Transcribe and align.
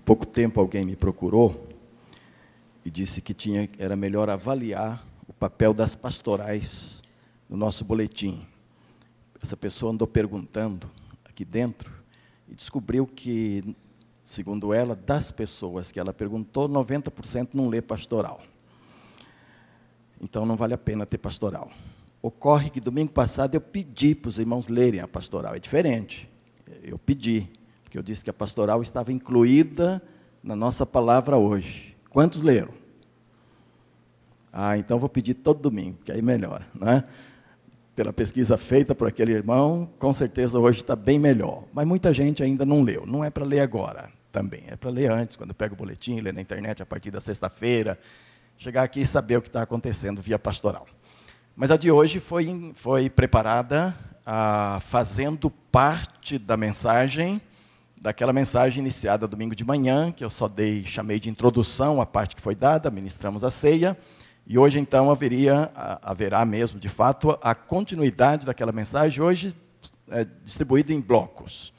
Há 0.00 0.02
pouco 0.02 0.24
tempo 0.24 0.58
alguém 0.58 0.82
me 0.82 0.96
procurou 0.96 1.68
e 2.82 2.90
disse 2.90 3.20
que 3.20 3.34
tinha, 3.34 3.68
era 3.78 3.94
melhor 3.94 4.30
avaliar 4.30 5.06
o 5.28 5.32
papel 5.32 5.74
das 5.74 5.94
pastorais 5.94 7.02
no 7.46 7.54
nosso 7.54 7.84
boletim. 7.84 8.40
Essa 9.42 9.58
pessoa 9.58 9.92
andou 9.92 10.08
perguntando 10.08 10.90
aqui 11.22 11.44
dentro 11.44 11.92
e 12.48 12.54
descobriu 12.54 13.06
que, 13.06 13.76
segundo 14.24 14.72
ela, 14.72 14.96
das 14.96 15.30
pessoas 15.30 15.92
que 15.92 16.00
ela 16.00 16.14
perguntou, 16.14 16.66
90% 16.66 17.50
não 17.52 17.68
lê 17.68 17.82
pastoral. 17.82 18.40
Então 20.18 20.46
não 20.46 20.56
vale 20.56 20.72
a 20.72 20.78
pena 20.78 21.04
ter 21.04 21.18
pastoral. 21.18 21.70
Ocorre 22.22 22.70
que 22.70 22.80
domingo 22.80 23.12
passado 23.12 23.54
eu 23.54 23.60
pedi 23.60 24.14
para 24.14 24.30
os 24.30 24.38
irmãos 24.38 24.68
lerem 24.68 25.00
a 25.00 25.06
pastoral, 25.06 25.54
é 25.54 25.58
diferente. 25.58 26.26
Eu 26.82 26.98
pedi, 26.98 27.50
porque 27.90 27.98
eu 27.98 28.04
disse 28.04 28.22
que 28.22 28.30
a 28.30 28.32
pastoral 28.32 28.80
estava 28.82 29.10
incluída 29.10 30.00
na 30.44 30.54
nossa 30.54 30.86
palavra 30.86 31.36
hoje. 31.36 31.96
Quantos 32.08 32.40
leram? 32.40 32.70
Ah, 34.52 34.78
então 34.78 34.96
vou 34.96 35.08
pedir 35.08 35.34
todo 35.34 35.60
domingo, 35.60 35.98
que 36.04 36.12
aí 36.12 36.22
melhora, 36.22 36.64
né? 36.72 37.02
Pela 37.96 38.12
pesquisa 38.12 38.56
feita 38.56 38.94
por 38.94 39.08
aquele 39.08 39.32
irmão, 39.32 39.90
com 39.98 40.12
certeza 40.12 40.56
hoje 40.56 40.82
está 40.82 40.94
bem 40.94 41.18
melhor. 41.18 41.64
Mas 41.72 41.84
muita 41.84 42.12
gente 42.12 42.44
ainda 42.44 42.64
não 42.64 42.80
leu. 42.82 43.04
Não 43.04 43.24
é 43.24 43.28
para 43.28 43.44
ler 43.44 43.58
agora 43.58 44.08
também, 44.30 44.62
é 44.68 44.76
para 44.76 44.88
ler 44.88 45.10
antes, 45.10 45.34
quando 45.34 45.52
pega 45.52 45.74
o 45.74 45.76
boletim, 45.76 46.20
ler 46.20 46.32
na 46.32 46.40
internet 46.40 46.80
a 46.80 46.86
partir 46.86 47.10
da 47.10 47.20
sexta-feira, 47.20 47.98
chegar 48.56 48.84
aqui 48.84 49.00
e 49.00 49.06
saber 49.06 49.38
o 49.38 49.42
que 49.42 49.48
está 49.48 49.62
acontecendo 49.62 50.22
via 50.22 50.38
pastoral. 50.38 50.86
Mas 51.56 51.72
a 51.72 51.76
de 51.76 51.90
hoje 51.90 52.20
foi, 52.20 52.72
foi 52.76 53.10
preparada 53.10 53.92
ah, 54.24 54.78
fazendo 54.80 55.50
parte 55.50 56.38
da 56.38 56.56
mensagem, 56.56 57.42
daquela 58.00 58.32
mensagem 58.32 58.80
iniciada 58.80 59.28
domingo 59.28 59.54
de 59.54 59.62
manhã, 59.62 60.10
que 60.10 60.24
eu 60.24 60.30
só 60.30 60.48
dei, 60.48 60.86
chamei 60.86 61.20
de 61.20 61.28
introdução 61.28 62.00
à 62.00 62.06
parte 62.06 62.34
que 62.34 62.40
foi 62.40 62.54
dada, 62.54 62.90
ministramos 62.90 63.44
a 63.44 63.50
ceia, 63.50 63.96
e 64.46 64.58
hoje 64.58 64.80
então 64.80 65.10
haveria, 65.10 65.70
haverá 66.02 66.44
mesmo, 66.46 66.80
de 66.80 66.88
fato, 66.88 67.38
a 67.42 67.54
continuidade 67.54 68.46
daquela 68.46 68.72
mensagem, 68.72 69.22
hoje 69.22 69.54
é, 70.08 70.26
distribuída 70.44 70.92
em 70.94 71.00
blocos. 71.00 71.74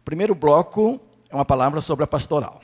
O 0.00 0.04
primeiro 0.04 0.34
bloco 0.34 0.98
é 1.28 1.34
uma 1.34 1.44
palavra 1.44 1.82
sobre 1.82 2.02
a 2.02 2.06
pastoral. 2.06 2.62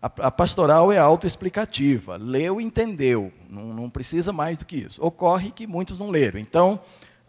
A, 0.00 0.06
a 0.06 0.30
pastoral 0.30 0.90
é 0.90 0.98
autoexplicativa, 0.98 2.16
leu 2.16 2.60
e 2.60 2.64
entendeu, 2.64 3.30
não, 3.48 3.74
não, 3.74 3.90
precisa 3.90 4.32
mais 4.32 4.56
do 4.56 4.64
que 4.64 4.76
isso. 4.76 5.04
Ocorre 5.04 5.50
que 5.50 5.66
muitos 5.66 5.98
não 5.98 6.08
leram. 6.08 6.40
Então, 6.40 6.80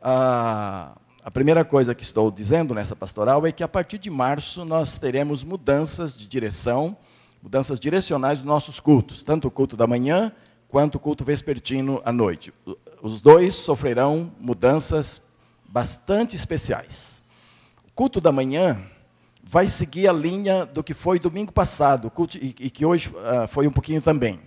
a, 0.01 0.97
a 1.27 1.29
primeira 1.29 1.65
coisa 1.65 1.93
que 1.93 2.03
estou 2.03 2.31
dizendo 2.31 2.73
nessa 2.73 2.95
pastoral 2.95 3.45
é 3.45 3.51
que 3.51 3.61
a 3.61 3.67
partir 3.67 3.97
de 3.97 4.09
março 4.09 4.63
nós 4.63 4.97
teremos 4.97 5.43
mudanças 5.43 6.15
de 6.15 6.25
direção, 6.25 6.95
mudanças 7.43 7.81
direcionais 7.81 8.39
dos 8.39 8.47
nossos 8.47 8.79
cultos, 8.79 9.23
tanto 9.23 9.49
o 9.49 9.51
culto 9.51 9.75
da 9.75 9.85
manhã 9.85 10.31
quanto 10.69 10.95
o 10.95 10.99
culto 10.99 11.25
vespertino 11.25 12.01
à 12.05 12.13
noite. 12.13 12.53
Os 13.01 13.19
dois 13.19 13.55
sofrerão 13.55 14.31
mudanças 14.39 15.21
bastante 15.67 16.33
especiais. 16.33 17.21
O 17.85 17.91
culto 17.91 18.21
da 18.21 18.31
manhã 18.31 18.81
vai 19.43 19.67
seguir 19.67 20.07
a 20.07 20.13
linha 20.13 20.65
do 20.65 20.81
que 20.81 20.93
foi 20.93 21.19
domingo 21.19 21.51
passado, 21.51 22.09
culto, 22.09 22.37
e, 22.37 22.69
que 22.69 22.85
hoje 22.85 23.09
uh, 23.09 23.45
foi 23.49 23.67
um 23.67 23.71
pouquinho 23.73 24.01
também. 24.01 24.39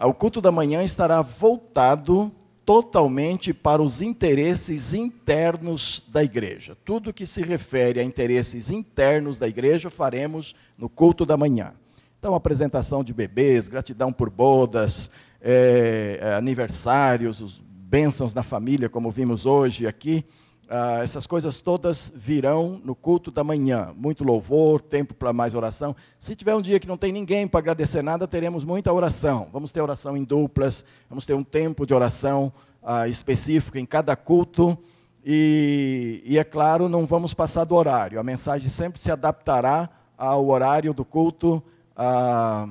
O 0.00 0.14
culto 0.14 0.40
da 0.40 0.52
manhã 0.52 0.84
estará 0.84 1.22
voltado 1.22 2.30
totalmente 2.68 3.54
para 3.54 3.80
os 3.80 4.02
interesses 4.02 4.92
internos 4.92 6.04
da 6.06 6.22
igreja. 6.22 6.76
Tudo 6.84 7.14
que 7.14 7.24
se 7.24 7.40
refere 7.40 7.98
a 7.98 8.04
interesses 8.04 8.70
internos 8.70 9.38
da 9.38 9.48
igreja 9.48 9.88
faremos 9.88 10.54
no 10.76 10.86
culto 10.86 11.24
da 11.24 11.34
manhã. 11.34 11.72
Então, 12.18 12.34
apresentação 12.34 13.02
de 13.02 13.14
bebês, 13.14 13.68
gratidão 13.68 14.12
por 14.12 14.28
bodas, 14.28 15.10
é, 15.40 16.34
aniversários, 16.36 17.40
os 17.40 17.58
bênçãos 17.58 18.34
na 18.34 18.42
família, 18.42 18.90
como 18.90 19.10
vimos 19.10 19.46
hoje 19.46 19.86
aqui. 19.86 20.22
Ah, 20.70 21.00
essas 21.02 21.26
coisas 21.26 21.62
todas 21.62 22.12
virão 22.14 22.78
no 22.84 22.94
culto 22.94 23.30
da 23.30 23.42
manhã. 23.42 23.94
Muito 23.96 24.22
louvor, 24.22 24.82
tempo 24.82 25.14
para 25.14 25.32
mais 25.32 25.54
oração. 25.54 25.96
Se 26.18 26.36
tiver 26.36 26.54
um 26.54 26.60
dia 26.60 26.78
que 26.78 26.86
não 26.86 26.98
tem 26.98 27.10
ninguém 27.10 27.48
para 27.48 27.60
agradecer 27.60 28.02
nada, 28.02 28.28
teremos 28.28 28.64
muita 28.64 28.92
oração. 28.92 29.48
Vamos 29.50 29.72
ter 29.72 29.80
oração 29.80 30.14
em 30.14 30.24
duplas, 30.24 30.84
vamos 31.08 31.24
ter 31.24 31.32
um 31.32 31.42
tempo 31.42 31.86
de 31.86 31.94
oração 31.94 32.52
ah, 32.82 33.08
específico 33.08 33.78
em 33.78 33.86
cada 33.86 34.14
culto. 34.14 34.76
E, 35.24 36.22
e, 36.24 36.36
é 36.36 36.44
claro, 36.44 36.86
não 36.86 37.06
vamos 37.06 37.32
passar 37.32 37.64
do 37.64 37.74
horário. 37.74 38.20
A 38.20 38.22
mensagem 38.22 38.68
sempre 38.68 39.00
se 39.00 39.10
adaptará 39.10 39.88
ao 40.18 40.48
horário 40.48 40.92
do 40.92 41.04
culto, 41.04 41.62
ah, 41.96 42.68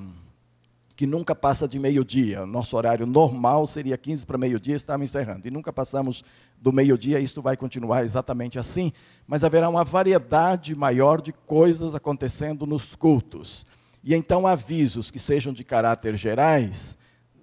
que 0.97 1.06
nunca 1.06 1.35
passa 1.35 1.68
de 1.68 1.78
meio-dia. 1.78 2.44
Nosso 2.44 2.75
horário 2.75 3.06
normal 3.06 3.68
seria 3.68 3.96
15 3.96 4.25
para 4.25 4.35
meio-dia, 4.35 4.75
estamos 4.75 5.08
encerrando. 5.08 5.47
E 5.47 5.52
nunca 5.52 5.72
passamos 5.72 6.24
do 6.59 6.74
meio-dia, 6.74 7.19
isto 7.19 7.40
vai 7.40 7.56
continuar 7.56 8.03
exatamente 8.03 8.58
assim, 8.58 8.91
mas 9.28 9.44
haverá 9.44 9.69
uma 9.69 9.84
variedade 9.84 10.75
maior 10.75 11.22
de 11.22 11.31
coisas 11.31 11.94
acontecendo 11.94 12.66
nos 12.66 12.96
cultos. 12.96 13.63
E 14.03 14.16
então 14.16 14.47
avisos 14.47 15.12
que 15.12 15.19
sejam 15.19 15.53
de 15.53 15.63
caráter 15.63 16.16
gerais 16.16 16.97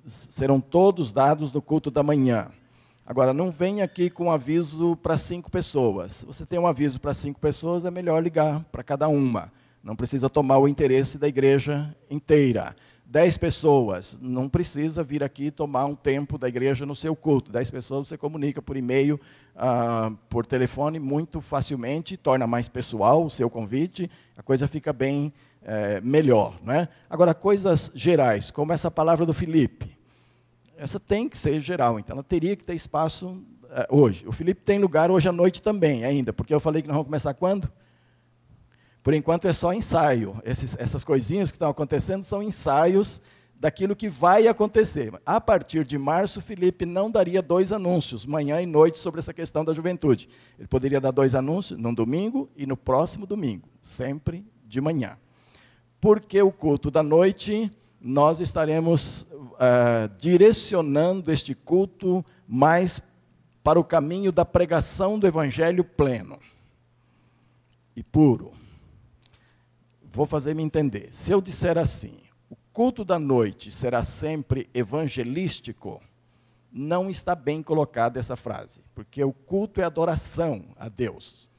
serão 0.04 0.60
todos 0.60 1.12
dados 1.12 1.52
no 1.52 1.62
culto 1.62 1.92
da 1.92 2.02
manhã. 2.02 2.48
Agora, 3.06 3.32
não 3.32 3.52
vem 3.52 3.82
aqui 3.82 4.10
com 4.10 4.32
aviso 4.32 4.96
para 4.96 5.16
cinco 5.16 5.48
pessoas. 5.48 6.12
Se 6.12 6.26
você 6.26 6.44
tem 6.44 6.58
um 6.58 6.66
aviso 6.66 6.98
para 6.98 7.14
cinco 7.14 7.38
pessoas, 7.38 7.84
é 7.84 7.90
melhor 7.90 8.20
ligar 8.20 8.64
para 8.72 8.82
cada 8.82 9.06
uma. 9.06 9.52
Não 9.80 9.94
precisa 9.94 10.28
tomar 10.28 10.58
o 10.58 10.66
interesse 10.66 11.18
da 11.18 11.28
igreja 11.28 11.94
inteira. 12.10 12.74
Dez 13.14 13.36
pessoas, 13.36 14.18
não 14.20 14.48
precisa 14.48 15.00
vir 15.04 15.22
aqui 15.22 15.48
tomar 15.48 15.84
um 15.84 15.94
tempo 15.94 16.36
da 16.36 16.48
igreja 16.48 16.84
no 16.84 16.96
seu 16.96 17.14
culto. 17.14 17.52
Dez 17.52 17.70
pessoas 17.70 18.08
você 18.08 18.18
comunica 18.18 18.60
por 18.60 18.76
e-mail, 18.76 19.20
ah, 19.54 20.10
por 20.28 20.44
telefone, 20.44 20.98
muito 20.98 21.40
facilmente, 21.40 22.16
torna 22.16 22.44
mais 22.44 22.68
pessoal 22.68 23.24
o 23.24 23.30
seu 23.30 23.48
convite, 23.48 24.10
a 24.36 24.42
coisa 24.42 24.66
fica 24.66 24.92
bem 24.92 25.32
é, 25.62 26.00
melhor. 26.00 26.58
Né? 26.64 26.88
Agora, 27.08 27.32
coisas 27.32 27.92
gerais, 27.94 28.50
como 28.50 28.72
essa 28.72 28.90
palavra 28.90 29.24
do 29.24 29.32
Felipe. 29.32 29.96
Essa 30.76 30.98
tem 30.98 31.28
que 31.28 31.38
ser 31.38 31.60
geral, 31.60 32.00
então 32.00 32.14
ela 32.14 32.24
teria 32.24 32.56
que 32.56 32.66
ter 32.66 32.74
espaço 32.74 33.40
é, 33.70 33.86
hoje. 33.90 34.26
O 34.26 34.32
Felipe 34.32 34.60
tem 34.62 34.80
lugar 34.80 35.08
hoje 35.08 35.28
à 35.28 35.32
noite 35.32 35.62
também, 35.62 36.04
ainda, 36.04 36.32
porque 36.32 36.52
eu 36.52 36.58
falei 36.58 36.82
que 36.82 36.88
nós 36.88 36.96
vamos 36.96 37.06
começar 37.06 37.32
quando? 37.32 37.70
Por 39.04 39.12
enquanto 39.12 39.46
é 39.46 39.52
só 39.52 39.74
ensaio. 39.74 40.40
Esses, 40.46 40.74
essas 40.78 41.04
coisinhas 41.04 41.50
que 41.50 41.56
estão 41.56 41.68
acontecendo 41.68 42.22
são 42.22 42.42
ensaios 42.42 43.20
daquilo 43.60 43.94
que 43.94 44.08
vai 44.08 44.48
acontecer. 44.48 45.12
A 45.26 45.38
partir 45.38 45.84
de 45.84 45.98
março, 45.98 46.40
Felipe 46.40 46.86
não 46.86 47.10
daria 47.10 47.42
dois 47.42 47.70
anúncios, 47.70 48.24
manhã 48.24 48.62
e 48.62 48.66
noite, 48.66 48.98
sobre 48.98 49.20
essa 49.20 49.34
questão 49.34 49.62
da 49.62 49.74
juventude. 49.74 50.26
Ele 50.58 50.66
poderia 50.66 51.02
dar 51.02 51.10
dois 51.10 51.34
anúncios 51.34 51.78
no 51.78 51.94
domingo 51.94 52.48
e 52.56 52.64
no 52.64 52.78
próximo 52.78 53.26
domingo, 53.26 53.68
sempre 53.82 54.42
de 54.66 54.80
manhã. 54.80 55.18
Porque 56.00 56.40
o 56.40 56.50
culto 56.50 56.90
da 56.90 57.02
noite, 57.02 57.70
nós 58.00 58.40
estaremos 58.40 59.28
uh, 59.32 60.08
direcionando 60.18 61.30
este 61.30 61.54
culto 61.54 62.24
mais 62.48 63.02
para 63.62 63.78
o 63.78 63.84
caminho 63.84 64.32
da 64.32 64.46
pregação 64.46 65.18
do 65.18 65.26
evangelho 65.26 65.84
pleno 65.84 66.38
e 67.94 68.02
puro. 68.02 68.63
Vou 70.14 70.26
fazer 70.26 70.54
me 70.54 70.62
entender. 70.62 71.08
Se 71.10 71.32
eu 71.32 71.42
disser 71.42 71.76
assim, 71.76 72.20
o 72.48 72.54
culto 72.72 73.04
da 73.04 73.18
noite 73.18 73.72
será 73.72 74.04
sempre 74.04 74.70
evangelístico, 74.72 76.00
não 76.72 77.10
está 77.10 77.34
bem 77.34 77.60
colocada 77.64 78.20
essa 78.20 78.36
frase, 78.36 78.80
porque 78.94 79.24
o 79.24 79.32
culto 79.32 79.80
é 79.80 79.84
adoração 79.84 80.66
a 80.78 80.88
Deus. 80.88 81.50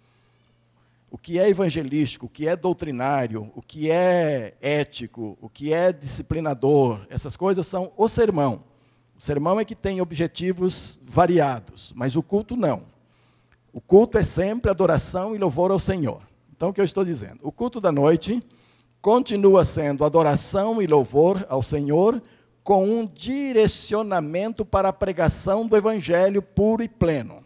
O 1.11 1.17
que 1.17 1.37
é 1.37 1.49
evangelístico, 1.49 2.27
o 2.27 2.29
que 2.29 2.47
é 2.47 2.55
doutrinário, 2.55 3.51
o 3.55 3.61
que 3.61 3.91
é 3.91 4.55
ético, 4.61 5.37
o 5.41 5.49
que 5.49 5.73
é 5.73 5.91
disciplinador, 5.91 7.05
essas 7.09 7.35
coisas 7.35 7.67
são 7.67 7.91
o 7.97 8.07
sermão. 8.07 8.63
O 9.17 9.21
sermão 9.21 9.59
é 9.59 9.65
que 9.65 9.75
tem 9.75 9.99
objetivos 9.99 10.97
variados, 11.03 11.91
mas 11.93 12.15
o 12.15 12.23
culto 12.23 12.55
não. 12.55 12.83
O 13.73 13.81
culto 13.81 14.17
é 14.17 14.23
sempre 14.23 14.71
adoração 14.71 15.35
e 15.35 15.37
louvor 15.37 15.71
ao 15.71 15.79
Senhor. 15.79 16.21
Então, 16.55 16.69
o 16.69 16.73
que 16.73 16.79
eu 16.79 16.85
estou 16.85 17.03
dizendo? 17.03 17.39
O 17.43 17.51
culto 17.51 17.81
da 17.81 17.91
noite 17.91 18.41
continua 19.01 19.65
sendo 19.65 20.05
adoração 20.05 20.81
e 20.81 20.87
louvor 20.87 21.45
ao 21.49 21.61
Senhor, 21.61 22.21
com 22.63 22.83
um 22.83 23.05
direcionamento 23.05 24.65
para 24.65 24.89
a 24.89 24.93
pregação 24.93 25.67
do 25.67 25.77
Evangelho 25.77 26.41
puro 26.41 26.81
e 26.81 26.87
pleno. 26.87 27.43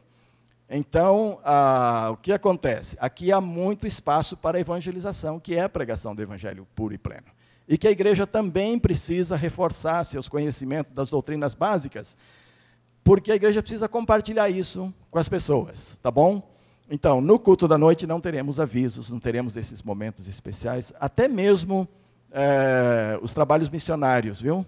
Então, 0.70 1.40
ah, 1.44 2.10
o 2.12 2.18
que 2.18 2.32
acontece? 2.32 2.96
Aqui 3.02 3.32
há 3.32 3.42
muito 3.42 3.88
espaço 3.88 4.38
para 4.38 4.58
a 4.58 4.62
evangelização, 4.62 5.40
que 5.40 5.56
é 5.56 5.64
a 5.64 5.70
pregação 5.70 6.16
do 6.16 6.22
Evangelho 6.22 6.68
puro 6.76 6.94
e 6.94 6.98
pleno. 6.98 7.26
E 7.68 7.78
que 7.78 7.88
a 7.88 7.92
igreja 7.92 8.28
também 8.28 8.78
precisa 8.78 9.36
reforçar 9.36 10.04
seus 10.06 10.30
conhecimentos 10.30 10.94
das 10.94 11.10
doutrinas 11.10 11.56
básicas, 11.56 12.18
porque 13.04 13.32
a 13.32 13.36
igreja 13.36 13.62
precisa 13.62 13.90
compartilhar 13.90 14.50
isso 14.50 14.94
com 15.10 15.18
as 15.18 15.28
pessoas, 15.28 15.98
tá 16.02 16.12
bom? 16.12 16.59
Então, 16.90 17.22
no 17.22 17.38
culto 17.38 17.68
da 17.68 17.78
noite 17.78 18.08
não 18.08 18.20
teremos 18.20 18.60
avisos, 18.60 19.12
não 19.12 19.20
teremos 19.20 19.56
esses 19.56 19.84
momentos 19.84 20.28
especiais, 20.28 20.92
até 21.00 21.28
mesmo 21.28 21.88
é, 22.32 23.20
os 23.22 23.32
trabalhos 23.32 23.70
missionários, 23.70 24.42
viu? 24.42 24.66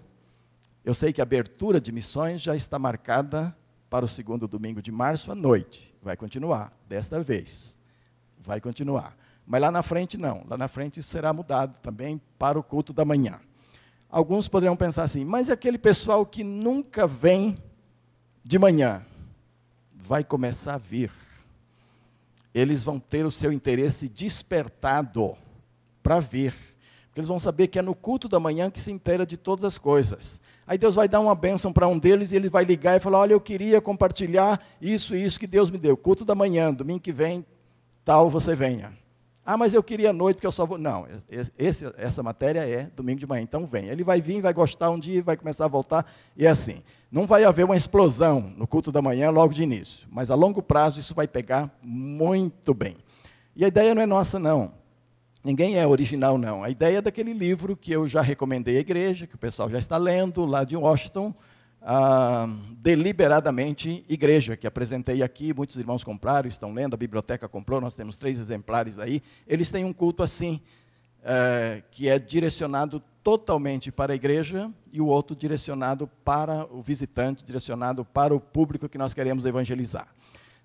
Eu 0.84 0.94
sei 0.94 1.12
que 1.12 1.20
a 1.20 1.24
abertura 1.24 1.80
de 1.80 1.90
missões 1.90 2.40
já 2.40 2.54
está 2.54 2.78
marcada 2.78 3.54
para 3.90 4.04
o 4.04 4.08
segundo 4.08 4.46
domingo 4.46 4.80
de 4.80 4.92
março 4.92 5.32
à 5.32 5.34
noite. 5.34 5.92
Vai 6.00 6.16
continuar, 6.16 6.72
desta 6.88 7.20
vez. 7.20 7.76
Vai 8.38 8.60
continuar. 8.60 9.16
Mas 9.44 9.60
lá 9.60 9.70
na 9.70 9.82
frente 9.82 10.16
não. 10.16 10.44
Lá 10.48 10.56
na 10.56 10.68
frente 10.68 11.02
será 11.02 11.32
mudado 11.32 11.78
também 11.78 12.20
para 12.38 12.58
o 12.58 12.62
culto 12.62 12.92
da 12.92 13.04
manhã. 13.04 13.40
Alguns 14.08 14.48
poderão 14.48 14.76
pensar 14.76 15.02
assim, 15.04 15.24
mas 15.24 15.50
aquele 15.50 15.78
pessoal 15.78 16.24
que 16.24 16.44
nunca 16.44 17.06
vem 17.06 17.56
de 18.44 18.58
manhã 18.58 19.04
vai 19.92 20.22
começar 20.24 20.74
a 20.74 20.78
vir. 20.78 21.21
Eles 22.54 22.82
vão 22.82 22.98
ter 22.98 23.24
o 23.24 23.30
seu 23.30 23.52
interesse 23.52 24.08
despertado 24.08 25.36
para 26.02 26.20
vir. 26.20 26.54
Porque 27.06 27.20
eles 27.20 27.28
vão 27.28 27.38
saber 27.38 27.68
que 27.68 27.78
é 27.78 27.82
no 27.82 27.94
culto 27.94 28.28
da 28.28 28.40
manhã 28.40 28.70
que 28.70 28.80
se 28.80 28.90
inteira 28.90 29.26
de 29.26 29.36
todas 29.36 29.64
as 29.64 29.78
coisas. 29.78 30.40
Aí 30.66 30.78
Deus 30.78 30.94
vai 30.94 31.08
dar 31.08 31.20
uma 31.20 31.34
bênção 31.34 31.72
para 31.72 31.86
um 31.86 31.98
deles 31.98 32.32
e 32.32 32.36
ele 32.36 32.48
vai 32.48 32.64
ligar 32.64 32.96
e 32.96 33.00
falar: 33.00 33.18
Olha, 33.18 33.32
eu 33.32 33.40
queria 33.40 33.80
compartilhar 33.80 34.64
isso 34.80 35.14
e 35.14 35.24
isso 35.24 35.38
que 35.38 35.46
Deus 35.46 35.70
me 35.70 35.78
deu. 35.78 35.96
Culto 35.96 36.24
da 36.24 36.34
manhã, 36.34 36.72
domingo 36.72 37.00
que 37.00 37.12
vem, 37.12 37.44
tal, 38.04 38.30
você 38.30 38.54
venha. 38.54 38.92
Ah, 39.44 39.56
mas 39.56 39.74
eu 39.74 39.82
queria 39.82 40.12
noite 40.12 40.36
porque 40.36 40.46
eu 40.46 40.52
só 40.52 40.64
vou. 40.64 40.78
Não, 40.78 41.06
esse, 41.58 41.84
essa 41.98 42.22
matéria 42.22 42.60
é 42.60 42.84
domingo 42.94 43.18
de 43.18 43.26
manhã, 43.26 43.42
então 43.42 43.66
vem. 43.66 43.88
Ele 43.88 44.04
vai 44.04 44.20
vir, 44.20 44.40
vai 44.40 44.52
gostar 44.52 44.88
um 44.90 44.98
dia, 44.98 45.20
vai 45.22 45.36
começar 45.36 45.64
a 45.64 45.68
voltar, 45.68 46.06
e 46.36 46.46
é 46.46 46.48
assim. 46.48 46.82
Não 47.12 47.26
vai 47.26 47.44
haver 47.44 47.66
uma 47.66 47.76
explosão 47.76 48.54
no 48.56 48.66
culto 48.66 48.90
da 48.90 49.02
manhã 49.02 49.28
logo 49.28 49.52
de 49.52 49.62
início, 49.62 50.08
mas 50.10 50.30
a 50.30 50.34
longo 50.34 50.62
prazo 50.62 50.98
isso 50.98 51.14
vai 51.14 51.28
pegar 51.28 51.70
muito 51.82 52.72
bem. 52.72 52.96
E 53.54 53.66
a 53.66 53.68
ideia 53.68 53.94
não 53.94 54.00
é 54.00 54.06
nossa, 54.06 54.38
não. 54.38 54.72
Ninguém 55.44 55.78
é 55.78 55.86
original, 55.86 56.38
não. 56.38 56.64
A 56.64 56.70
ideia 56.70 56.98
é 56.98 57.02
daquele 57.02 57.34
livro 57.34 57.76
que 57.76 57.92
eu 57.92 58.08
já 58.08 58.22
recomendei 58.22 58.78
à 58.78 58.80
igreja, 58.80 59.26
que 59.26 59.34
o 59.34 59.38
pessoal 59.38 59.68
já 59.68 59.78
está 59.78 59.98
lendo, 59.98 60.46
lá 60.46 60.64
de 60.64 60.74
Washington, 60.74 61.34
ah, 61.82 62.46
Deliberadamente 62.78 64.06
Igreja, 64.08 64.56
que 64.56 64.66
apresentei 64.66 65.22
aqui, 65.22 65.52
muitos 65.52 65.76
irmãos 65.76 66.02
compraram, 66.02 66.48
estão 66.48 66.72
lendo, 66.72 66.94
a 66.94 66.96
biblioteca 66.96 67.46
comprou, 67.46 67.78
nós 67.78 67.94
temos 67.94 68.16
três 68.16 68.40
exemplares 68.40 68.98
aí. 68.98 69.20
Eles 69.46 69.70
têm 69.70 69.84
um 69.84 69.92
culto 69.92 70.22
assim, 70.22 70.62
é, 71.22 71.82
que 71.90 72.08
é 72.08 72.18
direcionado 72.18 73.02
totalmente 73.22 73.92
para 73.92 74.12
a 74.12 74.16
igreja 74.16 74.70
e 74.92 75.00
o 75.00 75.06
outro 75.06 75.36
direcionado 75.36 76.08
para 76.24 76.66
o 76.70 76.82
visitante, 76.82 77.44
direcionado 77.44 78.04
para 78.04 78.34
o 78.34 78.40
público 78.40 78.88
que 78.88 78.98
nós 78.98 79.14
queremos 79.14 79.44
evangelizar. 79.44 80.08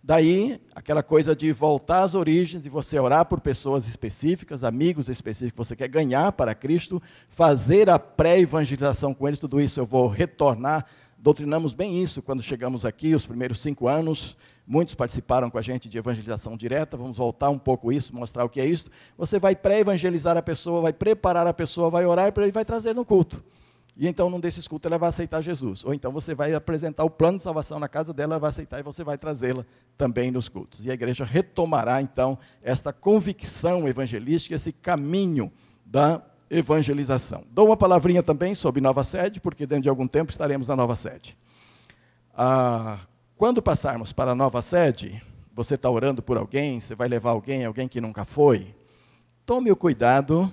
Daí, 0.04 0.62
aquela 0.74 1.04
coisa 1.04 1.36
de 1.36 1.52
voltar 1.52 2.04
às 2.04 2.16
origens 2.16 2.66
e 2.66 2.70
você 2.70 2.98
orar 2.98 3.26
por 3.26 3.42
pessoas 3.42 3.88
específicas, 3.88 4.64
amigos 4.64 5.10
específicos 5.10 5.52
que 5.52 5.58
você 5.58 5.76
quer 5.76 5.90
ganhar 5.90 6.32
para 6.32 6.56
Cristo, 6.56 7.02
fazer 7.28 7.90
a 7.90 8.00
pré-evangelização 8.00 9.14
com 9.14 9.28
eles, 9.28 9.40
tudo 9.40 9.60
isso 9.60 9.80
eu 9.80 9.86
vou 9.86 10.08
retornar. 10.08 10.86
Doutrinamos 11.18 11.74
bem 11.74 12.02
isso 12.02 12.22
quando 12.22 12.42
chegamos 12.42 12.86
aqui, 12.86 13.14
os 13.16 13.26
primeiros 13.26 13.60
cinco 13.60 13.88
anos. 13.88 14.38
Muitos 14.68 14.96
participaram 14.96 15.50
com 15.50 15.58
a 15.58 15.62
gente 15.62 15.88
de 15.88 15.98
evangelização 15.98 16.58
direta. 16.58 16.98
Vamos 16.98 17.18
voltar 17.18 17.50
um 17.50 17.58
pouco 17.58 17.90
isso, 17.90 18.14
mostrar 18.14 18.44
o 18.44 18.50
que 18.50 18.60
é 18.60 18.66
isso. 18.66 18.90
Você 19.18 19.40
vai 19.40 19.56
pré-evangelizar 19.56 20.36
a 20.36 20.42
pessoa, 20.42 20.82
vai 20.82 20.92
preparar 20.92 21.48
a 21.48 21.54
pessoa, 21.54 21.90
vai 21.90 22.06
orar 22.06 22.34
e 22.36 22.52
vai 22.52 22.66
trazer 22.66 22.94
no 22.94 23.06
culto. 23.06 23.42
E 23.96 24.08
então, 24.08 24.30
num 24.30 24.40
desses 24.40 24.68
cultos, 24.68 24.90
ela 24.90 24.98
vai 24.98 25.08
aceitar 25.08 25.42
Jesus. 25.42 25.86
Ou 25.86 25.94
então 25.94 26.12
você 26.12 26.36
vai 26.36 26.54
apresentar 26.54 27.06
o 27.06 27.10
plano 27.10 27.38
de 27.38 27.44
salvação 27.44 27.80
na 27.80 27.88
casa 27.88 28.14
dela, 28.14 28.34
ela 28.34 28.40
vai 28.40 28.50
aceitar 28.50 28.80
e 28.80 28.84
você 28.84 29.06
vai 29.06 29.18
trazê-la 29.18 29.66
também 29.98 30.32
nos 30.32 30.50
cultos. 30.50 30.86
E 30.86 30.92
a 30.92 30.94
igreja 30.94 31.24
retomará, 31.24 32.02
então, 32.02 32.38
esta 32.62 32.92
convicção 32.92 33.88
evangelística, 33.88 34.54
esse 34.54 34.74
caminho 34.74 35.50
da 35.86 36.22
evangelização. 36.50 37.46
Dou 37.50 37.68
uma 37.68 37.78
palavrinha 37.78 38.22
também 38.22 38.54
sobre 38.54 38.82
nova 38.82 39.04
sede, 39.04 39.40
porque 39.40 39.66
dentro 39.66 39.84
de 39.84 39.90
algum 39.90 40.08
tempo 40.08 40.30
estaremos 40.30 40.68
na 40.68 40.76
nova 40.76 40.96
sede. 40.96 41.38
Ah, 42.36 43.00
quando 43.38 43.62
passarmos 43.62 44.12
para 44.12 44.32
a 44.32 44.36
nova 44.36 44.64
sede, 44.64 45.22
você 45.54 45.76
está 45.76 45.90
orando 45.90 46.24
por 46.24 46.38
alguém, 46.38 46.80
você 46.80 46.96
vai 46.96 47.08
levar 47.08 47.30
alguém, 47.30 47.66
alguém 47.66 47.88
que 47.88 48.02
nunca 48.02 48.26
foi, 48.26 48.76
tome 49.46 49.72
o 49.72 49.76
cuidado 49.76 50.52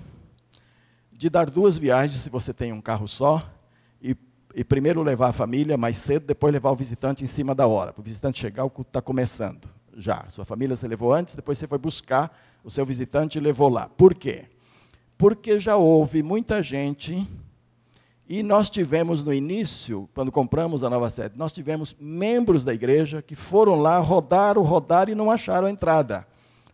de 1.11 1.27
dar 1.27 1.49
duas 1.49 1.79
viagens 1.79 2.21
se 2.21 2.29
você 2.29 2.53
tem 2.53 2.71
um 2.71 2.79
carro 2.79 3.07
só, 3.07 3.43
e, 3.99 4.15
e 4.53 4.63
primeiro 4.63 5.01
levar 5.01 5.29
a 5.29 5.33
família 5.33 5.75
mais 5.77 5.97
cedo, 5.97 6.27
depois 6.27 6.53
levar 6.53 6.69
o 6.69 6.75
visitante 6.75 7.23
em 7.23 7.27
cima 7.27 7.55
da 7.55 7.65
hora. 7.65 7.91
Para 7.91 8.01
o 8.01 8.03
visitante 8.03 8.39
chegar, 8.39 8.63
o 8.65 8.69
culto 8.69 8.89
está 8.89 9.01
começando. 9.01 9.67
Já. 9.97 10.27
Sua 10.31 10.45
família 10.45 10.75
você 10.75 10.87
levou 10.87 11.11
antes, 11.11 11.33
depois 11.33 11.57
você 11.57 11.67
foi 11.67 11.79
buscar 11.79 12.37
o 12.63 12.69
seu 12.69 12.85
visitante 12.85 13.39
e 13.39 13.41
levou 13.41 13.69
lá. 13.69 13.89
Por 13.89 14.13
quê? 14.13 14.45
Porque 15.17 15.57
já 15.57 15.75
houve 15.75 16.21
muita 16.21 16.61
gente, 16.61 17.27
e 18.27 18.41
nós 18.41 18.69
tivemos 18.69 19.23
no 19.23 19.31
início, 19.31 20.09
quando 20.13 20.31
compramos 20.31 20.83
a 20.83 20.89
nova 20.89 21.09
sede, 21.09 21.37
nós 21.37 21.51
tivemos 21.51 21.95
membros 21.99 22.63
da 22.63 22.73
igreja 22.73 23.21
que 23.21 23.35
foram 23.35 23.75
lá, 23.75 23.99
rodaram, 23.99 24.63
rodaram 24.63 25.11
e 25.11 25.15
não 25.15 25.29
acharam 25.29 25.67
a 25.67 25.71
entrada. 25.71 26.25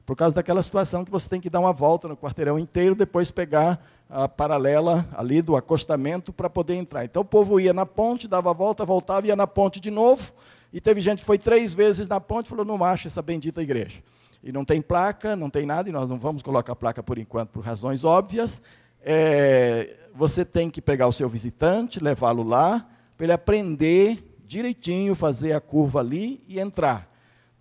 Por 0.05 0.15
causa 0.15 0.35
daquela 0.35 0.61
situação 0.61 1.03
que 1.03 1.11
você 1.11 1.29
tem 1.29 1.41
que 1.41 1.49
dar 1.49 1.59
uma 1.59 1.73
volta 1.73 2.07
no 2.07 2.15
quarteirão 2.15 2.57
inteiro, 2.57 2.95
depois 2.95 3.31
pegar 3.31 3.85
a 4.09 4.27
paralela 4.27 5.07
ali 5.13 5.41
do 5.41 5.55
acostamento 5.55 6.33
para 6.33 6.49
poder 6.49 6.75
entrar. 6.75 7.03
Então 7.05 7.21
o 7.21 7.25
povo 7.25 7.59
ia 7.59 7.73
na 7.73 7.85
ponte, 7.85 8.27
dava 8.27 8.49
a 8.49 8.53
volta, 8.53 8.85
voltava, 8.85 9.27
ia 9.27 9.35
na 9.35 9.47
ponte 9.47 9.79
de 9.79 9.91
novo. 9.91 10.31
E 10.71 10.79
teve 10.79 11.01
gente 11.01 11.19
que 11.19 11.25
foi 11.25 11.37
três 11.37 11.73
vezes 11.73 12.07
na 12.07 12.19
ponte 12.19 12.45
e 12.45 12.49
falou: 12.49 12.65
não 12.65 12.83
acha 12.83 13.07
essa 13.07 13.21
bendita 13.21 13.61
igreja. 13.61 14.01
E 14.43 14.51
não 14.51 14.65
tem 14.65 14.81
placa, 14.81 15.35
não 15.35 15.49
tem 15.49 15.65
nada, 15.65 15.87
e 15.87 15.91
nós 15.91 16.09
não 16.09 16.17
vamos 16.17 16.41
colocar 16.41 16.75
placa 16.75 17.03
por 17.03 17.17
enquanto, 17.17 17.49
por 17.49 17.63
razões 17.63 18.03
óbvias. 18.03 18.61
É, 19.03 19.95
você 20.13 20.43
tem 20.45 20.69
que 20.69 20.81
pegar 20.81 21.07
o 21.07 21.13
seu 21.13 21.27
visitante, 21.27 22.03
levá-lo 22.03 22.43
lá, 22.43 22.87
para 23.17 23.25
ele 23.25 23.33
aprender 23.33 24.37
direitinho, 24.45 25.15
fazer 25.15 25.53
a 25.53 25.61
curva 25.61 25.99
ali 25.99 26.43
e 26.47 26.59
entrar. 26.59 27.09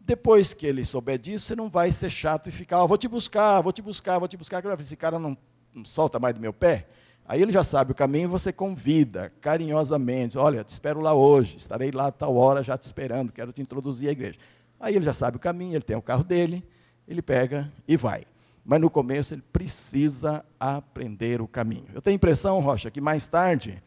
Depois 0.01 0.53
que 0.53 0.67
ele 0.67 0.85
souber 0.85 1.19
disso, 1.19 1.47
você 1.47 1.55
não 1.55 1.69
vai 1.69 1.93
ser 1.93 2.11
chato 2.11 2.49
e 2.49 2.53
ficar, 2.53 2.83
oh, 2.83 2.89
vou 2.89 2.99
te 2.99 3.07
buscar, 3.07 3.61
vou 3.61 3.73
te 3.73 3.83
buscar, 3.83 4.19
vou 4.19 4.27
te 4.27 4.37
buscar. 4.37 4.63
Esse 4.81 4.97
cara 4.97 5.19
não 5.19 5.37
não 5.75 5.85
solta 5.85 6.19
mais 6.19 6.35
do 6.35 6.41
meu 6.41 6.53
pé? 6.53 6.87
Aí 7.27 7.41
ele 7.41 7.53
já 7.53 7.63
sabe 7.63 7.93
o 7.93 7.95
caminho, 7.95 8.29
você 8.29 8.53
convida 8.53 9.33
carinhosamente, 9.41 10.37
olha, 10.37 10.65
te 10.65 10.71
espero 10.71 11.01
lá 11.01 11.15
hoje, 11.15 11.57
estarei 11.59 11.91
lá 11.93 12.09
a 12.09 12.13
tal 12.13 12.35
hora 12.37 12.63
já 12.63 12.77
te 12.77 12.85
esperando, 12.85 13.31
quero 13.31 13.53
te 13.53 13.63
introduzir 13.63 14.09
à 14.09 14.13
igreja. 14.13 14.39
Aí 14.81 14.97
ele 14.97 15.05
já 15.05 15.13
sabe 15.13 15.37
o 15.37 15.41
caminho, 15.41 15.75
ele 15.75 15.83
tem 15.83 15.97
o 15.97 16.03
carro 16.03 16.25
dele, 16.25 16.65
ele 17.07 17.23
pega 17.23 17.71
e 17.87 17.97
vai. 17.97 18.25
Mas 18.65 18.81
no 18.81 18.91
começo 18.91 19.35
ele 19.35 19.43
precisa 19.53 20.45
aprender 20.59 21.41
o 21.41 21.49
caminho. 21.49 21.87
Eu 21.95 22.03
tenho 22.03 22.15
a 22.15 22.17
impressão, 22.17 22.61
Rocha, 22.61 22.91
que 22.91 23.01
mais 23.01 23.27
tarde 23.27 23.83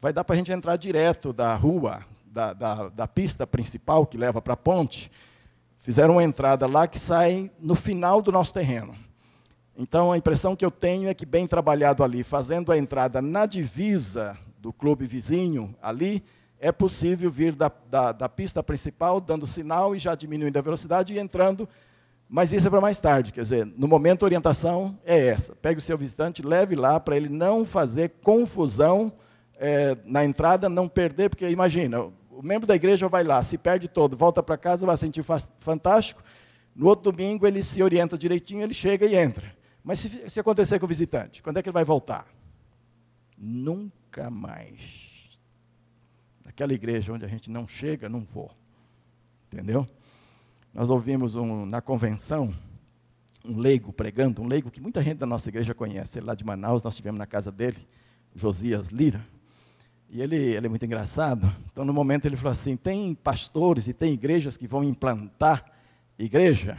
vai 0.00 0.12
dar 0.12 0.24
para 0.24 0.34
a 0.34 0.36
gente 0.36 0.52
entrar 0.52 0.76
direto 0.76 1.32
da 1.32 1.54
rua, 1.56 2.00
da, 2.24 2.52
da, 2.52 2.88
da 2.88 3.08
pista 3.08 3.46
principal 3.46 4.06
que 4.06 4.16
leva 4.16 4.40
para 4.40 4.54
a 4.54 4.56
ponte. 4.56 5.10
Fizeram 5.78 6.14
uma 6.14 6.24
entrada 6.24 6.66
lá 6.66 6.86
que 6.86 6.98
sai 6.98 7.50
no 7.58 7.74
final 7.74 8.20
do 8.20 8.30
nosso 8.30 8.52
terreno. 8.52 8.94
Então, 9.76 10.10
a 10.10 10.18
impressão 10.18 10.56
que 10.56 10.64
eu 10.64 10.70
tenho 10.70 11.08
é 11.08 11.14
que, 11.14 11.24
bem 11.24 11.46
trabalhado 11.46 12.02
ali, 12.02 12.24
fazendo 12.24 12.72
a 12.72 12.76
entrada 12.76 13.22
na 13.22 13.46
divisa 13.46 14.36
do 14.58 14.72
clube 14.72 15.06
vizinho, 15.06 15.74
ali, 15.80 16.24
é 16.58 16.72
possível 16.72 17.30
vir 17.30 17.54
da, 17.54 17.70
da, 17.88 18.10
da 18.10 18.28
pista 18.28 18.60
principal, 18.60 19.20
dando 19.20 19.46
sinal 19.46 19.94
e 19.94 19.98
já 20.00 20.16
diminuindo 20.16 20.58
a 20.58 20.62
velocidade 20.62 21.14
e 21.14 21.18
entrando. 21.18 21.68
Mas 22.28 22.52
isso 22.52 22.66
é 22.66 22.70
para 22.70 22.80
mais 22.80 23.00
tarde, 23.00 23.32
quer 23.32 23.40
dizer, 23.40 23.64
no 23.64 23.88
momento 23.88 24.22
a 24.22 24.26
orientação 24.26 24.98
é 25.02 25.28
essa. 25.28 25.56
Pegue 25.56 25.78
o 25.78 25.82
seu 25.82 25.96
visitante, 25.96 26.42
leve 26.42 26.74
lá 26.74 27.00
para 27.00 27.16
ele 27.16 27.30
não 27.30 27.64
fazer 27.64 28.10
confusão 28.22 29.10
é, 29.56 29.96
na 30.04 30.24
entrada, 30.24 30.68
não 30.68 30.86
perder, 30.88 31.30
porque 31.30 31.48
imagina, 31.48 32.02
o 32.02 32.42
membro 32.42 32.66
da 32.66 32.76
igreja 32.76 33.08
vai 33.08 33.24
lá, 33.24 33.42
se 33.42 33.56
perde 33.56 33.88
todo, 33.88 34.14
volta 34.14 34.42
para 34.42 34.58
casa, 34.58 34.84
vai 34.84 34.96
sentir 34.96 35.24
fantástico. 35.58 36.22
No 36.74 36.86
outro 36.86 37.10
domingo 37.10 37.46
ele 37.46 37.62
se 37.62 37.82
orienta 37.82 38.18
direitinho, 38.18 38.62
ele 38.62 38.74
chega 38.74 39.06
e 39.06 39.16
entra. 39.16 39.56
Mas 39.82 40.00
se, 40.00 40.28
se 40.28 40.38
acontecer 40.38 40.78
com 40.78 40.84
o 40.84 40.88
visitante, 40.88 41.42
quando 41.42 41.56
é 41.56 41.62
que 41.62 41.68
ele 41.68 41.74
vai 41.74 41.84
voltar? 41.84 42.26
Nunca 43.36 44.28
mais. 44.28 45.38
Naquela 46.44 46.74
igreja 46.74 47.12
onde 47.12 47.24
a 47.24 47.28
gente 47.28 47.50
não 47.50 47.66
chega, 47.66 48.06
não 48.06 48.20
vou. 48.20 48.50
Entendeu? 49.50 49.88
Nós 50.78 50.90
ouvimos 50.90 51.34
um, 51.34 51.66
na 51.66 51.80
convenção 51.80 52.54
um 53.44 53.58
leigo 53.58 53.92
pregando, 53.92 54.40
um 54.40 54.46
leigo 54.46 54.70
que 54.70 54.80
muita 54.80 55.02
gente 55.02 55.18
da 55.18 55.26
nossa 55.26 55.48
igreja 55.48 55.74
conhece. 55.74 56.20
Ele 56.20 56.26
lá 56.26 56.36
de 56.36 56.44
Manaus, 56.44 56.84
nós 56.84 56.94
estivemos 56.94 57.18
na 57.18 57.26
casa 57.26 57.50
dele, 57.50 57.84
Josias 58.32 58.86
Lira. 58.86 59.20
E 60.08 60.22
ele, 60.22 60.36
ele 60.36 60.66
é 60.66 60.68
muito 60.68 60.86
engraçado. 60.86 61.52
Então, 61.72 61.84
no 61.84 61.92
momento, 61.92 62.26
ele 62.26 62.36
falou 62.36 62.52
assim: 62.52 62.76
tem 62.76 63.12
pastores 63.12 63.88
e 63.88 63.92
tem 63.92 64.14
igrejas 64.14 64.56
que 64.56 64.68
vão 64.68 64.84
implantar 64.84 65.64
igreja. 66.16 66.78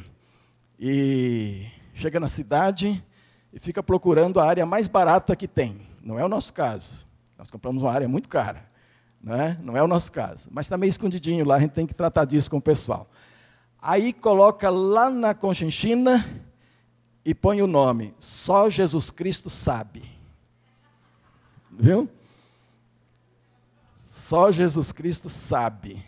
E 0.80 1.68
chega 1.94 2.22
na 2.22 2.30
cidade 2.30 3.04
e 3.52 3.60
fica 3.60 3.84
procurando 3.84 4.40
a 4.40 4.46
área 4.46 4.66
mais 4.66 4.88
barata 4.88 5.36
que 5.36 5.46
tem. 5.46 5.82
Não 6.02 6.18
é 6.18 6.24
o 6.24 6.30
nosso 6.30 6.54
caso. 6.54 7.06
Nós 7.38 7.52
compramos 7.52 7.84
uma 7.84 7.92
área 7.92 8.08
muito 8.08 8.30
cara. 8.30 8.64
Não 9.22 9.36
é, 9.36 9.58
não 9.62 9.76
é 9.76 9.84
o 9.84 9.88
nosso 9.88 10.10
caso. 10.10 10.48
Mas 10.54 10.68
está 10.68 10.78
meio 10.78 10.90
escondidinho 10.90 11.46
lá, 11.46 11.58
a 11.58 11.60
gente 11.60 11.72
tem 11.72 11.86
que 11.86 11.94
tratar 11.94 12.24
disso 12.24 12.50
com 12.50 12.60
o 12.60 12.62
pessoal. 12.62 13.10
Aí 13.82 14.12
coloca 14.12 14.70
lá 14.70 15.10
na 15.10 15.34
Conchinchina 15.34 16.26
e 17.24 17.34
põe 17.34 17.62
o 17.62 17.68
nome. 17.68 18.14
Só 18.20 18.70
Jesus 18.70 19.10
Cristo 19.10 19.50
sabe. 19.50 20.04
viu? 21.72 22.10
Só 23.96 24.52
Jesus 24.52 24.92
Cristo 24.92 25.30
sabe. 25.30 26.04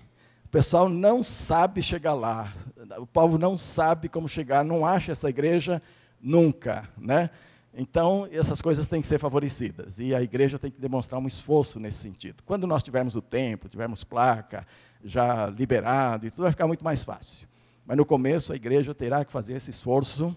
O 0.45 0.49
pessoal 0.49 0.89
não 0.89 1.23
sabe 1.23 1.81
chegar 1.81 2.13
lá. 2.13 2.53
O 2.97 3.07
povo 3.07 3.37
não 3.37 3.57
sabe 3.57 4.09
como 4.09 4.27
chegar, 4.27 4.65
não 4.65 4.85
acha 4.85 5.13
essa 5.13 5.29
igreja 5.29 5.81
nunca, 6.21 6.89
né? 6.97 7.29
Então, 7.73 8.27
essas 8.31 8.61
coisas 8.61 8.85
têm 8.85 8.99
que 8.99 9.07
ser 9.07 9.17
favorecidas. 9.17 9.97
E 9.97 10.13
a 10.13 10.21
igreja 10.21 10.59
tem 10.59 10.69
que 10.69 10.79
demonstrar 10.79 11.21
um 11.21 11.27
esforço 11.27 11.79
nesse 11.79 11.99
sentido. 11.99 12.43
Quando 12.45 12.67
nós 12.67 12.83
tivermos 12.83 13.15
o 13.15 13.21
templo, 13.21 13.69
tivermos 13.69 14.03
placa 14.03 14.67
já 15.03 15.47
liberado, 15.47 16.27
e 16.27 16.31
tudo 16.31 16.43
vai 16.43 16.51
ficar 16.51 16.67
muito 16.67 16.83
mais 16.83 17.03
fácil. 17.03 17.47
Mas 17.91 17.97
no 17.97 18.05
começo 18.05 18.53
a 18.53 18.55
igreja 18.55 18.95
terá 18.95 19.25
que 19.25 19.33
fazer 19.33 19.55
esse 19.55 19.69
esforço, 19.69 20.33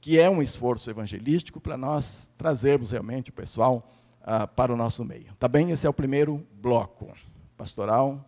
que 0.00 0.18
é 0.18 0.30
um 0.30 0.40
esforço 0.40 0.88
evangelístico, 0.88 1.60
para 1.60 1.76
nós 1.76 2.32
trazermos 2.38 2.92
realmente 2.92 3.28
o 3.28 3.32
pessoal 3.34 3.92
ah, 4.22 4.46
para 4.46 4.72
o 4.72 4.76
nosso 4.76 5.04
meio. 5.04 5.34
Tá 5.38 5.46
bem? 5.46 5.70
Esse 5.70 5.86
é 5.86 5.90
o 5.90 5.92
primeiro 5.92 6.42
bloco 6.54 7.12
pastoral 7.58 8.24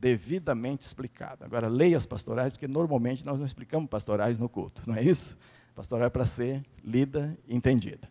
devidamente 0.00 0.84
explicado. 0.84 1.44
Agora, 1.44 1.68
leia 1.68 1.96
as 1.96 2.04
pastorais, 2.04 2.50
porque 2.50 2.66
normalmente 2.66 3.24
nós 3.24 3.38
não 3.38 3.46
explicamos 3.46 3.88
pastorais 3.88 4.36
no 4.36 4.48
culto, 4.48 4.82
não 4.84 4.96
é 4.96 5.02
isso? 5.04 5.38
Pastoral 5.72 6.08
é 6.08 6.10
para 6.10 6.26
ser 6.26 6.60
lida 6.82 7.38
e 7.46 7.54
entendida. 7.54 8.10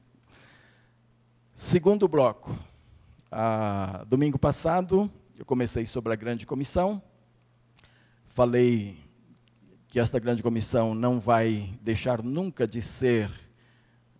Segundo 1.53 2.07
bloco. 2.07 2.57
Ah, 3.29 4.05
domingo 4.07 4.39
passado, 4.39 5.11
eu 5.37 5.43
comecei 5.43 5.85
sobre 5.85 6.13
a 6.13 6.15
grande 6.15 6.45
comissão. 6.45 7.03
Falei 8.29 9.00
que 9.91 9.99
esta 9.99 10.17
grande 10.19 10.41
comissão 10.41 10.95
não 10.95 11.19
vai 11.19 11.69
deixar 11.81 12.23
nunca 12.23 12.65
de 12.65 12.81
ser 12.81 13.29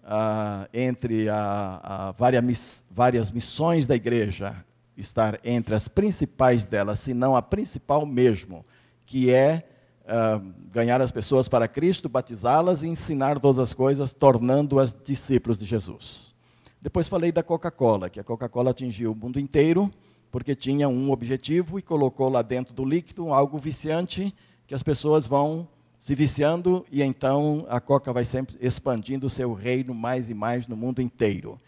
ah, 0.03 0.67
entre 0.73 1.29
a, 1.29 1.79
a 1.81 2.11
várias, 2.11 2.83
várias 2.91 3.31
missões 3.31 3.87
da 3.87 3.95
igreja, 3.95 4.53
estar 4.97 5.39
entre 5.45 5.73
as 5.73 5.87
principais 5.87 6.65
delas, 6.65 6.99
se 6.99 7.13
não 7.13 7.37
a 7.37 7.41
principal 7.41 8.05
mesmo, 8.05 8.65
que 9.05 9.31
é 9.31 9.65
ah, 10.05 10.41
ganhar 10.73 10.99
as 11.01 11.09
pessoas 11.09 11.47
para 11.47 11.69
Cristo, 11.69 12.09
batizá-las 12.09 12.83
e 12.83 12.89
ensinar 12.89 13.39
todas 13.39 13.57
as 13.57 13.73
coisas, 13.73 14.11
tornando-as 14.11 14.93
discípulos 14.93 15.57
de 15.57 15.63
Jesus. 15.63 16.35
Depois 16.81 17.07
falei 17.07 17.31
da 17.31 17.43
Coca-Cola, 17.43 18.09
que 18.09 18.19
a 18.19 18.25
Coca-Cola 18.25 18.71
atingiu 18.71 19.13
o 19.13 19.15
mundo 19.15 19.39
inteiro, 19.39 19.89
porque 20.29 20.53
tinha 20.53 20.89
um 20.89 21.11
objetivo 21.11 21.79
e 21.79 21.81
colocou 21.81 22.27
lá 22.27 22.41
dentro 22.41 22.73
do 22.73 22.83
líquido 22.83 23.33
algo 23.33 23.57
viciante 23.57 24.35
que 24.71 24.75
as 24.75 24.81
pessoas 24.81 25.27
vão 25.27 25.67
se 25.99 26.15
viciando 26.15 26.85
e 26.89 27.03
então 27.03 27.65
a 27.67 27.81
Coca 27.81 28.13
vai 28.13 28.23
sempre 28.23 28.55
expandindo 28.61 29.27
o 29.27 29.29
seu 29.29 29.51
reino 29.51 29.93
mais 29.93 30.29
e 30.29 30.33
mais 30.33 30.65
no 30.65 30.77
mundo 30.77 31.01
inteiro. 31.01 31.59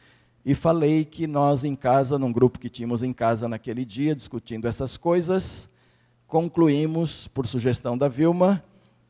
E 0.45 0.55
falei 0.55 1.03
que 1.03 1.27
nós 1.27 1.65
em 1.65 1.75
casa, 1.75 2.17
num 2.17 2.31
grupo 2.31 2.57
que 2.57 2.69
tínhamos 2.69 3.03
em 3.03 3.11
casa 3.11 3.45
naquele 3.45 3.83
dia, 3.83 4.15
discutindo 4.15 4.69
essas 4.69 4.95
coisas, 4.95 5.69
concluímos, 6.25 7.27
por 7.27 7.45
sugestão 7.45 7.97
da 7.97 8.07
Vilma, 8.07 8.63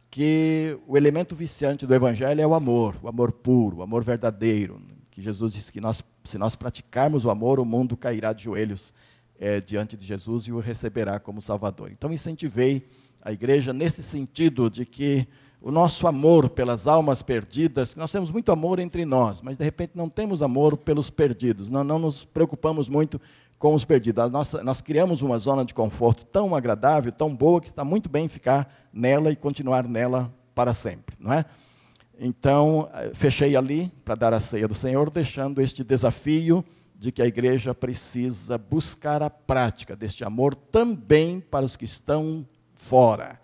que 0.10 0.76
o 0.88 0.98
elemento 0.98 1.36
viciante 1.36 1.86
do 1.86 1.94
Evangelho 1.94 2.42
é 2.42 2.48
o 2.48 2.56
amor, 2.56 2.96
o 3.00 3.08
amor 3.08 3.32
puro, 3.32 3.78
o 3.78 3.84
amor 3.84 4.04
verdadeiro. 4.04 4.82
Que 5.12 5.22
Jesus 5.22 5.54
disse 5.54 5.72
que 5.72 5.80
nós, 5.80 6.04
se 6.24 6.40
nós 6.40 6.56
praticarmos 6.56 7.26
o 7.26 7.30
amor, 7.30 7.60
o 7.60 7.66
mundo 7.66 7.96
cairá 7.96 8.34
de 8.34 8.46
joelhos 8.46 8.92
é, 9.38 9.60
diante 9.60 9.96
de 9.96 10.04
Jesus 10.04 10.46
e 10.46 10.52
o 10.52 10.58
receberá 10.58 11.20
como 11.20 11.40
Salvador. 11.40 11.92
Então, 11.92 12.12
incentivei 12.12 12.88
a 13.24 13.32
igreja 13.32 13.72
nesse 13.72 14.04
sentido 14.04 14.70
de 14.70 14.86
que 14.86 15.28
o 15.62 15.72
nosso 15.72 16.06
amor 16.08 16.50
pelas 16.50 16.88
almas 16.88 17.22
perdidas, 17.22 17.96
nós 17.96 18.12
temos 18.12 18.30
muito 18.30 18.52
amor 18.52 18.80
entre 18.80 19.06
nós, 19.06 19.42
mas 19.42 19.56
de 19.56 19.64
repente 19.64 19.94
não 19.96 20.10
temos 20.10 20.44
amor 20.44 20.76
pelos 20.76 21.10
perdidos, 21.10 21.70
não, 21.70 21.86
não 21.86 21.98
nos 21.98 22.26
preocupamos 22.26 22.90
muito 22.90 23.20
com 23.58 23.74
os 23.74 23.86
perdidos. 23.86 24.30
Nossa, 24.30 24.62
nós 24.62 24.82
criamos 24.82 25.22
uma 25.22 25.40
zona 25.40 25.64
de 25.64 25.74
conforto 25.74 26.26
tão 26.26 26.54
agradável, 26.54 27.14
tão 27.14 27.34
boa, 27.34 27.62
que 27.62 27.68
está 27.68 27.86
muito 27.86 28.10
bem 28.10 28.28
ficar 28.28 28.90
nela 28.92 29.32
e 29.32 29.38
continuar 29.38 29.88
nela 29.88 30.30
para 30.54 30.74
sempre, 30.74 31.16
não 31.18 31.32
é? 31.32 31.46
Então, 32.20 32.90
eh, 32.94 33.12
fechei 33.14 33.56
ali 33.56 33.90
para 34.04 34.16
dar 34.16 34.34
a 34.34 34.40
ceia 34.42 34.68
do 34.68 34.76
Senhor, 34.76 35.10
deixando 35.10 35.62
este 35.62 35.82
desafio 35.82 36.64
de 36.94 37.10
que 37.12 37.22
a 37.22 37.26
igreja 37.26 37.74
precisa 37.74 38.58
buscar 38.58 39.24
a 39.24 39.30
prática 39.30 39.96
deste 39.96 40.26
amor 40.26 40.54
também 40.56 41.40
para 41.40 41.66
os 41.66 41.76
que 41.76 41.86
estão 41.86 42.46
fora, 42.84 43.40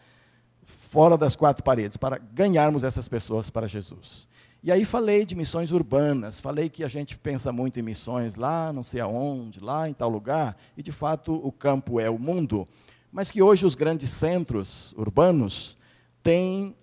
fora 0.65 1.17
das 1.17 1.35
quatro 1.35 1.63
paredes, 1.63 1.95
para 1.95 2.17
ganharmos 2.17 2.83
essas 2.83 3.07
pessoas 3.07 3.49
para 3.49 3.67
Jesus. 3.67 4.27
E 4.61 4.71
aí 4.71 4.83
falei 4.83 5.25
de 5.25 5.35
missões 5.35 5.71
urbanas, 5.71 6.41
falei 6.41 6.67
que 6.67 6.83
a 6.83 6.89
gente 6.89 7.17
pensa 7.17 7.51
muito 7.51 7.79
em 7.79 7.83
missões 7.83 8.35
lá, 8.35 8.73
não 8.73 8.83
sei 8.83 8.99
aonde, 8.99 9.61
lá 9.61 9.87
em 9.87 9.93
tal 9.93 10.09
lugar, 10.09 10.57
e 10.75 10.83
de 10.83 10.91
fato 10.91 11.33
o 11.33 11.51
campo 11.51 11.99
é 11.99 12.09
o 12.09 12.19
mundo, 12.19 12.67
mas 13.11 13.31
que 13.31 13.41
hoje 13.41 13.65
os 13.65 13.75
grandes 13.75 14.11
centros 14.11 14.93
urbanos 14.97 15.77
têm 16.21 16.75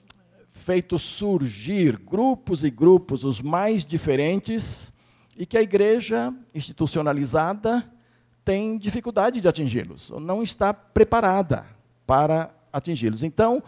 feito 0.49 0.99
surgir 0.99 1.99
grupos 1.99 2.65
e 2.65 2.71
grupos 2.71 3.23
os 3.23 3.43
mais 3.43 3.85
diferentes 3.85 4.93
e 5.37 5.45
que 5.45 5.59
a 5.59 5.63
igreja 5.63 6.33
institucionalizada 6.55 7.85
tem 8.43 8.79
dificuldade 8.79 9.43
de 9.43 9.49
atingi-los, 9.49 10.11
não 10.19 10.43
está 10.43 10.73
preparada 10.73 11.76
para 12.07 12.51
atingi-los. 12.73 13.23
Então, 13.23 13.63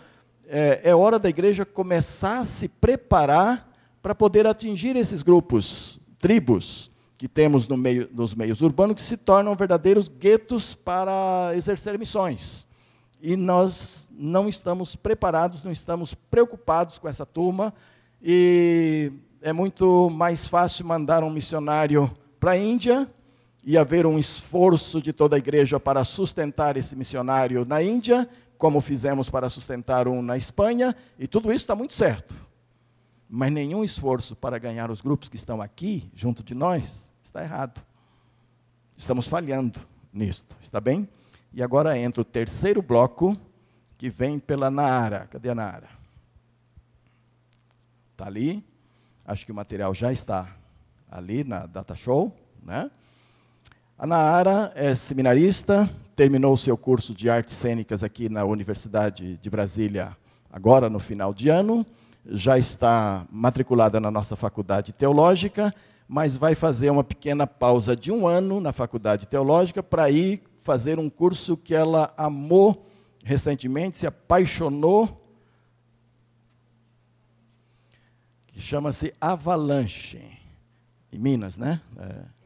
é, 0.46 0.80
é 0.84 0.94
hora 0.94 1.18
da 1.18 1.28
igreja 1.28 1.64
começar 1.64 2.40
a 2.40 2.44
se 2.44 2.68
preparar 2.68 3.68
para 4.02 4.14
poder 4.14 4.46
atingir 4.46 4.96
esses 4.96 5.22
grupos, 5.22 5.98
tribos 6.18 6.90
que 7.18 7.28
temos 7.28 7.66
no 7.66 7.76
meio, 7.76 8.08
nos 8.14 8.34
meios 8.34 8.60
urbanos, 8.60 8.94
que 8.94 9.02
se 9.02 9.16
tornam 9.16 9.54
verdadeiros 9.56 10.08
guetos 10.08 10.72
para 10.72 11.52
exercer 11.54 11.98
missões. 11.98 12.68
E 13.20 13.36
nós 13.36 14.08
não 14.12 14.48
estamos 14.48 14.94
preparados, 14.94 15.64
não 15.64 15.72
estamos 15.72 16.14
preocupados 16.14 16.96
com 16.96 17.08
essa 17.08 17.26
turma, 17.26 17.74
e 18.22 19.12
é 19.42 19.52
muito 19.52 20.08
mais 20.10 20.46
fácil 20.46 20.86
mandar 20.86 21.24
um 21.24 21.30
missionário 21.30 22.10
para 22.38 22.52
a 22.52 22.56
Índia 22.56 23.08
e 23.64 23.76
haver 23.76 24.06
um 24.06 24.18
esforço 24.18 25.00
de 25.02 25.12
toda 25.12 25.36
a 25.36 25.38
igreja 25.38 25.78
para 25.78 26.04
sustentar 26.04 26.76
esse 26.76 26.96
missionário 26.96 27.64
na 27.64 27.82
Índia, 27.82 28.28
como 28.56 28.80
fizemos 28.80 29.28
para 29.28 29.48
sustentar 29.48 30.08
um 30.08 30.22
na 30.22 30.36
Espanha, 30.36 30.94
e 31.18 31.28
tudo 31.28 31.52
isso 31.52 31.64
está 31.64 31.74
muito 31.74 31.94
certo 31.94 32.48
mas 33.28 33.52
nenhum 33.52 33.84
esforço 33.84 34.34
para 34.34 34.58
ganhar 34.58 34.90
os 34.90 35.02
grupos 35.02 35.28
que 35.28 35.36
estão 35.36 35.60
aqui, 35.60 36.10
junto 36.14 36.42
de 36.42 36.54
nós, 36.54 37.12
está 37.22 37.42
errado. 37.42 37.84
Estamos 38.96 39.26
falhando 39.26 39.78
nisto, 40.12 40.56
está 40.62 40.80
bem? 40.80 41.06
E 41.52 41.62
agora 41.62 41.98
entra 41.98 42.22
o 42.22 42.24
terceiro 42.24 42.80
bloco, 42.80 43.36
que 43.98 44.08
vem 44.08 44.38
pela 44.38 44.70
Naara. 44.70 45.26
Cadê 45.30 45.50
a 45.50 45.54
Naara? 45.54 45.88
Está 48.12 48.26
ali. 48.26 48.64
Acho 49.24 49.44
que 49.44 49.52
o 49.52 49.54
material 49.54 49.92
já 49.92 50.10
está 50.10 50.48
ali 51.10 51.44
na 51.44 51.66
Data 51.66 51.94
Show. 51.94 52.34
Né? 52.62 52.90
A 54.00 54.06
Naara 54.06 54.70
é 54.76 54.94
seminarista, 54.94 55.90
terminou 56.14 56.52
o 56.54 56.56
seu 56.56 56.78
curso 56.78 57.12
de 57.12 57.28
artes 57.28 57.56
cênicas 57.56 58.04
aqui 58.04 58.28
na 58.28 58.44
Universidade 58.44 59.36
de 59.38 59.50
Brasília, 59.50 60.16
agora 60.52 60.88
no 60.88 61.00
final 61.00 61.34
de 61.34 61.48
ano 61.48 61.84
já 62.24 62.56
está 62.56 63.26
matriculada 63.28 63.98
na 63.98 64.08
nossa 64.08 64.36
faculdade 64.36 64.92
teológica, 64.92 65.74
mas 66.06 66.36
vai 66.36 66.54
fazer 66.54 66.90
uma 66.90 67.02
pequena 67.02 67.44
pausa 67.44 67.96
de 67.96 68.12
um 68.12 68.24
ano 68.24 68.60
na 68.60 68.70
faculdade 68.72 69.26
teológica 69.26 69.82
para 69.82 70.08
ir 70.08 70.44
fazer 70.62 71.00
um 71.00 71.10
curso 71.10 71.56
que 71.56 71.74
ela 71.74 72.14
amou 72.16 72.86
recentemente, 73.24 73.98
se 73.98 74.06
apaixonou, 74.06 75.28
que 78.46 78.60
chama-se 78.60 79.12
Avalanche, 79.20 80.22
em 81.12 81.18
Minas, 81.18 81.58
né? 81.58 81.80
É, 81.98 82.37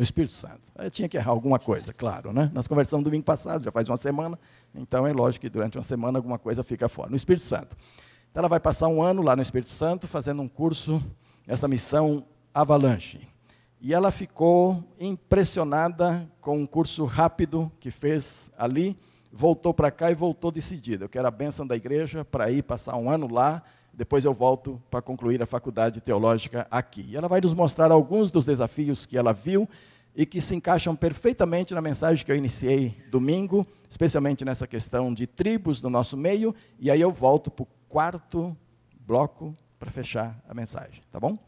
no 0.00 0.02
Espírito 0.02 0.32
Santo. 0.32 0.72
Eu 0.78 0.90
tinha 0.90 1.06
que 1.10 1.18
errar 1.18 1.30
alguma 1.30 1.58
coisa, 1.58 1.92
claro, 1.92 2.32
né? 2.32 2.50
Nós 2.54 2.66
conversamos 2.66 3.04
domingo 3.04 3.22
passado, 3.22 3.62
já 3.64 3.70
faz 3.70 3.86
uma 3.86 3.98
semana, 3.98 4.38
então 4.74 5.06
é 5.06 5.12
lógico 5.12 5.42
que 5.42 5.50
durante 5.50 5.76
uma 5.76 5.84
semana 5.84 6.18
alguma 6.18 6.38
coisa 6.38 6.64
fica 6.64 6.88
fora. 6.88 7.10
No 7.10 7.16
Espírito 7.16 7.44
Santo. 7.44 7.76
Então 8.30 8.40
ela 8.40 8.48
vai 8.48 8.58
passar 8.58 8.88
um 8.88 9.02
ano 9.02 9.20
lá 9.20 9.36
no 9.36 9.42
Espírito 9.42 9.68
Santo 9.68 10.08
fazendo 10.08 10.40
um 10.40 10.48
curso, 10.48 11.02
essa 11.46 11.68
missão 11.68 12.24
Avalanche. 12.54 13.28
E 13.78 13.92
ela 13.92 14.10
ficou 14.10 14.82
impressionada 14.98 16.26
com 16.40 16.56
um 16.56 16.66
curso 16.66 17.04
rápido 17.04 17.70
que 17.78 17.90
fez 17.90 18.50
ali, 18.56 18.96
voltou 19.30 19.74
para 19.74 19.90
cá 19.90 20.10
e 20.10 20.14
voltou 20.14 20.50
decidida. 20.50 21.04
Eu 21.04 21.08
quero 21.10 21.28
a 21.28 21.30
bênção 21.30 21.66
da 21.66 21.76
igreja 21.76 22.24
para 22.24 22.50
ir 22.50 22.62
passar 22.62 22.96
um 22.96 23.10
ano 23.10 23.30
lá, 23.30 23.62
depois 24.00 24.24
eu 24.24 24.32
volto 24.32 24.82
para 24.90 25.02
concluir 25.02 25.42
a 25.42 25.46
faculdade 25.46 26.00
teológica 26.00 26.66
aqui. 26.70 27.04
E 27.06 27.16
ela 27.18 27.28
vai 27.28 27.38
nos 27.38 27.52
mostrar 27.52 27.92
alguns 27.92 28.30
dos 28.30 28.46
desafios 28.46 29.04
que 29.04 29.14
ela 29.14 29.30
viu 29.30 29.68
e 30.16 30.24
que 30.24 30.40
se 30.40 30.54
encaixam 30.54 30.96
perfeitamente 30.96 31.74
na 31.74 31.82
mensagem 31.82 32.24
que 32.24 32.32
eu 32.32 32.36
iniciei 32.36 32.96
domingo, 33.10 33.66
especialmente 33.90 34.42
nessa 34.42 34.66
questão 34.66 35.12
de 35.12 35.26
tribos 35.26 35.82
no 35.82 35.90
nosso 35.90 36.16
meio, 36.16 36.54
e 36.78 36.90
aí 36.90 36.98
eu 36.98 37.12
volto 37.12 37.50
para 37.50 37.62
o 37.62 37.68
quarto 37.90 38.56
bloco 39.06 39.54
para 39.78 39.90
fechar 39.90 40.42
a 40.48 40.54
mensagem, 40.54 41.02
tá 41.12 41.20
bom? 41.20 41.38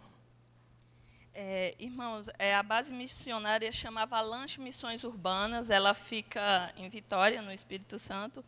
É, 1.32 1.74
irmãos, 1.78 2.28
é, 2.38 2.54
a 2.54 2.62
base 2.62 2.92
missionária 2.92 3.72
chama 3.72 4.02
Avalanche 4.02 4.60
Missões 4.60 5.04
Urbanas, 5.04 5.70
ela 5.70 5.94
fica 5.94 6.70
em 6.76 6.86
Vitória, 6.90 7.40
no 7.40 7.50
Espírito 7.50 7.98
Santo. 7.98 8.44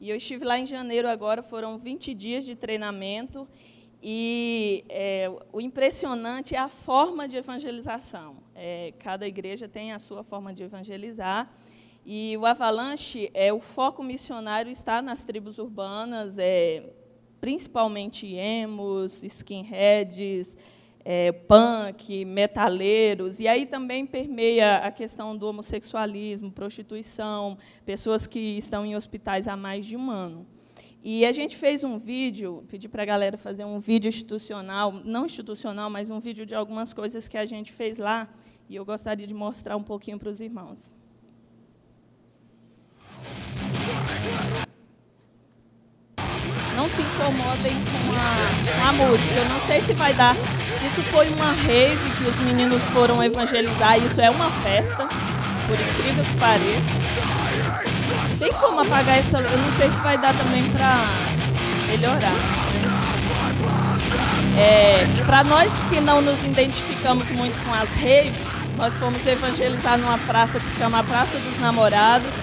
E 0.00 0.10
eu 0.10 0.16
estive 0.16 0.44
lá 0.44 0.58
em 0.58 0.66
janeiro 0.66 1.08
agora, 1.08 1.42
foram 1.42 1.78
20 1.78 2.12
dias 2.12 2.44
de 2.44 2.54
treinamento. 2.54 3.48
E 4.02 4.84
é, 4.88 5.30
o 5.52 5.60
impressionante 5.60 6.54
é 6.54 6.58
a 6.58 6.68
forma 6.68 7.26
de 7.26 7.36
evangelização. 7.36 8.36
É, 8.54 8.92
cada 8.98 9.26
igreja 9.26 9.66
tem 9.66 9.92
a 9.92 9.98
sua 9.98 10.22
forma 10.22 10.52
de 10.52 10.62
evangelizar. 10.62 11.50
E 12.04 12.36
o 12.36 12.46
Avalanche, 12.46 13.30
é, 13.34 13.52
o 13.52 13.58
foco 13.58 14.02
missionário 14.02 14.70
está 14.70 15.02
nas 15.02 15.24
tribos 15.24 15.58
urbanas, 15.58 16.38
é, 16.38 16.92
principalmente 17.40 18.32
emos, 18.32 19.24
skinheads, 19.24 20.56
é, 21.08 21.30
punk, 21.30 22.24
metaleiros, 22.24 23.38
e 23.38 23.46
aí 23.46 23.64
também 23.64 24.04
permeia 24.04 24.78
a 24.78 24.90
questão 24.90 25.36
do 25.36 25.46
homossexualismo, 25.46 26.50
prostituição, 26.50 27.56
pessoas 27.84 28.26
que 28.26 28.40
estão 28.58 28.84
em 28.84 28.96
hospitais 28.96 29.46
há 29.46 29.56
mais 29.56 29.86
de 29.86 29.96
um 29.96 30.10
ano. 30.10 30.44
E 31.04 31.24
a 31.24 31.30
gente 31.30 31.56
fez 31.56 31.84
um 31.84 31.96
vídeo, 31.96 32.64
pedi 32.66 32.88
para 32.88 33.04
a 33.04 33.06
galera 33.06 33.36
fazer 33.36 33.64
um 33.64 33.78
vídeo 33.78 34.08
institucional, 34.08 34.92
não 35.04 35.26
institucional, 35.26 35.88
mas 35.88 36.10
um 36.10 36.18
vídeo 36.18 36.44
de 36.44 36.56
algumas 36.56 36.92
coisas 36.92 37.28
que 37.28 37.38
a 37.38 37.46
gente 37.46 37.70
fez 37.70 37.98
lá, 37.98 38.28
e 38.68 38.74
eu 38.74 38.84
gostaria 38.84 39.28
de 39.28 39.34
mostrar 39.34 39.76
um 39.76 39.84
pouquinho 39.84 40.18
para 40.18 40.28
os 40.28 40.40
irmãos. 40.40 40.92
Não 46.86 46.88
se 46.88 47.02
incomodem 47.02 47.72
com 47.72 48.14
a, 48.14 48.88
a 48.88 48.92
música. 48.92 49.34
Eu 49.34 49.48
não 49.48 49.60
sei 49.62 49.82
se 49.82 49.92
vai 49.94 50.14
dar. 50.14 50.36
Isso 50.86 51.02
foi 51.10 51.28
uma 51.30 51.46
rave 51.46 52.10
que 52.16 52.28
os 52.28 52.38
meninos 52.38 52.84
foram 52.84 53.20
evangelizar. 53.22 53.98
Isso 53.98 54.20
é 54.20 54.30
uma 54.30 54.48
festa, 54.62 55.08
por 55.66 55.74
incrível 55.74 56.24
que 56.24 56.38
pareça. 56.38 56.94
Tem 58.38 58.52
como 58.52 58.78
apagar 58.80 59.18
essa. 59.18 59.38
Eu 59.38 59.58
não 59.58 59.72
sei 59.76 59.90
se 59.90 60.00
vai 60.00 60.16
dar 60.16 60.32
também 60.34 60.62
para 60.70 61.06
melhorar. 61.88 62.36
É, 64.56 65.04
para 65.26 65.42
nós 65.44 65.72
que 65.90 66.00
não 66.00 66.22
nos 66.22 66.42
identificamos 66.44 67.28
muito 67.30 67.62
com 67.64 67.74
as 67.74 67.92
raves, 67.94 68.32
nós 68.76 68.96
fomos 68.96 69.26
evangelizar 69.26 69.98
numa 69.98 70.18
praça 70.18 70.60
que 70.60 70.70
se 70.70 70.78
chama 70.78 71.02
Praça 71.02 71.36
dos 71.38 71.58
Namorados 71.58 72.34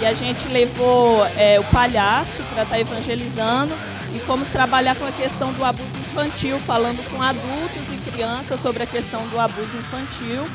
e 0.00 0.06
a 0.06 0.12
gente 0.12 0.48
levou 0.48 1.24
é, 1.36 1.58
o 1.58 1.64
palhaço 1.64 2.42
para 2.52 2.62
estar 2.62 2.76
tá 2.76 2.80
evangelizando 2.80 3.74
e 4.14 4.18
fomos 4.18 4.48
trabalhar 4.48 4.96
com 4.96 5.06
a 5.06 5.12
questão 5.12 5.52
do 5.52 5.64
abuso 5.64 5.88
infantil, 5.98 6.58
falando 6.58 7.02
com 7.10 7.20
adultos 7.20 7.92
e 7.92 8.10
crianças 8.10 8.60
sobre 8.60 8.82
a 8.82 8.86
questão 8.86 9.26
do 9.28 9.38
abuso 9.38 9.76
infantil. 9.76 10.46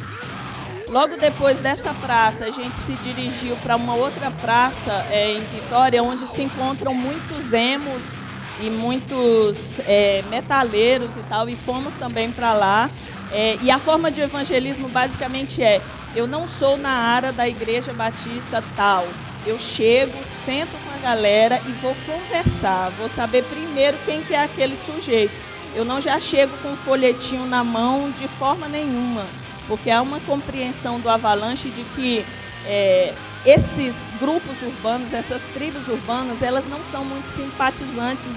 Logo 0.88 1.16
depois 1.16 1.60
dessa 1.60 1.94
praça, 1.94 2.46
a 2.46 2.52
gente 2.52 2.76
se 2.76 2.94
dirigiu 2.94 3.56
para 3.58 3.76
uma 3.76 3.96
outra 3.96 4.30
praça 4.30 5.06
é, 5.10 5.32
em 5.32 5.40
Vitória, 5.40 6.04
onde 6.04 6.28
se 6.28 6.42
encontram 6.44 6.94
muitos 6.94 7.54
emos 7.54 8.18
e 8.60 8.70
muitos 8.70 9.80
é, 9.88 10.22
metaleiros 10.30 11.16
e 11.16 11.24
tal, 11.30 11.48
e 11.48 11.56
fomos 11.56 11.96
também 11.96 12.32
para 12.32 12.54
lá. 12.54 12.90
É, 13.32 13.58
e 13.62 13.72
a 13.72 13.80
forma 13.80 14.12
de 14.12 14.22
evangelismo 14.22 14.90
basicamente 14.90 15.64
é: 15.64 15.82
eu 16.14 16.28
não 16.28 16.48
sou 16.48 16.78
na 16.78 16.92
área 16.92 17.32
da 17.32 17.48
igreja 17.48 17.94
batista 17.94 18.62
tal, 18.76 19.08
eu 19.46 19.58
chego, 19.58 20.24
sento 20.24 20.72
com 20.84 20.90
a 20.96 21.02
galera 21.02 21.60
e 21.68 21.72
vou 21.74 21.96
conversar. 22.06 22.90
Vou 22.92 23.10
saber 23.10 23.44
primeiro 23.46 23.98
quem 24.06 24.22
que 24.24 24.34
é 24.34 24.44
aquele 24.44 24.76
sujeito. 24.76 25.34
Eu 25.76 25.86
não 25.86 26.02
já 26.02 26.20
chego 26.20 26.56
com 26.58 26.70
um 26.70 26.78
folhetinho 26.78 27.46
na 27.46 27.64
mão 27.64 28.12
de 28.12 28.28
forma 28.28 28.68
nenhuma, 28.68 29.26
porque 29.68 29.90
há 29.90 30.02
uma 30.02 30.20
compreensão 30.20 31.00
do 31.00 31.10
avalanche 31.10 31.70
de 31.70 31.84
que 31.96 32.26
é, 32.66 33.14
esses 33.46 34.06
grupos 34.20 34.62
urbanos, 34.62 35.14
essas 35.14 35.48
tribos 35.48 35.88
urbanas, 35.88 36.42
elas 36.44 36.68
não 36.68 36.84
são 36.84 37.04
muito 37.06 37.26
simpatizantes 37.26 38.28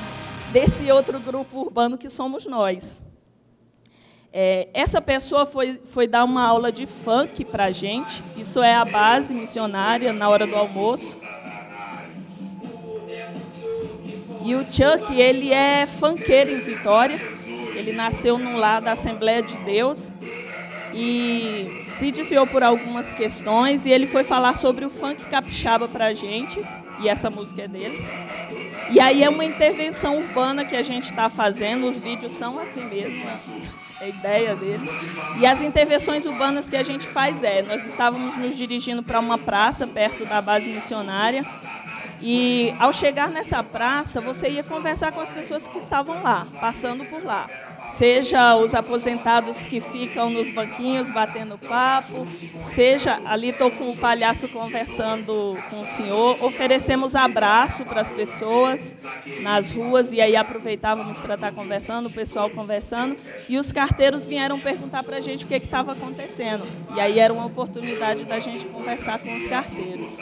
desse 0.52 0.90
outro 0.90 1.18
grupo 1.18 1.60
urbano 1.60 1.98
que 1.98 2.08
somos 2.08 2.46
nós. 2.46 3.03
É, 4.36 4.66
essa 4.74 5.00
pessoa 5.00 5.46
foi, 5.46 5.80
foi 5.84 6.08
dar 6.08 6.24
uma 6.24 6.44
aula 6.44 6.72
de 6.72 6.86
funk 6.86 7.44
para 7.44 7.70
gente. 7.70 8.20
Isso 8.36 8.60
é 8.60 8.74
a 8.74 8.84
base 8.84 9.32
missionária 9.32 10.12
na 10.12 10.28
hora 10.28 10.44
do 10.44 10.56
almoço. 10.56 11.16
E 14.44 14.56
o 14.56 14.64
Chuck, 14.64 15.14
ele 15.16 15.52
é 15.52 15.86
funkeiro 15.86 16.50
em 16.50 16.58
Vitória. 16.58 17.16
Ele 17.76 17.92
nasceu 17.92 18.36
num 18.36 18.56
lar 18.56 18.80
da 18.80 18.92
Assembleia 18.92 19.40
de 19.40 19.56
Deus 19.58 20.12
e 20.92 21.76
se 21.78 22.10
desviou 22.10 22.44
por 22.44 22.64
algumas 22.64 23.12
questões 23.12 23.86
e 23.86 23.90
ele 23.90 24.08
foi 24.08 24.24
falar 24.24 24.56
sobre 24.56 24.84
o 24.84 24.90
funk 24.90 25.24
capixaba 25.26 25.86
para 25.86 26.06
a 26.06 26.14
gente 26.14 26.60
e 27.00 27.08
essa 27.08 27.30
música 27.30 27.62
é 27.62 27.68
dele. 27.68 28.04
E 28.90 28.98
aí 28.98 29.22
é 29.22 29.28
uma 29.28 29.44
intervenção 29.44 30.18
urbana 30.18 30.64
que 30.64 30.74
a 30.74 30.82
gente 30.82 31.04
está 31.04 31.28
fazendo. 31.28 31.88
Os 31.88 32.00
vídeos 32.00 32.32
são 32.32 32.58
assim 32.58 32.84
mesmo 32.86 33.24
a 34.04 34.08
ideia 34.08 34.54
deles. 34.54 34.90
E 35.38 35.46
as 35.46 35.60
intervenções 35.60 36.26
urbanas 36.26 36.68
que 36.68 36.76
a 36.76 36.82
gente 36.82 37.06
faz 37.06 37.42
é, 37.42 37.62
nós 37.62 37.84
estávamos 37.86 38.36
nos 38.36 38.54
dirigindo 38.54 39.02
para 39.02 39.18
uma 39.18 39.38
praça 39.38 39.86
perto 39.86 40.24
da 40.26 40.40
base 40.42 40.68
missionária, 40.68 41.44
e 42.20 42.74
ao 42.78 42.92
chegar 42.92 43.28
nessa 43.28 43.62
praça, 43.62 44.20
você 44.20 44.48
ia 44.48 44.64
conversar 44.64 45.12
com 45.12 45.20
as 45.20 45.30
pessoas 45.30 45.68
que 45.68 45.78
estavam 45.78 46.22
lá, 46.22 46.46
passando 46.60 47.04
por 47.04 47.22
lá 47.22 47.46
seja 47.86 48.56
os 48.56 48.74
aposentados 48.74 49.66
que 49.66 49.80
ficam 49.80 50.30
nos 50.30 50.50
banquinhos 50.50 51.10
batendo 51.10 51.58
papo, 51.58 52.26
seja 52.60 53.20
ali 53.26 53.50
estou 53.50 53.70
com 53.70 53.90
o 53.90 53.96
palhaço 53.96 54.48
conversando 54.48 55.56
com 55.68 55.82
o 55.82 55.86
senhor, 55.86 56.42
oferecemos 56.42 57.14
abraço 57.14 57.84
para 57.84 58.00
as 58.00 58.10
pessoas 58.10 58.94
nas 59.42 59.70
ruas 59.70 60.12
e 60.12 60.20
aí 60.20 60.34
aproveitávamos 60.34 61.18
para 61.18 61.34
estar 61.34 61.52
conversando, 61.52 62.06
o 62.06 62.12
pessoal 62.12 62.48
conversando, 62.50 63.16
e 63.48 63.58
os 63.58 63.70
carteiros 63.70 64.26
vieram 64.26 64.58
perguntar 64.58 65.02
para 65.02 65.16
a 65.18 65.20
gente 65.20 65.44
o 65.44 65.48
que 65.48 65.54
estava 65.54 65.92
acontecendo. 65.92 66.66
E 66.94 67.00
aí 67.00 67.18
era 67.18 67.32
uma 67.32 67.46
oportunidade 67.46 68.24
da 68.24 68.38
gente 68.38 68.64
conversar 68.66 69.18
com 69.18 69.34
os 69.34 69.46
carteiros. 69.46 70.18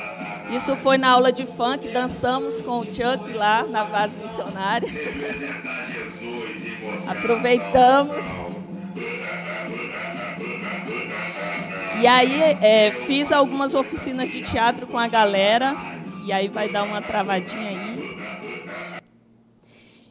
Isso 0.50 0.74
foi 0.76 0.98
na 0.98 1.10
aula 1.10 1.32
de 1.32 1.46
funk, 1.46 1.88
dançamos 1.88 2.60
com 2.60 2.80
o 2.80 2.84
Chuck 2.84 3.32
lá 3.32 3.64
na 3.64 3.84
base 3.84 4.18
missionária. 4.22 4.88
Aproveitamos. 7.08 7.51
E 12.00 12.06
aí 12.06 12.40
é, 12.60 12.90
fiz 12.90 13.30
algumas 13.30 13.74
oficinas 13.74 14.30
de 14.30 14.42
teatro 14.42 14.86
com 14.86 14.98
a 14.98 15.06
galera. 15.06 15.76
E 16.24 16.32
aí 16.32 16.48
vai 16.48 16.68
dar 16.68 16.84
uma 16.84 17.00
travadinha 17.00 17.68
aí. 17.68 17.92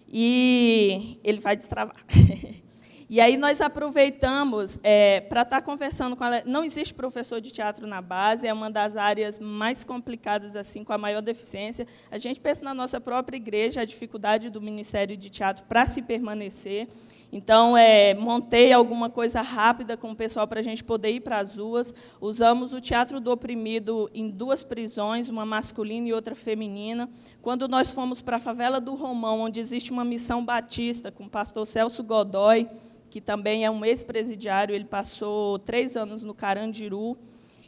E 0.07 1.19
ele 1.23 1.39
vai 1.39 1.55
destravar. 1.55 1.95
E 3.11 3.19
aí 3.19 3.35
nós 3.35 3.59
aproveitamos 3.59 4.79
é, 4.81 5.19
para 5.19 5.41
estar 5.41 5.57
tá 5.57 5.61
conversando 5.61 6.15
com 6.15 6.23
ela. 6.23 6.43
Não 6.45 6.63
existe 6.63 6.93
professor 6.93 7.41
de 7.41 7.51
teatro 7.51 7.85
na 7.85 8.01
base, 8.01 8.47
é 8.47 8.53
uma 8.53 8.71
das 8.71 8.95
áreas 8.95 9.37
mais 9.37 9.83
complicadas, 9.83 10.55
assim, 10.55 10.81
com 10.81 10.93
a 10.93 10.97
maior 10.97 11.21
deficiência. 11.21 11.85
A 12.09 12.17
gente 12.17 12.39
pensa 12.39 12.63
na 12.63 12.73
nossa 12.73 13.01
própria 13.01 13.35
igreja, 13.35 13.81
a 13.81 13.85
dificuldade 13.85 14.49
do 14.49 14.61
Ministério 14.61 15.17
de 15.17 15.29
Teatro 15.29 15.65
para 15.67 15.85
se 15.85 16.03
permanecer. 16.03 16.87
Então, 17.33 17.75
é, 17.75 18.13
montei 18.13 18.71
alguma 18.71 19.09
coisa 19.09 19.41
rápida 19.41 19.97
com 19.97 20.11
o 20.11 20.15
pessoal 20.15 20.47
para 20.47 20.61
a 20.61 20.63
gente 20.63 20.81
poder 20.81 21.11
ir 21.11 21.19
para 21.19 21.39
as 21.39 21.57
ruas. 21.57 21.93
Usamos 22.21 22.71
o 22.71 22.79
Teatro 22.79 23.19
do 23.19 23.29
Oprimido 23.29 24.09
em 24.13 24.29
duas 24.29 24.63
prisões, 24.63 25.27
uma 25.27 25.45
masculina 25.45 26.07
e 26.07 26.13
outra 26.13 26.33
feminina. 26.33 27.09
Quando 27.41 27.67
nós 27.67 27.91
fomos 27.91 28.21
para 28.21 28.37
a 28.37 28.39
favela 28.39 28.79
do 28.79 28.95
Romão, 28.95 29.41
onde 29.41 29.59
existe 29.59 29.91
uma 29.91 30.05
missão 30.05 30.45
batista 30.45 31.11
com 31.11 31.25
o 31.25 31.29
pastor 31.29 31.67
Celso 31.67 32.01
Godoy, 32.05 32.69
que 33.11 33.19
também 33.19 33.65
é 33.65 33.69
um 33.69 33.83
ex-presidiário, 33.83 34.73
ele 34.73 34.85
passou 34.85 35.59
três 35.59 35.97
anos 35.97 36.23
no 36.23 36.33
Carandiru 36.33 37.17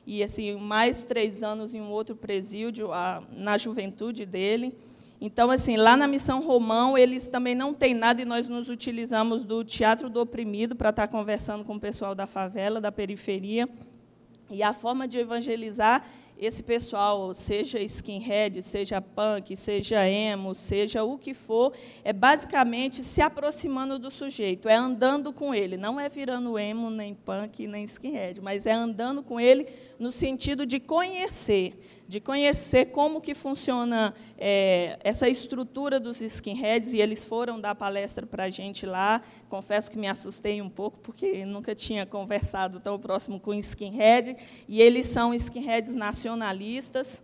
e 0.08 0.24
assim 0.24 0.56
mais 0.56 1.04
três 1.04 1.44
anos 1.44 1.74
em 1.74 1.82
um 1.82 1.92
outro 1.92 2.16
presídio 2.16 2.94
a, 2.94 3.22
na 3.30 3.58
juventude 3.58 4.26
dele. 4.26 4.74
Então, 5.20 5.52
assim, 5.52 5.76
lá 5.76 5.98
na 5.98 6.08
Missão 6.08 6.42
Romão, 6.42 6.98
eles 6.98 7.28
também 7.28 7.56
não 7.56 7.74
têm 7.74 7.94
nada 7.94 8.22
e 8.22 8.26
nós 8.26 8.48
nos 8.48 8.70
utilizamos 8.70 9.44
do 9.44 9.66
Teatro 9.66 10.10
do 10.10 10.22
Oprimido 10.22 10.78
para 10.78 10.92
estar 10.92 11.08
conversando 11.10 11.66
com 11.66 11.76
o 11.76 11.80
pessoal 11.80 12.16
da 12.16 12.26
favela, 12.26 12.80
da 12.80 12.92
periferia. 12.92 13.68
E 14.50 14.64
a 14.64 14.72
forma 14.72 15.08
de 15.08 15.18
evangelizar 15.18 16.06
esse 16.46 16.64
pessoal, 16.64 17.34
seja 17.34 17.80
skinhead, 17.80 18.62
seja 18.62 19.02
punk, 19.02 19.56
seja 19.56 20.08
emo, 20.08 20.54
seja 20.54 21.04
o 21.04 21.18
que 21.18 21.34
for, 21.34 21.74
é 22.04 22.12
basicamente 22.12 23.04
se 23.04 23.22
aproximando 23.22 23.98
do 23.98 24.12
sujeito, 24.12 24.68
é 24.68 24.76
andando 24.76 25.32
com 25.32 25.54
ele, 25.54 25.78
não 25.78 26.00
é 26.00 26.10
virando 26.10 26.58
emo, 26.58 26.90
nem 26.90 27.14
punk, 27.14 27.68
nem 27.68 27.84
skinhead, 27.84 28.42
mas 28.42 28.66
é 28.66 28.72
andando 28.72 29.24
com 29.24 29.40
ele 29.40 29.68
no 29.98 30.12
sentido 30.12 30.66
de 30.66 30.80
conhecer, 30.80 31.80
de 32.08 32.20
conhecer 32.20 32.86
como 32.88 33.22
que 33.22 33.34
funciona 33.34 34.14
é, 34.38 35.00
essa 35.04 35.30
estrutura 35.30 36.00
dos 36.00 36.22
skinheads, 36.22 36.94
e 36.94 37.00
eles 37.00 37.24
foram 37.24 37.60
dar 37.60 37.76
palestra 37.76 38.26
para 38.26 38.46
a 38.46 38.50
gente 38.50 38.86
lá. 38.86 39.22
Confesso 39.50 39.90
que 39.90 39.98
me 39.98 40.08
assustei 40.08 40.62
um 40.62 40.70
pouco, 40.70 41.00
porque 41.00 41.46
nunca 41.46 41.74
tinha 41.74 42.06
conversado 42.06 42.80
tão 42.80 43.00
próximo 43.00 43.40
com 43.40 43.54
skinhead, 43.54 44.36
e 44.68 44.82
eles 44.82 45.06
são 45.06 45.34
skinheads 45.34 45.96
nacionalistas, 45.96 47.24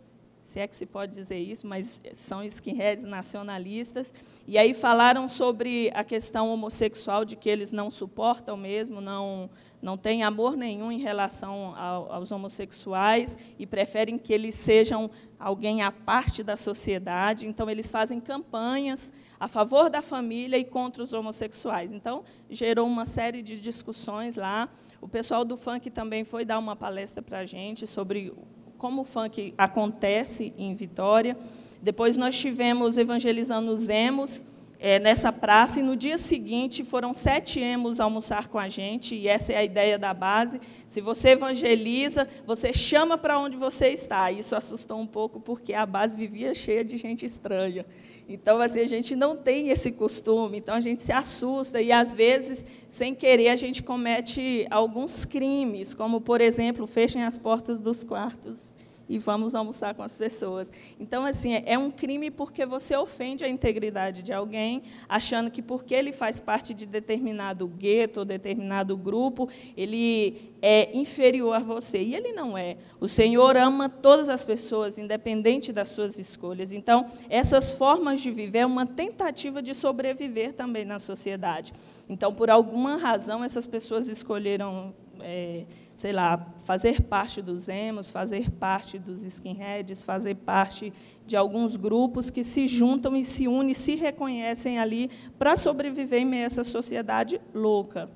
se 0.49 0.59
é 0.59 0.67
que 0.67 0.75
se 0.75 0.85
pode 0.85 1.13
dizer 1.13 1.37
isso, 1.37 1.67
mas 1.67 2.01
são 2.13 2.43
skinheads 2.43 3.05
nacionalistas. 3.05 4.11
E 4.47 4.57
aí 4.57 4.73
falaram 4.73 5.27
sobre 5.27 5.91
a 5.93 6.03
questão 6.03 6.51
homossexual, 6.51 7.23
de 7.23 7.35
que 7.35 7.47
eles 7.47 7.71
não 7.71 7.91
suportam 7.91 8.57
mesmo, 8.57 8.99
não, 8.99 9.47
não 9.79 9.95
têm 9.95 10.23
amor 10.23 10.57
nenhum 10.57 10.91
em 10.91 10.97
relação 10.97 11.75
ao, 11.77 12.11
aos 12.11 12.31
homossexuais 12.31 13.37
e 13.59 13.67
preferem 13.67 14.17
que 14.17 14.33
eles 14.33 14.55
sejam 14.55 15.11
alguém 15.39 15.83
à 15.83 15.91
parte 15.91 16.41
da 16.41 16.57
sociedade. 16.57 17.45
Então, 17.45 17.69
eles 17.69 17.91
fazem 17.91 18.19
campanhas 18.19 19.13
a 19.39 19.47
favor 19.47 19.87
da 19.89 20.01
família 20.01 20.57
e 20.57 20.65
contra 20.65 21.03
os 21.03 21.13
homossexuais. 21.13 21.91
Então, 21.91 22.23
gerou 22.49 22.87
uma 22.87 23.05
série 23.05 23.43
de 23.43 23.61
discussões 23.61 24.35
lá. 24.35 24.67
O 24.99 25.07
pessoal 25.07 25.45
do 25.45 25.55
funk 25.55 25.89
também 25.91 26.25
foi 26.25 26.43
dar 26.43 26.57
uma 26.57 26.75
palestra 26.75 27.21
para 27.21 27.39
a 27.39 27.45
gente 27.45 27.85
sobre 27.87 28.33
como 28.79 29.01
o 29.01 29.05
funk 29.05 29.53
acontece 29.57 30.53
em 30.57 30.73
Vitória. 30.73 31.37
Depois 31.81 32.17
nós 32.17 32.39
tivemos 32.39 32.97
evangelizando 32.97 33.71
os 33.71 33.89
emos 33.89 34.43
é, 34.79 34.97
nessa 34.97 35.31
praça, 35.31 35.81
e 35.81 35.83
no 35.83 35.95
dia 35.95 36.17
seguinte 36.17 36.85
foram 36.85 37.13
sete 37.13 37.59
emos 37.59 37.99
almoçar 37.99 38.47
com 38.47 38.57
a 38.57 38.69
gente, 38.69 39.13
e 39.13 39.27
essa 39.27 39.51
é 39.51 39.57
a 39.57 39.63
ideia 39.63 39.99
da 39.99 40.13
base. 40.13 40.61
Se 40.87 41.01
você 41.01 41.29
evangeliza, 41.29 42.27
você 42.45 42.71
chama 42.71 43.17
para 43.17 43.37
onde 43.37 43.57
você 43.57 43.89
está. 43.89 44.31
Isso 44.31 44.55
assustou 44.55 44.97
um 44.99 45.07
pouco, 45.07 45.39
porque 45.41 45.73
a 45.73 45.85
base 45.85 46.15
vivia 46.15 46.53
cheia 46.53 46.83
de 46.83 46.95
gente 46.95 47.25
estranha. 47.25 47.85
Então, 48.27 48.61
assim, 48.61 48.79
a 48.79 48.87
gente 48.87 49.15
não 49.15 49.35
tem 49.35 49.69
esse 49.69 49.91
costume, 49.91 50.59
então 50.59 50.75
a 50.75 50.79
gente 50.79 51.01
se 51.01 51.11
assusta 51.11 51.81
e, 51.81 51.91
às 51.91 52.13
vezes, 52.13 52.63
sem 52.87 53.13
querer, 53.13 53.49
a 53.49 53.55
gente 53.55 53.83
comete 53.83 54.65
alguns 54.69 55.25
crimes, 55.25 55.93
como, 55.93 56.21
por 56.21 56.39
exemplo, 56.39 56.87
fechem 56.87 57.23
as 57.23 57.37
portas 57.37 57.79
dos 57.79 58.03
quartos 58.03 58.73
e 59.09 59.17
vamos 59.17 59.55
almoçar 59.55 59.95
com 59.95 60.03
as 60.03 60.15
pessoas. 60.15 60.71
Então, 60.99 61.25
assim, 61.25 61.61
é 61.65 61.77
um 61.77 61.89
crime 61.89 62.29
porque 62.29 62.65
você 62.65 62.95
ofende 62.95 63.43
a 63.43 63.49
integridade 63.49 64.21
de 64.21 64.31
alguém, 64.31 64.83
achando 65.09 65.49
que 65.49 65.61
porque 65.61 65.95
ele 65.95 66.13
faz 66.13 66.39
parte 66.39 66.73
de 66.73 66.85
determinado 66.85 67.67
gueto 67.67 68.19
ou 68.19 68.25
determinado 68.25 68.95
grupo, 68.95 69.49
ele 69.75 70.53
é 70.61 70.95
inferior 70.95 71.55
a 71.55 71.59
você. 71.59 71.99
E 72.01 72.13
ele 72.13 72.31
não 72.31 72.57
é. 72.57 72.77
O 72.99 73.07
Senhor 73.07 73.57
ama 73.57 73.89
todas 73.89 74.29
as 74.29 74.43
pessoas, 74.43 74.97
independente 74.97 75.73
das 75.73 75.89
suas 75.89 76.19
escolhas. 76.19 76.71
Então, 76.71 77.07
essas 77.29 77.71
formas 77.71 78.21
de 78.21 78.29
viver 78.29 78.59
é 78.59 78.65
uma 78.65 78.85
tentativa 78.85 79.61
de 79.61 79.73
sobreviver 79.73 80.53
também 80.53 80.85
na 80.85 80.99
sociedade. 80.99 81.73
Então, 82.07 82.33
por 82.33 82.49
alguma 82.49 82.97
razão, 82.97 83.43
essas 83.43 83.65
pessoas 83.65 84.07
escolheram. 84.07 84.93
É, 85.21 85.65
sei 85.93 86.11
lá, 86.11 86.53
fazer 86.63 87.01
parte 87.01 87.41
dos 87.41 87.67
emos, 87.67 88.09
fazer 88.09 88.49
parte 88.51 88.97
dos 88.97 89.23
skinheads, 89.23 90.03
fazer 90.03 90.35
parte 90.35 90.93
de 91.25 91.35
alguns 91.35 91.75
grupos 91.75 92.29
que 92.29 92.43
se 92.43 92.67
juntam 92.67 93.15
e 93.15 93.25
se 93.25 93.47
unem, 93.47 93.73
se 93.73 93.95
reconhecem 93.95 94.79
ali 94.79 95.09
para 95.37 95.57
sobreviver 95.57 96.21
em 96.21 96.25
meio 96.25 96.43
a 96.43 96.45
essa 96.45 96.63
sociedade 96.63 97.39
louca. 97.53 98.09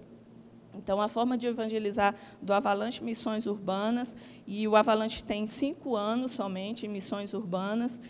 Então, 0.76 1.00
a 1.00 1.08
forma 1.08 1.38
de 1.38 1.48
evangelizar 1.48 2.16
do 2.42 2.52
Avalanche 2.54 3.04
Missões 3.04 3.46
Urbanas, 3.46 4.16
e 4.48 4.68
o 4.68 4.76
Avalanche 4.76 5.24
tem 5.24 5.46
cinco 5.46 5.96
anos 5.96 6.32
somente 6.32 6.86
em 6.86 6.90
missões 6.90 7.34
urbanas, 7.34 8.02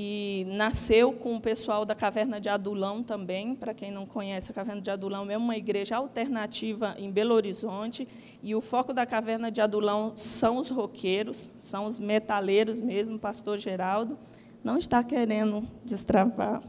e 0.00 0.44
nasceu 0.50 1.12
com 1.12 1.34
o 1.34 1.40
pessoal 1.40 1.84
da 1.84 1.92
Caverna 1.92 2.40
de 2.40 2.48
Adulão 2.48 3.02
também. 3.02 3.56
Para 3.56 3.74
quem 3.74 3.90
não 3.90 4.06
conhece, 4.06 4.52
a 4.52 4.54
Caverna 4.54 4.80
de 4.80 4.92
Adulão 4.92 5.28
é 5.28 5.36
uma 5.36 5.56
igreja 5.56 5.96
alternativa 5.96 6.94
em 6.96 7.10
Belo 7.10 7.34
Horizonte. 7.34 8.06
E 8.40 8.54
o 8.54 8.60
foco 8.60 8.92
da 8.92 9.04
Caverna 9.04 9.50
de 9.50 9.60
Adulão 9.60 10.12
são 10.14 10.58
os 10.58 10.68
roqueiros, 10.68 11.50
são 11.58 11.84
os 11.84 11.98
metaleiros 11.98 12.80
mesmo. 12.80 13.18
Pastor 13.18 13.58
Geraldo 13.58 14.16
não 14.62 14.78
está 14.78 15.02
querendo 15.02 15.68
destravar. 15.84 16.62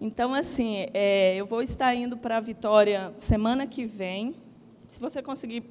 Então, 0.00 0.34
assim, 0.34 0.86
é, 0.92 1.36
eu 1.36 1.46
vou 1.46 1.62
estar 1.62 1.94
indo 1.94 2.16
para 2.16 2.38
a 2.38 2.40
Vitória 2.40 3.14
semana 3.16 3.68
que 3.68 3.86
vem. 3.86 4.34
Se 4.88 4.98
você 4.98 5.22
conseguir 5.22 5.62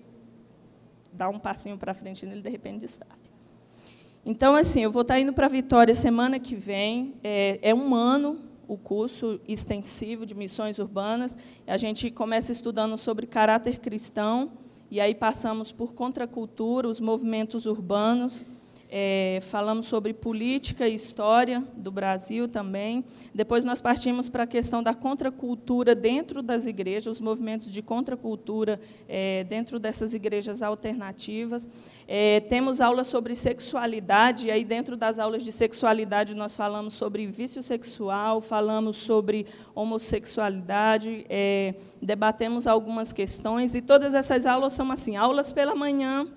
dar 1.11 1.27
um 1.27 1.37
passinho 1.37 1.77
para 1.77 1.93
frente 1.93 2.25
nele, 2.25 2.41
de 2.41 2.49
repente 2.49 2.85
está. 2.85 3.20
Então, 4.25 4.55
assim, 4.55 4.83
eu 4.83 4.91
vou 4.91 5.01
estar 5.01 5.19
indo 5.19 5.33
para 5.33 5.47
Vitória 5.47 5.95
semana 5.95 6.39
que 6.39 6.55
vem. 6.55 7.15
É, 7.23 7.59
é, 7.61 7.73
um 7.73 7.95
ano 7.95 8.39
o 8.67 8.77
curso 8.77 9.41
extensivo 9.47 10.25
de 10.25 10.35
missões 10.35 10.77
urbanas. 10.77 11.37
A 11.65 11.75
gente 11.75 12.11
começa 12.11 12.51
estudando 12.51 12.97
sobre 12.97 13.25
caráter 13.25 13.79
cristão, 13.79 14.51
e 14.89 15.01
aí 15.01 15.15
passamos 15.15 15.71
por 15.71 15.93
contracultura, 15.93 16.87
os 16.87 16.99
movimentos 16.99 17.65
urbanos. 17.65 18.45
É, 18.93 19.39
falamos 19.43 19.85
sobre 19.85 20.13
política 20.13 20.85
e 20.85 20.93
história 20.93 21.65
do 21.77 21.89
Brasil 21.89 22.45
também. 22.45 23.05
Depois 23.33 23.63
nós 23.63 23.79
partimos 23.79 24.27
para 24.27 24.43
a 24.43 24.47
questão 24.47 24.83
da 24.83 24.93
contracultura 24.93 25.95
dentro 25.95 26.43
das 26.43 26.67
igrejas, 26.67 27.15
os 27.15 27.21
movimentos 27.21 27.71
de 27.71 27.81
contracultura 27.81 28.81
é, 29.07 29.45
dentro 29.45 29.79
dessas 29.79 30.13
igrejas 30.13 30.61
alternativas. 30.61 31.69
É, 32.05 32.41
temos 32.41 32.81
aulas 32.81 33.07
sobre 33.07 33.33
sexualidade, 33.33 34.47
e 34.47 34.51
aí 34.51 34.65
dentro 34.65 34.97
das 34.97 35.19
aulas 35.19 35.45
de 35.45 35.53
sexualidade 35.53 36.35
nós 36.35 36.53
falamos 36.53 36.93
sobre 36.93 37.25
vício 37.27 37.63
sexual, 37.63 38.41
falamos 38.41 38.97
sobre 38.97 39.45
homossexualidade, 39.73 41.25
é, 41.29 41.75
debatemos 42.01 42.67
algumas 42.67 43.13
questões, 43.13 43.73
e 43.73 43.81
todas 43.81 44.13
essas 44.13 44.45
aulas 44.45 44.73
são 44.73 44.91
assim, 44.91 45.15
aulas 45.15 45.49
pela 45.49 45.73
manhã, 45.73 46.27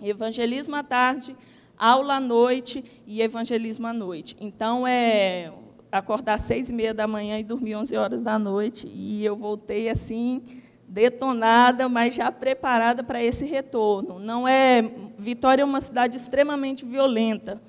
evangelismo 0.00 0.76
à 0.76 0.84
tarde, 0.84 1.36
aula 1.82 2.14
à 2.16 2.20
noite 2.20 2.84
e 3.06 3.20
evangelismo 3.20 3.88
à 3.88 3.92
noite. 3.92 4.36
Então, 4.40 4.86
é 4.86 5.52
acordar 5.90 6.34
às 6.34 6.42
seis 6.42 6.70
e 6.70 6.72
meia 6.72 6.94
da 6.94 7.08
manhã 7.08 7.40
e 7.40 7.42
dormir 7.44 7.74
onze 7.74 7.96
horas 7.96 8.22
da 8.22 8.38
noite. 8.38 8.86
E 8.86 9.24
eu 9.24 9.34
voltei 9.34 9.88
assim, 9.88 10.42
detonada, 10.86 11.88
mas 11.88 12.14
já 12.14 12.30
preparada 12.30 13.02
para 13.02 13.22
esse 13.22 13.44
retorno. 13.44 14.20
Não 14.20 14.46
é 14.46 14.82
Vitória 15.18 15.62
é 15.62 15.64
uma 15.64 15.80
cidade 15.80 16.16
extremamente 16.16 16.84
violenta. 16.84 17.60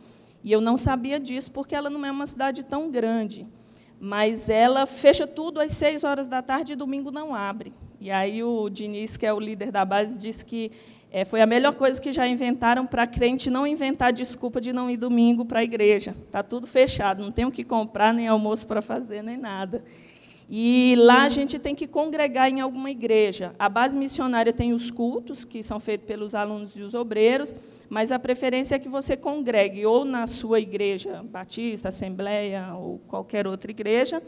E 0.43 0.51
eu 0.51 0.61
não 0.61 0.77
sabia 0.77 1.19
disso 1.19 1.51
porque 1.51 1.75
ela 1.75 1.89
não 1.89 2.05
é 2.05 2.11
uma 2.11 2.27
cidade 2.27 2.63
tão 2.63 2.91
grande. 2.91 3.47
Mas 3.99 4.47
ela 4.47 4.85
fecha 4.85 5.25
tudo 5.25 5.59
às 5.59 5.71
seis 5.71 6.03
horas 6.03 6.27
da 6.27 6.41
tarde 6.41 6.73
e 6.73 6.75
domingo 6.75 7.09
não 7.09 7.33
abre. 7.33 7.73
E 7.99 8.11
aí 8.11 8.43
o 8.43 8.69
Diniz, 8.69 9.17
que 9.17 9.25
é 9.25 9.33
o 9.33 9.39
líder 9.39 9.71
da 9.71 9.85
base, 9.85 10.17
disse 10.17 10.43
que 10.43 10.71
é, 11.13 11.23
foi 11.23 11.41
a 11.41 11.45
melhor 11.45 11.75
coisa 11.75 12.01
que 12.01 12.11
já 12.11 12.27
inventaram 12.27 12.87
para 12.87 13.05
crente 13.05 13.47
não 13.47 13.67
inventar 13.67 14.11
desculpa 14.11 14.59
de 14.59 14.73
não 14.73 14.89
ir 14.89 14.97
domingo 14.97 15.45
para 15.45 15.59
a 15.59 15.63
igreja. 15.63 16.15
Está 16.25 16.41
tudo 16.41 16.65
fechado, 16.65 17.21
não 17.21 17.31
tem 17.31 17.45
o 17.45 17.51
que 17.51 17.63
comprar, 17.63 18.11
nem 18.11 18.27
almoço 18.27 18.65
para 18.65 18.81
fazer, 18.81 19.21
nem 19.21 19.37
nada. 19.37 19.83
E 20.49 20.95
lá 20.97 21.23
a 21.23 21.29
gente 21.29 21.59
tem 21.59 21.75
que 21.75 21.85
congregar 21.85 22.49
em 22.49 22.61
alguma 22.61 22.89
igreja. 22.89 23.53
A 23.59 23.69
base 23.69 23.95
missionária 23.95 24.51
tem 24.51 24.73
os 24.73 24.89
cultos, 24.89 25.45
que 25.45 25.61
são 25.61 25.79
feitos 25.79 26.07
pelos 26.07 26.33
alunos 26.33 26.75
e 26.75 26.81
os 26.81 26.95
obreiros, 26.95 27.55
mas 27.87 28.11
a 28.11 28.17
preferência 28.17 28.75
é 28.75 28.79
que 28.79 28.89
você 28.89 29.15
congregue 29.15 29.85
ou 29.85 30.03
na 30.03 30.25
sua 30.25 30.59
igreja 30.59 31.23
batista, 31.23 31.89
assembleia 31.89 32.73
ou 32.73 32.99
qualquer 33.07 33.45
outra 33.45 33.69
igreja, 33.69 34.19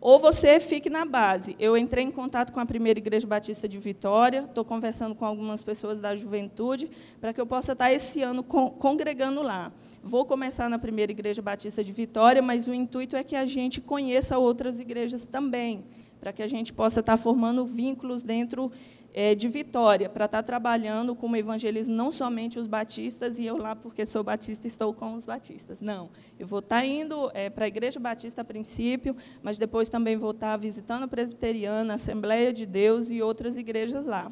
ou 0.00 0.18
você 0.18 0.60
fique 0.60 0.88
na 0.88 1.04
base. 1.04 1.56
Eu 1.58 1.76
entrei 1.76 2.04
em 2.04 2.10
contato 2.10 2.52
com 2.52 2.60
a 2.60 2.66
primeira 2.66 2.98
Igreja 2.98 3.26
Batista 3.26 3.68
de 3.68 3.78
Vitória, 3.78 4.40
estou 4.40 4.64
conversando 4.64 5.14
com 5.14 5.24
algumas 5.24 5.62
pessoas 5.62 6.00
da 6.00 6.14
juventude, 6.16 6.90
para 7.20 7.32
que 7.32 7.40
eu 7.40 7.46
possa 7.46 7.72
estar 7.72 7.92
esse 7.92 8.22
ano 8.22 8.42
congregando 8.42 9.42
lá. 9.42 9.72
Vou 10.02 10.24
começar 10.24 10.70
na 10.70 10.78
primeira 10.78 11.12
Igreja 11.12 11.42
Batista 11.42 11.82
de 11.82 11.92
Vitória, 11.92 12.40
mas 12.40 12.68
o 12.68 12.74
intuito 12.74 13.16
é 13.16 13.24
que 13.24 13.36
a 13.36 13.46
gente 13.46 13.80
conheça 13.80 14.38
outras 14.38 14.78
igrejas 14.80 15.24
também, 15.24 15.84
para 16.20 16.32
que 16.32 16.42
a 16.42 16.48
gente 16.48 16.72
possa 16.72 17.00
estar 17.00 17.16
formando 17.16 17.66
vínculos 17.66 18.22
dentro 18.22 18.70
é, 19.12 19.34
de 19.34 19.48
Vitória, 19.48 20.08
para 20.08 20.26
estar 20.26 20.42
trabalhando 20.42 21.14
com 21.14 21.28
o 21.28 21.36
evangelismo, 21.36 21.94
não 21.94 22.10
somente 22.10 22.58
os 22.58 22.66
batistas, 22.66 23.38
e 23.38 23.46
eu 23.46 23.56
lá, 23.56 23.74
porque 23.74 24.04
sou 24.04 24.22
batista, 24.22 24.66
estou 24.66 24.92
com 24.92 25.14
os 25.14 25.24
batistas. 25.24 25.80
Não, 25.80 26.10
eu 26.38 26.46
vou 26.46 26.60
estar 26.60 26.84
indo 26.84 27.30
é, 27.34 27.50
para 27.50 27.64
a 27.64 27.68
Igreja 27.68 27.98
Batista 27.98 28.42
a 28.42 28.44
princípio, 28.44 29.16
mas 29.42 29.58
depois 29.58 29.88
também 29.88 30.16
vou 30.16 30.32
estar 30.32 30.56
visitando 30.56 31.04
a 31.04 31.08
Presbiteriana, 31.08 31.94
a 31.94 31.96
Assembleia 31.96 32.52
de 32.52 32.66
Deus 32.66 33.10
e 33.10 33.22
outras 33.22 33.56
igrejas 33.56 34.04
lá. 34.04 34.30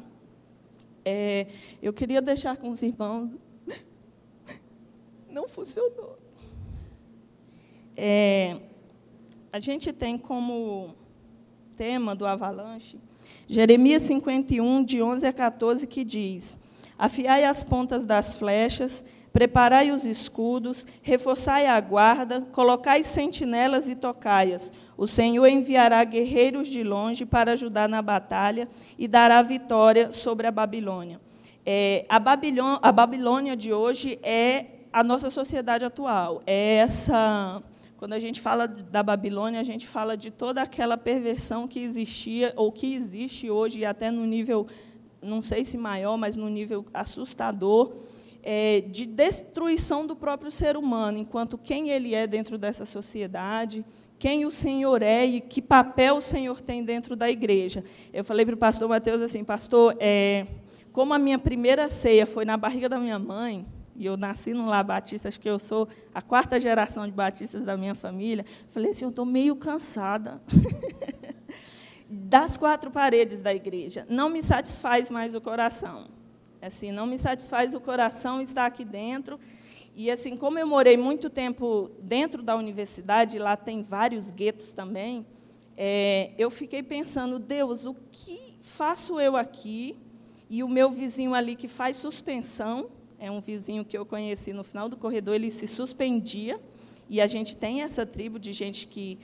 É, 1.03 1.47
eu 1.81 1.91
queria 1.93 2.21
deixar 2.21 2.57
com 2.57 2.69
os 2.69 2.83
irmãos 2.83 3.31
não 5.29 5.47
funcionou. 5.47 6.17
É, 7.95 8.57
a 9.51 9.59
gente 9.59 9.91
tem 9.91 10.17
como 10.17 10.95
tema 11.77 12.15
do 12.15 12.25
Avalanche 12.25 12.97
Jeremias 13.47 14.03
51, 14.03 14.83
de 14.83 15.01
11 15.01 15.25
a 15.25 15.31
14, 15.31 15.87
que 15.87 16.03
diz: 16.03 16.57
Afiai 16.97 17.45
as 17.45 17.63
pontas 17.63 18.05
das 18.05 18.35
flechas, 18.35 19.05
preparai 19.31 19.91
os 19.91 20.05
escudos, 20.05 20.85
reforçai 21.01 21.65
a 21.65 21.79
guarda, 21.79 22.41
colocai 22.51 23.03
sentinelas 23.03 23.87
e 23.87 23.95
tocaias. 23.95 24.73
O 24.97 25.07
Senhor 25.07 25.47
enviará 25.47 26.03
guerreiros 26.03 26.67
de 26.67 26.83
longe 26.83 27.25
para 27.25 27.53
ajudar 27.53 27.87
na 27.87 28.01
batalha 28.01 28.67
e 28.97 29.07
dará 29.07 29.41
vitória 29.41 30.11
sobre 30.11 30.47
a 30.47 30.51
Babilônia. 30.51 31.21
É, 31.65 32.05
a, 32.09 32.19
Babilônia 32.19 32.79
a 32.81 32.91
Babilônia 32.91 33.55
de 33.55 33.71
hoje 33.71 34.19
é 34.23 34.65
a 34.91 35.03
nossa 35.03 35.29
sociedade 35.29 35.85
atual. 35.85 36.41
É 36.45 36.77
essa 36.77 37.61
quando 37.97 38.13
a 38.13 38.19
gente 38.19 38.39
fala 38.39 38.67
da 38.67 39.01
Babilônia, 39.01 39.59
a 39.59 39.63
gente 39.63 39.87
fala 39.87 40.15
de 40.15 40.29
toda 40.29 40.61
aquela 40.61 40.95
perversão 40.95 41.67
que 41.67 41.79
existia 41.79 42.53
ou 42.55 42.71
que 42.71 42.93
existe 42.93 43.49
hoje, 43.49 43.79
e 43.79 43.85
até 43.85 44.11
no 44.11 44.23
nível, 44.23 44.67
não 45.19 45.41
sei 45.41 45.65
se 45.65 45.79
maior, 45.79 46.15
mas 46.15 46.37
no 46.37 46.47
nível 46.47 46.85
assustador, 46.93 47.93
é, 48.43 48.81
de 48.81 49.07
destruição 49.07 50.05
do 50.05 50.15
próprio 50.15 50.51
ser 50.51 50.77
humano, 50.77 51.17
enquanto 51.17 51.57
quem 51.57 51.89
ele 51.89 52.13
é 52.13 52.27
dentro 52.27 52.55
dessa 52.55 52.85
sociedade, 52.85 53.83
quem 54.19 54.45
o 54.45 54.51
Senhor 54.51 55.01
é 55.01 55.25
e 55.25 55.41
que 55.41 55.61
papel 55.61 56.17
o 56.17 56.21
Senhor 56.21 56.61
tem 56.61 56.83
dentro 56.83 57.15
da 57.15 57.29
igreja. 57.29 57.83
Eu 58.13 58.23
falei 58.23 58.45
para 58.45 58.55
o 58.55 58.57
pastor 58.57 58.87
Mateus 58.87 59.21
assim, 59.23 59.43
pastor, 59.43 59.97
é, 59.99 60.45
como 60.91 61.15
a 61.15 61.19
minha 61.19 61.39
primeira 61.39 61.89
ceia 61.89 62.27
foi 62.27 62.45
na 62.45 62.57
barriga 62.57 62.87
da 62.87 62.99
minha 62.99 63.17
mãe, 63.17 63.65
e 63.97 64.05
eu 64.05 64.15
nasci 64.15 64.53
no 64.53 64.67
Lar 64.67 64.85
Batista, 64.85 65.27
acho 65.27 65.39
que 65.39 65.49
eu 65.49 65.57
sou 65.57 65.87
a 66.13 66.21
quarta 66.21 66.59
geração 66.59 67.07
de 67.07 67.11
batistas 67.11 67.63
da 67.63 67.75
minha 67.75 67.95
família. 67.95 68.45
Falei 68.67 68.91
assim, 68.91 69.05
eu 69.05 69.09
estou 69.09 69.25
meio 69.25 69.55
cansada 69.55 70.39
das 72.07 72.55
quatro 72.55 72.91
paredes 72.91 73.41
da 73.41 73.51
igreja. 73.51 74.05
Não 74.07 74.29
me 74.29 74.43
satisfaz 74.43 75.09
mais 75.09 75.33
o 75.33 75.41
coração. 75.41 76.09
Assim, 76.61 76.91
não 76.91 77.07
me 77.07 77.17
satisfaz 77.17 77.73
o 77.73 77.81
coração 77.81 78.39
estar 78.39 78.67
aqui 78.67 78.85
dentro. 78.85 79.39
E 79.95 80.11
assim, 80.11 80.37
como 80.37 80.59
eu 80.59 80.67
morei 80.67 80.95
muito 80.95 81.27
tempo 81.27 81.89
dentro 81.99 82.43
da 82.43 82.55
universidade, 82.55 83.39
lá 83.39 83.57
tem 83.57 83.81
vários 83.81 84.29
guetos 84.29 84.73
também, 84.73 85.25
é, 85.75 86.31
eu 86.37 86.51
fiquei 86.51 86.83
pensando, 86.83 87.39
Deus, 87.39 87.85
o 87.85 87.95
que 88.11 88.55
faço 88.61 89.19
eu 89.19 89.35
aqui? 89.35 89.97
E 90.49 90.63
o 90.63 90.69
meu 90.69 90.91
vizinho 90.91 91.33
ali 91.33 91.55
que 91.55 91.67
faz 91.67 91.97
suspensão, 91.97 92.89
é 93.19 93.31
um 93.31 93.39
vizinho 93.39 93.83
que 93.83 93.97
eu 93.97 94.05
conheci 94.05 94.53
no 94.53 94.63
final 94.63 94.87
do 94.87 94.95
corredor, 94.95 95.35
ele 95.35 95.49
se 95.49 95.67
suspendia, 95.67 96.59
e 97.09 97.21
a 97.21 97.27
gente 97.27 97.55
tem 97.55 97.81
essa 97.81 98.05
tribo 98.05 98.37
de 98.37 98.51
gente 98.53 98.87
que 98.87 99.17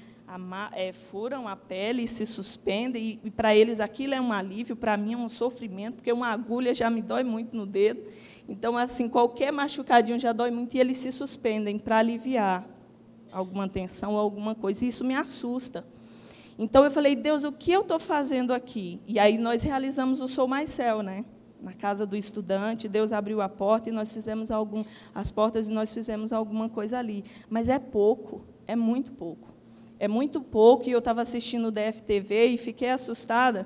é, 0.71 0.91
furam 0.91 1.47
a 1.47 1.56
pele 1.56 2.03
e 2.03 2.08
se 2.08 2.25
suspendem, 2.25 3.19
e, 3.23 3.27
e 3.27 3.32
para 3.32 3.56
eles 3.56 3.79
aquilo 3.79 4.13
é 4.13 4.21
um 4.21 4.32
alívio, 4.32 4.75
para 4.75 4.97
mim 4.97 5.13
é 5.13 5.17
um 5.17 5.29
sofrimento, 5.29 5.95
porque 5.95 6.12
uma 6.12 6.29
agulha 6.29 6.73
já 6.73 6.89
me 6.89 7.01
dói 7.01 7.23
muito 7.23 7.56
no 7.56 7.65
dedo. 7.65 8.01
Então, 8.47 8.77
assim, 8.77 9.08
qualquer 9.08 9.51
machucadinho 9.51 10.17
já 10.17 10.34
dói 10.34 10.49
muito, 10.49 10.75
e 10.75 10.79
eles 10.79 10.97
se 10.97 11.12
suspendem 11.12 11.77
para 11.77 11.97
aliviar 11.99 12.67
alguma 13.32 13.67
tensão 13.67 14.17
alguma 14.17 14.56
coisa, 14.56 14.86
e 14.86 14.88
isso 14.88 15.03
me 15.03 15.15
assusta. 15.15 15.86
Então, 16.58 16.84
eu 16.84 16.91
falei, 16.91 17.15
Deus, 17.15 17.43
o 17.43 17.51
que 17.51 17.71
eu 17.71 17.82
estou 17.82 17.99
fazendo 17.99 18.53
aqui? 18.53 18.99
E 19.08 19.19
aí 19.19 19.38
nós 19.38 19.63
realizamos 19.63 20.21
o 20.21 20.27
Sou 20.27 20.47
Mais 20.47 20.69
Céu, 20.71 21.01
né? 21.01 21.25
Na 21.63 21.73
casa 21.73 22.06
do 22.06 22.17
estudante, 22.17 22.89
Deus 22.89 23.13
abriu 23.13 23.41
a 23.41 23.47
porta 23.47 23.89
e 23.89 23.91
nós 23.91 24.13
fizemos 24.13 24.52
algum, 24.52 24.84
as 25.15 25.32
portas 25.32 25.69
e 25.69 25.71
nós 25.71 25.93
fizemos 25.93 26.34
alguma 26.34 26.67
coisa 26.67 26.99
ali. 26.99 27.23
Mas 27.49 27.69
é 27.69 27.80
pouco, 27.80 28.41
é 28.67 28.76
muito 28.76 29.13
pouco. 29.13 29.47
É 29.97 30.08
muito 30.08 30.41
pouco, 30.41 30.89
e 30.89 30.91
eu 30.91 30.99
estava 30.99 31.21
assistindo 31.21 31.67
o 31.67 31.71
DFTV 31.71 32.47
e 32.47 32.58
fiquei 32.58 32.89
assustada, 32.89 33.65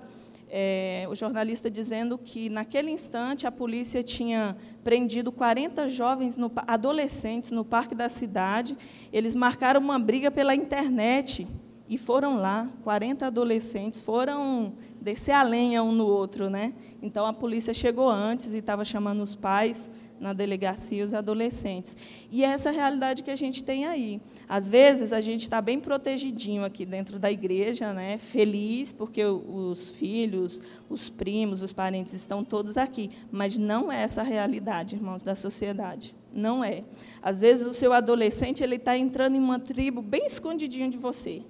é, 0.49 1.07
o 1.09 1.15
jornalista 1.15 1.69
dizendo 1.69 2.17
que, 2.17 2.49
naquele 2.49 2.91
instante, 2.91 3.47
a 3.47 3.51
polícia 3.51 4.03
tinha 4.03 4.55
prendido 4.83 5.31
40 5.31 5.87
jovens, 5.89 6.37
no, 6.37 6.51
adolescentes, 6.67 7.49
no 7.49 7.65
parque 7.65 7.95
da 7.95 8.07
cidade. 8.07 8.77
Eles 9.11 9.33
marcaram 9.33 9.81
uma 9.81 9.97
briga 9.97 10.29
pela 10.29 10.53
internet 10.55 11.47
e 11.89 11.97
foram 11.97 12.35
lá, 12.35 12.69
40 12.83 13.27
adolescentes, 13.27 14.01
foram 14.01 14.73
descer 14.99 15.31
a 15.31 15.43
lenha 15.43 15.81
um 15.81 15.91
no 15.91 16.05
outro, 16.05 16.49
né? 16.49 16.73
Então 17.01 17.25
a 17.25 17.33
polícia 17.33 17.73
chegou 17.73 18.09
antes 18.09 18.53
e 18.53 18.57
estava 18.57 18.83
chamando 18.83 19.21
os 19.21 19.35
pais 19.35 19.89
na 20.19 20.33
delegacia 20.33 21.05
os 21.05 21.13
adolescentes. 21.13 21.95
E 22.31 22.43
é 22.43 22.47
essa 22.47 22.71
realidade 22.71 23.23
que 23.23 23.31
a 23.31 23.35
gente 23.35 23.63
tem 23.63 23.85
aí. 23.85 24.19
Às 24.47 24.69
vezes 24.69 25.13
a 25.13 25.21
gente 25.21 25.43
está 25.43 25.61
bem 25.61 25.79
protegidinho 25.79 26.65
aqui 26.65 26.85
dentro 26.85 27.19
da 27.19 27.31
igreja, 27.31 27.93
né? 27.93 28.17
feliz 28.17 28.91
porque 28.91 29.23
os 29.23 29.89
filhos, 29.89 30.61
os 30.89 31.09
primos, 31.09 31.61
os 31.61 31.71
parentes 31.71 32.13
estão 32.13 32.43
todos 32.43 32.77
aqui. 32.77 33.11
Mas 33.31 33.57
não 33.57 33.91
é 33.91 34.01
essa 34.01 34.21
a 34.21 34.23
realidade, 34.25 34.95
irmãos, 34.95 35.23
da 35.23 35.35
sociedade. 35.35 36.15
Não 36.33 36.63
é. 36.63 36.83
Às 37.21 37.41
vezes 37.41 37.65
o 37.65 37.73
seu 37.73 37.93
adolescente 37.93 38.63
ele 38.63 38.75
está 38.75 38.97
entrando 38.97 39.35
em 39.35 39.39
uma 39.39 39.59
tribo 39.59 40.01
bem 40.01 40.25
escondidinho 40.25 40.89
de 40.89 40.97
você. 40.97 41.43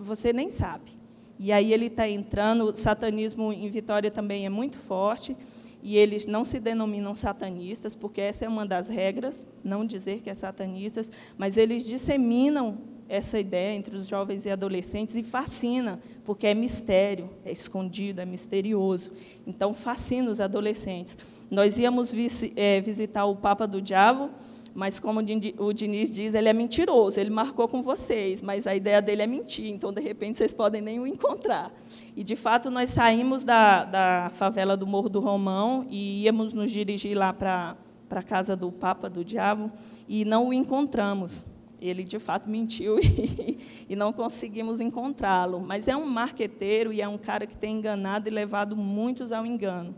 Você 0.00 0.32
nem 0.32 0.50
sabe. 0.50 0.92
E 1.38 1.52
aí 1.52 1.72
ele 1.72 1.86
está 1.86 2.08
entrando, 2.08 2.64
o 2.64 2.76
satanismo 2.76 3.52
em 3.52 3.68
Vitória 3.68 4.10
também 4.10 4.46
é 4.46 4.48
muito 4.48 4.78
forte, 4.78 5.36
e 5.82 5.96
eles 5.96 6.26
não 6.26 6.44
se 6.44 6.58
denominam 6.58 7.14
satanistas, 7.14 7.94
porque 7.94 8.20
essa 8.20 8.46
é 8.46 8.48
uma 8.48 8.64
das 8.64 8.88
regras, 8.88 9.46
não 9.62 9.84
dizer 9.84 10.20
que 10.20 10.30
é 10.30 10.34
satanistas, 10.34 11.12
mas 11.36 11.58
eles 11.58 11.84
disseminam 11.84 12.78
essa 13.06 13.38
ideia 13.38 13.74
entre 13.76 13.94
os 13.94 14.06
jovens 14.06 14.46
e 14.46 14.50
adolescentes 14.50 15.14
e 15.14 15.22
fascina, 15.22 16.00
porque 16.24 16.46
é 16.46 16.54
mistério, 16.54 17.28
é 17.44 17.52
escondido, 17.52 18.20
é 18.20 18.24
misterioso. 18.24 19.12
Então, 19.46 19.74
fascina 19.74 20.30
os 20.30 20.40
adolescentes. 20.40 21.18
Nós 21.50 21.78
íamos 21.78 22.14
é, 22.56 22.80
visitar 22.80 23.26
o 23.26 23.36
Papa 23.36 23.66
do 23.66 23.82
Diabo, 23.82 24.30
mas 24.74 24.98
como 24.98 25.20
o 25.58 25.72
Diniz 25.72 26.10
diz, 26.10 26.34
ele 26.34 26.48
é 26.48 26.52
mentiroso, 26.52 27.20
ele 27.20 27.30
marcou 27.30 27.68
com 27.68 27.80
vocês, 27.80 28.42
mas 28.42 28.66
a 28.66 28.74
ideia 28.74 29.00
dele 29.00 29.22
é 29.22 29.26
mentir, 29.26 29.72
então, 29.72 29.92
de 29.92 30.00
repente, 30.00 30.36
vocês 30.36 30.52
podem 30.52 30.82
nem 30.82 30.98
o 30.98 31.06
encontrar. 31.06 31.72
E, 32.16 32.24
de 32.24 32.34
fato, 32.34 32.70
nós 32.70 32.90
saímos 32.90 33.44
da, 33.44 33.84
da 33.84 34.30
favela 34.34 34.76
do 34.76 34.84
Morro 34.84 35.08
do 35.08 35.20
Romão 35.20 35.86
e 35.88 36.24
íamos 36.24 36.52
nos 36.52 36.72
dirigir 36.72 37.16
lá 37.16 37.32
para 37.32 37.76
a 38.10 38.22
casa 38.22 38.56
do 38.56 38.72
Papa 38.72 39.08
do 39.08 39.24
Diabo 39.24 39.70
e 40.08 40.24
não 40.24 40.48
o 40.48 40.52
encontramos. 40.52 41.44
Ele, 41.80 42.02
de 42.02 42.18
fato, 42.18 42.50
mentiu 42.50 42.98
e, 43.02 43.58
e 43.88 43.94
não 43.94 44.12
conseguimos 44.12 44.80
encontrá-lo. 44.80 45.60
Mas 45.60 45.86
é 45.86 45.96
um 45.96 46.06
marqueteiro 46.06 46.92
e 46.92 47.00
é 47.00 47.06
um 47.06 47.18
cara 47.18 47.46
que 47.46 47.56
tem 47.56 47.76
enganado 47.76 48.28
e 48.28 48.30
levado 48.30 48.76
muitos 48.76 49.30
ao 49.30 49.46
engano. 49.46 49.94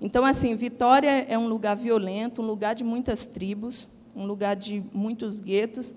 Então, 0.00 0.24
assim, 0.24 0.54
Vitória 0.54 1.24
é 1.28 1.38
um 1.38 1.48
lugar 1.48 1.76
violento, 1.76 2.42
um 2.42 2.46
lugar 2.46 2.74
de 2.74 2.82
muitas 2.82 3.24
tribos, 3.24 3.88
um 4.14 4.26
lugar 4.26 4.56
de 4.56 4.82
muitos 4.92 5.40
guetos. 5.40 5.94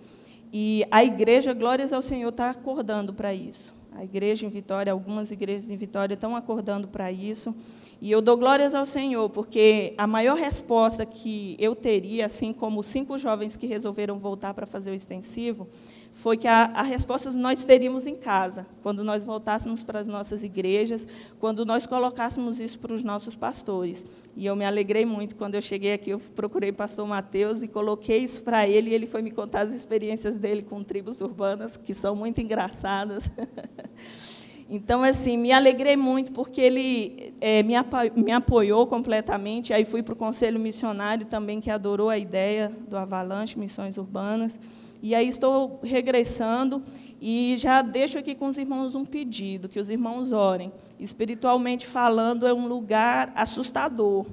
E 0.51 0.85
a 0.89 1.03
igreja, 1.03 1.53
glórias 1.53 1.91
ao 1.91 2.01
Senhor, 2.01 2.29
está 2.29 2.49
acordando 2.49 3.13
para 3.13 3.33
isso. 3.33 3.73
A 3.91 4.03
igreja 4.03 4.45
em 4.45 4.49
Vitória, 4.49 4.91
algumas 4.91 5.31
igrejas 5.31 5.69
em 5.69 5.77
Vitória 5.77 6.13
estão 6.13 6.35
acordando 6.35 6.87
para 6.87 7.11
isso. 7.11 7.55
E 8.01 8.11
eu 8.11 8.21
dou 8.21 8.37
glórias 8.37 8.75
ao 8.75 8.85
Senhor, 8.85 9.29
porque 9.29 9.93
a 9.97 10.05
maior 10.05 10.37
resposta 10.37 11.05
que 11.05 11.55
eu 11.59 11.75
teria, 11.75 12.25
assim 12.25 12.53
como 12.53 12.81
os 12.81 12.85
cinco 12.85 13.17
jovens 13.17 13.55
que 13.55 13.65
resolveram 13.65 14.17
voltar 14.17 14.53
para 14.53 14.65
fazer 14.65 14.91
o 14.91 14.93
extensivo, 14.93 15.67
foi 16.11 16.37
que 16.37 16.47
a, 16.47 16.65
a 16.65 16.81
resposta 16.81 17.31
nós 17.31 17.63
teríamos 17.63 18.05
em 18.05 18.15
casa, 18.15 18.65
quando 18.81 19.03
nós 19.03 19.23
voltássemos 19.23 19.83
para 19.83 19.99
as 19.99 20.07
nossas 20.07 20.43
igrejas, 20.43 21.07
quando 21.39 21.65
nós 21.65 21.85
colocássemos 21.85 22.59
isso 22.59 22.79
para 22.79 22.93
os 22.93 23.03
nossos 23.03 23.35
pastores. 23.35 24.05
E 24.35 24.45
eu 24.45 24.55
me 24.55 24.65
alegrei 24.65 25.05
muito 25.05 25.35
quando 25.35 25.55
eu 25.55 25.61
cheguei 25.61 25.93
aqui, 25.93 26.11
eu 26.11 26.19
procurei 26.33 26.69
o 26.69 26.73
pastor 26.73 27.07
Mateus 27.07 27.63
e 27.63 27.67
coloquei 27.67 28.19
isso 28.19 28.41
para 28.43 28.67
ele, 28.67 28.91
e 28.91 28.93
ele 28.93 29.07
foi 29.07 29.21
me 29.21 29.31
contar 29.31 29.61
as 29.61 29.73
experiências 29.73 30.37
dele 30.37 30.63
com 30.63 30.83
tribos 30.83 31.21
urbanas, 31.21 31.75
que 31.75 31.93
são 31.93 32.15
muito 32.15 32.39
engraçadas. 32.39 33.29
Então, 34.67 35.03
assim, 35.03 35.37
me 35.37 35.51
alegrei 35.51 35.95
muito 35.95 36.31
porque 36.31 36.59
ele 36.59 37.33
é, 37.39 37.61
me, 37.61 37.75
me 38.15 38.31
apoiou 38.31 38.87
completamente. 38.87 39.73
Aí 39.73 39.85
fui 39.85 40.01
para 40.01 40.13
o 40.13 40.17
Conselho 40.17 40.59
Missionário 40.59 41.25
também, 41.25 41.61
que 41.61 41.69
adorou 41.69 42.09
a 42.09 42.17
ideia 42.17 42.75
do 42.87 42.97
Avalanche 42.97 43.59
Missões 43.59 43.97
Urbanas. 43.97 44.59
E 45.03 45.13
aí 45.13 45.27
estou 45.27 45.79
regressando 45.83 46.81
e 47.21 47.55
já 47.59 47.83
deixo 47.83 48.17
aqui 48.17 48.33
com 48.33 48.47
os 48.47 48.57
irmãos 48.57 48.95
um 48.95 49.05
pedido, 49.05 49.69
que 49.69 49.79
os 49.79 49.89
irmãos 49.91 50.31
orem. 50.31 50.71
Espiritualmente 50.99 51.85
falando, 51.85 52.47
é 52.47 52.53
um 52.53 52.67
lugar 52.67 53.31
assustador. 53.35 54.25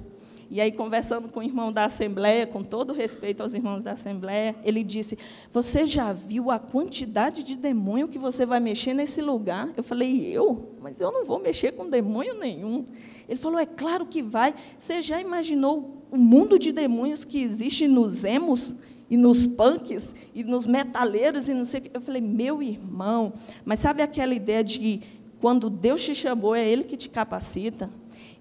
E 0.53 0.61
aí, 0.61 0.71
conversando 0.71 1.27
com 1.27 1.39
o 1.39 1.43
irmão 1.43 1.73
da 1.73 1.85
Assembleia, 1.85 2.45
com 2.45 2.63
todo 2.63 2.93
respeito 2.93 3.41
aos 3.41 3.55
irmãos 3.55 3.83
da 3.83 3.93
Assembleia, 3.93 4.55
ele 4.63 4.83
disse: 4.83 5.17
Você 5.49 5.87
já 5.87 6.13
viu 6.13 6.51
a 6.51 6.59
quantidade 6.59 7.43
de 7.43 7.55
demônio 7.55 8.07
que 8.07 8.19
você 8.19 8.45
vai 8.45 8.59
mexer 8.59 8.93
nesse 8.93 9.19
lugar? 9.19 9.71
Eu 9.75 9.81
falei: 9.81 10.31
Eu? 10.31 10.75
Mas 10.79 11.01
eu 11.01 11.11
não 11.11 11.25
vou 11.25 11.39
mexer 11.39 11.71
com 11.71 11.89
demônio 11.89 12.35
nenhum. 12.35 12.85
Ele 13.27 13.39
falou: 13.39 13.57
É 13.57 13.65
claro 13.65 14.05
que 14.05 14.21
vai. 14.21 14.53
Você 14.77 15.01
já 15.01 15.19
imaginou 15.19 16.05
o 16.11 16.17
mundo 16.17 16.59
de 16.59 16.71
demônios 16.71 17.25
que 17.25 17.41
existe 17.41 17.87
nos 17.87 18.23
emos? 18.23 18.75
e 19.09 19.17
nos 19.17 19.45
punks, 19.45 20.15
e 20.33 20.43
nos 20.43 20.65
metaleiros, 20.65 21.47
e 21.47 21.53
não 21.53 21.65
sei 21.65 21.81
o 21.81 21.83
que. 21.83 21.91
Eu 21.93 22.01
falei, 22.01 22.21
meu 22.21 22.63
irmão, 22.63 23.33
mas 23.63 23.79
sabe 23.79 24.01
aquela 24.01 24.33
ideia 24.33 24.63
de 24.63 25.01
quando 25.39 25.69
Deus 25.69 26.03
te 26.03 26.15
chamou, 26.15 26.55
é 26.55 26.67
Ele 26.67 26.83
que 26.83 26.97
te 26.97 27.09
capacita? 27.09 27.91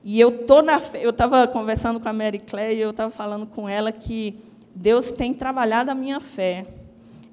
E 0.05 0.19
eu 0.19 0.47
tô 0.47 0.63
na 0.63 0.81
eu 0.95 1.11
estava 1.11 1.47
conversando 1.47 2.01
com 2.01 2.09
a 2.09 2.13
Mary 2.13 2.39
Clay, 2.39 2.77
e 2.77 2.81
eu 2.81 2.91
estava 2.91 3.11
falando 3.11 3.47
com 3.47 3.69
ela 3.69 3.93
que 3.93 4.35
Deus 4.75 5.11
tem 5.11 5.33
trabalhado 5.33 5.91
a 5.91 5.95
minha 5.95 6.19
fé, 6.19 6.67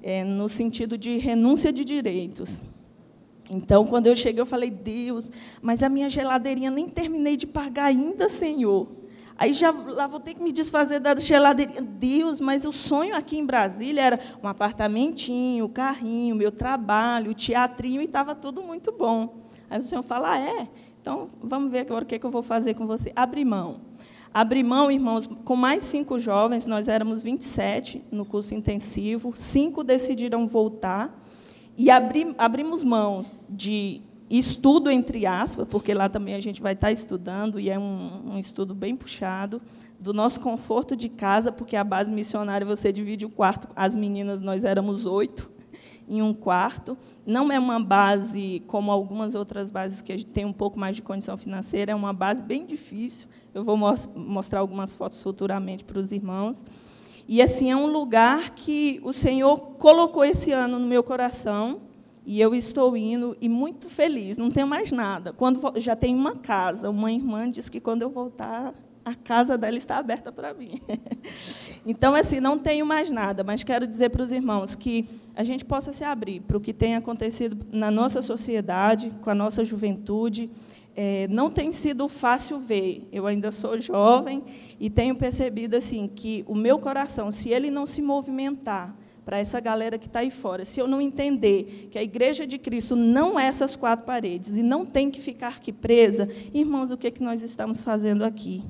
é, 0.02 0.24
no 0.24 0.48
sentido 0.48 0.96
de 0.96 1.16
renúncia 1.18 1.72
de 1.72 1.84
direitos. 1.84 2.62
Então, 3.50 3.84
quando 3.84 4.06
eu 4.06 4.14
cheguei, 4.14 4.40
eu 4.40 4.46
falei, 4.46 4.70
Deus, 4.70 5.32
mas 5.60 5.82
a 5.82 5.88
minha 5.88 6.08
geladeirinha 6.08 6.70
nem 6.70 6.88
terminei 6.88 7.36
de 7.36 7.48
pagar 7.48 7.86
ainda, 7.86 8.28
Senhor. 8.28 8.86
Aí 9.36 9.52
já 9.52 9.72
lá 9.72 10.06
vou 10.06 10.20
ter 10.20 10.34
que 10.34 10.42
me 10.42 10.52
desfazer 10.52 11.00
da 11.00 11.16
geladeirinha. 11.16 11.82
Deus, 11.82 12.40
mas 12.40 12.64
o 12.64 12.72
sonho 12.72 13.16
aqui 13.16 13.38
em 13.38 13.44
Brasília 13.44 14.02
era 14.02 14.20
um 14.40 14.46
apartamentinho, 14.46 15.68
carrinho, 15.68 16.36
meu 16.36 16.52
trabalho, 16.52 17.34
teatrinho, 17.34 18.00
e 18.00 18.04
estava 18.04 18.34
tudo 18.34 18.62
muito 18.62 18.92
bom. 18.92 19.40
Aí 19.68 19.80
o 19.80 19.82
Senhor 19.82 20.02
fala, 20.02 20.34
ah, 20.34 20.38
é? 20.38 20.68
Então, 21.00 21.28
vamos 21.42 21.70
ver 21.70 21.80
agora 21.80 22.04
o 22.04 22.06
que, 22.06 22.14
é 22.14 22.18
que 22.18 22.26
eu 22.26 22.30
vou 22.30 22.42
fazer 22.42 22.74
com 22.74 22.86
você. 22.86 23.12
Abre 23.16 23.44
mão. 23.44 23.80
Abri 24.32 24.62
mão, 24.62 24.90
irmãos, 24.90 25.26
com 25.26 25.56
mais 25.56 25.82
cinco 25.82 26.18
jovens, 26.18 26.64
nós 26.64 26.86
éramos 26.86 27.20
27 27.20 28.04
no 28.12 28.24
curso 28.24 28.54
intensivo, 28.54 29.32
cinco 29.34 29.82
decidiram 29.82 30.46
voltar, 30.46 31.20
e 31.76 31.90
abri, 31.90 32.32
abrimos 32.38 32.84
mão 32.84 33.24
de 33.48 34.02
estudo, 34.30 34.88
entre 34.88 35.26
aspas, 35.26 35.66
porque 35.66 35.92
lá 35.92 36.08
também 36.08 36.36
a 36.36 36.40
gente 36.40 36.62
vai 36.62 36.74
estar 36.74 36.92
estudando, 36.92 37.58
e 37.58 37.68
é 37.68 37.76
um, 37.76 38.34
um 38.34 38.38
estudo 38.38 38.72
bem 38.72 38.94
puxado, 38.94 39.60
do 39.98 40.12
nosso 40.12 40.40
conforto 40.40 40.94
de 40.94 41.08
casa, 41.08 41.50
porque 41.50 41.74
a 41.74 41.82
base 41.82 42.12
missionária 42.12 42.64
você 42.64 42.92
divide 42.92 43.26
o 43.26 43.30
quarto, 43.30 43.66
as 43.74 43.96
meninas, 43.96 44.40
nós 44.40 44.62
éramos 44.62 45.06
oito, 45.06 45.49
em 46.10 46.20
um 46.20 46.34
quarto. 46.34 46.98
Não 47.24 47.50
é 47.52 47.58
uma 47.58 47.78
base 47.78 48.62
como 48.66 48.90
algumas 48.90 49.36
outras 49.36 49.70
bases 49.70 50.02
que 50.02 50.12
a 50.12 50.16
gente 50.16 50.26
tem 50.26 50.44
um 50.44 50.52
pouco 50.52 50.78
mais 50.78 50.96
de 50.96 51.02
condição 51.02 51.36
financeira, 51.36 51.92
é 51.92 51.94
uma 51.94 52.12
base 52.12 52.42
bem 52.42 52.66
difícil. 52.66 53.28
Eu 53.54 53.62
vou 53.62 53.76
mostrar 53.76 54.58
algumas 54.58 54.92
fotos 54.92 55.22
futuramente 55.22 55.84
para 55.84 55.98
os 56.00 56.10
irmãos. 56.10 56.64
E 57.28 57.40
assim 57.40 57.70
é 57.70 57.76
um 57.76 57.86
lugar 57.86 58.50
que 58.50 59.00
o 59.04 59.12
Senhor 59.12 59.56
colocou 59.78 60.24
esse 60.24 60.50
ano 60.50 60.80
no 60.80 60.86
meu 60.86 61.02
coração 61.02 61.82
e 62.26 62.40
eu 62.40 62.54
estou 62.54 62.96
indo 62.96 63.36
e 63.40 63.48
muito 63.48 63.88
feliz. 63.88 64.36
Não 64.36 64.50
tenho 64.50 64.66
mais 64.66 64.90
nada. 64.90 65.32
Quando 65.32 65.60
já 65.76 65.94
tenho 65.94 66.18
uma 66.18 66.34
casa, 66.34 66.90
uma 66.90 67.12
irmã 67.12 67.48
disse 67.48 67.70
que 67.70 67.80
quando 67.80 68.02
eu 68.02 68.10
voltar 68.10 68.74
a 69.04 69.14
casa 69.14 69.56
dela 69.56 69.76
está 69.76 69.96
aberta 69.96 70.32
para 70.32 70.52
mim. 70.52 70.80
Então, 71.86 72.14
assim, 72.14 72.40
não 72.40 72.58
tenho 72.58 72.84
mais 72.84 73.10
nada, 73.10 73.42
mas 73.42 73.64
quero 73.64 73.86
dizer 73.86 74.10
para 74.10 74.22
os 74.22 74.32
irmãos 74.32 74.74
que 74.74 75.08
a 75.34 75.44
gente 75.44 75.64
possa 75.64 75.92
se 75.92 76.04
abrir 76.04 76.40
para 76.40 76.56
o 76.56 76.60
que 76.60 76.72
tem 76.72 76.96
acontecido 76.96 77.66
na 77.72 77.90
nossa 77.90 78.20
sociedade, 78.22 79.12
com 79.20 79.30
a 79.30 79.34
nossa 79.34 79.64
juventude. 79.64 80.50
É, 80.96 81.28
não 81.28 81.50
tem 81.50 81.72
sido 81.72 82.08
fácil 82.08 82.58
ver. 82.58 83.08
Eu 83.12 83.26
ainda 83.26 83.50
sou 83.52 83.80
jovem 83.80 84.42
e 84.78 84.90
tenho 84.90 85.14
percebido 85.14 85.76
assim 85.76 86.08
que 86.08 86.44
o 86.46 86.54
meu 86.54 86.78
coração, 86.78 87.30
se 87.30 87.50
ele 87.50 87.70
não 87.70 87.86
se 87.86 88.02
movimentar 88.02 88.96
para 89.24 89.38
essa 89.38 89.60
galera 89.60 89.98
que 89.98 90.06
está 90.06 90.20
aí 90.20 90.30
fora, 90.30 90.64
se 90.64 90.80
eu 90.80 90.88
não 90.88 91.00
entender 91.00 91.88
que 91.90 91.98
a 91.98 92.02
Igreja 92.02 92.46
de 92.46 92.58
Cristo 92.58 92.96
não 92.96 93.38
é 93.38 93.46
essas 93.46 93.76
quatro 93.76 94.04
paredes 94.04 94.56
e 94.56 94.62
não 94.62 94.84
tem 94.84 95.10
que 95.10 95.20
ficar 95.20 95.56
aqui 95.56 95.72
presa, 95.72 96.28
irmãos, 96.52 96.90
o 96.90 96.96
que, 96.96 97.06
é 97.06 97.10
que 97.10 97.22
nós 97.22 97.42
estamos 97.42 97.80
fazendo 97.80 98.24
aqui? 98.24 98.64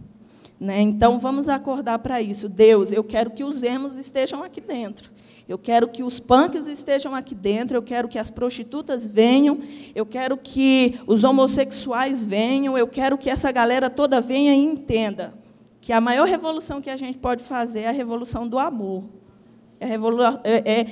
Né? 0.60 0.82
Então, 0.82 1.18
vamos 1.18 1.48
acordar 1.48 1.98
para 2.00 2.20
isso. 2.20 2.46
Deus, 2.46 2.92
eu 2.92 3.02
quero 3.02 3.30
que 3.30 3.42
os 3.42 3.62
emos 3.62 3.96
estejam 3.96 4.44
aqui 4.44 4.60
dentro. 4.60 5.10
Eu 5.50 5.58
quero 5.58 5.88
que 5.88 6.04
os 6.04 6.20
punks 6.20 6.68
estejam 6.68 7.12
aqui 7.12 7.34
dentro, 7.34 7.76
eu 7.76 7.82
quero 7.82 8.06
que 8.06 8.20
as 8.20 8.30
prostitutas 8.30 9.04
venham, 9.04 9.58
eu 9.96 10.06
quero 10.06 10.36
que 10.36 11.00
os 11.08 11.24
homossexuais 11.24 12.22
venham, 12.22 12.78
eu 12.78 12.86
quero 12.86 13.18
que 13.18 13.28
essa 13.28 13.50
galera 13.50 13.90
toda 13.90 14.20
venha 14.20 14.54
e 14.54 14.62
entenda 14.62 15.34
que 15.80 15.92
a 15.92 16.00
maior 16.00 16.28
revolução 16.28 16.80
que 16.80 16.88
a 16.88 16.96
gente 16.96 17.18
pode 17.18 17.42
fazer 17.42 17.80
é 17.80 17.88
a 17.88 17.90
revolução 17.90 18.46
do 18.46 18.60
amor. 18.60 19.02
É, 19.80 19.94
é, 20.44 20.70
é, 20.70 20.86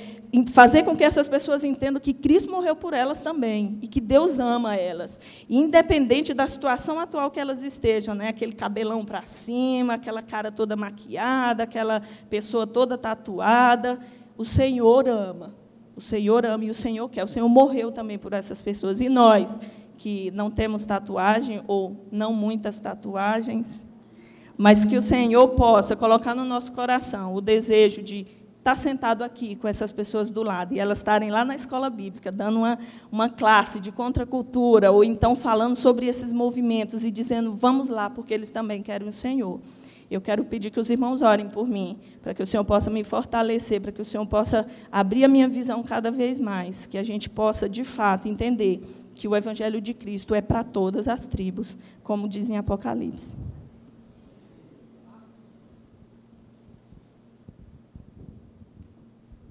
fazer 0.51 0.83
com 0.83 0.97
que 0.97 1.05
essas 1.05 1.29
pessoas 1.29 1.63
entendam 1.63 2.01
que 2.01 2.13
Cristo 2.13 2.51
morreu 2.51 2.75
por 2.75 2.95
elas 2.95 3.23
também 3.23 3.79
e 3.81 3.87
que 3.87 4.01
Deus 4.01 4.41
ama 4.41 4.75
elas, 4.75 5.21
independente 5.49 6.35
da 6.35 6.49
situação 6.49 6.99
atual 6.99 7.31
que 7.31 7.39
elas 7.39 7.63
estejam, 7.63 8.13
né? 8.13 8.29
Aquele 8.29 8.55
cabelão 8.55 9.05
para 9.05 9.23
cima, 9.23 9.95
aquela 9.95 10.23
cara 10.23 10.51
toda 10.51 10.75
maquiada, 10.75 11.63
aquela 11.63 12.03
pessoa 12.29 12.67
toda 12.67 12.99
tatuada, 12.99 14.01
o 14.39 14.45
Senhor 14.45 15.09
ama. 15.09 15.53
O 15.97 16.01
Senhor 16.01 16.47
ama 16.47 16.65
e 16.65 16.71
o 16.71 16.75
Senhor 16.75 17.09
quer. 17.09 17.25
O 17.25 17.29
Senhor 17.29 17.49
morreu 17.49 17.91
também 17.91 18.17
por 18.17 18.33
essas 18.33 18.63
pessoas 18.63 19.01
e 19.01 19.09
nós 19.09 19.59
que 19.99 20.31
não 20.31 20.49
temos 20.49 20.87
tatuagem 20.87 21.61
ou 21.67 22.07
não 22.13 22.33
muitas 22.33 22.79
tatuagens, 22.79 23.85
mas 24.57 24.85
que 24.85 24.97
o 24.97 25.03
Senhor 25.03 25.49
possa 25.49 25.97
colocar 25.97 26.37
no 26.37 26.45
nosso 26.45 26.71
coração 26.71 27.35
o 27.35 27.41
desejo 27.41 28.01
de 28.01 28.25
estar 28.59 28.77
sentado 28.77 29.25
aqui 29.25 29.57
com 29.57 29.67
essas 29.67 29.91
pessoas 29.91 30.31
do 30.31 30.45
lado 30.45 30.73
e 30.73 30.79
elas 30.79 30.99
estarem 30.99 31.31
lá 31.31 31.45
na 31.45 31.57
escola 31.57 31.91
bíblica 31.91 32.31
dando 32.31 32.59
uma, 32.59 32.79
uma 33.11 33.29
classe 33.29 33.81
de 33.81 33.91
contracultura 33.91 34.93
ou 34.93 35.03
então 35.03 35.35
falando 35.35 35.75
sobre 35.75 36.07
esses 36.07 36.33
movimentos 36.33 37.03
e 37.03 37.11
dizendo 37.11 37.53
vamos 37.53 37.89
lá 37.89 38.09
porque 38.09 38.33
eles 38.33 38.53
também 38.53 38.83
querem 38.83 39.09
o 39.09 39.13
Senhor. 39.13 39.59
Eu 40.11 40.21
quero 40.21 40.45
pedir 40.45 40.71
que 40.71 40.81
os 40.81 40.89
irmãos 40.89 41.21
orem 41.21 41.49
por 41.49 41.69
mim, 41.69 41.99
para 42.23 42.33
que 42.33 42.43
o 42.43 42.47
Senhor 42.47 42.65
possa 42.65 42.91
me 42.91 43.05
fortalecer, 43.05 43.81
para 43.81 43.93
que 43.93 44.01
o 44.01 44.05
Senhor 44.05 44.25
possa 44.27 44.67
abrir 44.91 45.25
a 45.25 45.29
minha 45.29 45.49
visão 45.49 45.83
cada 45.83 46.11
vez 46.11 46.39
mais, 46.39 46.87
que 46.87 46.97
a 46.97 47.03
gente 47.03 47.29
possa 47.29 47.69
de 47.69 47.85
fato 47.85 48.27
entender 48.27 48.81
que 49.15 49.27
o 49.27 49.37
evangelho 49.37 49.81
de 49.81 49.93
Cristo 49.93 50.35
é 50.35 50.41
para 50.41 50.63
todas 50.63 51.09
as 51.09 51.27
tribos, 51.27 51.77
como 52.03 52.29
diz 52.29 52.49
em 52.49 52.57
Apocalipse. 52.57 53.37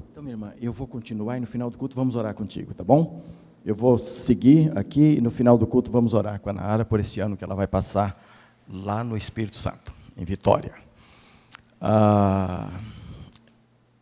Então, 0.09 0.23
minha 0.23 0.33
irmã, 0.33 0.53
eu 0.59 0.73
vou 0.73 0.87
continuar 0.87 1.37
e 1.37 1.41
no 1.41 1.45
final 1.45 1.69
do 1.69 1.77
culto 1.77 1.95
vamos 1.95 2.15
orar 2.15 2.33
contigo, 2.33 2.73
tá 2.73 2.83
bom? 2.83 3.21
Eu 3.63 3.75
vou 3.75 3.97
seguir 3.99 4.75
aqui 4.75 5.17
e 5.17 5.21
no 5.21 5.29
final 5.29 5.57
do 5.57 5.67
culto 5.67 5.91
vamos 5.91 6.15
orar 6.15 6.39
com 6.39 6.49
a 6.49 6.53
Nara 6.53 6.83
por 6.83 6.99
esse 6.99 7.19
ano 7.19 7.37
que 7.37 7.43
ela 7.43 7.53
vai 7.53 7.67
passar 7.67 8.19
lá 8.67 9.03
no 9.03 9.15
Espírito 9.15 9.57
Santo, 9.57 9.91
em 10.17 10.25
Vitória. 10.25 10.73
Ah, 11.79 12.71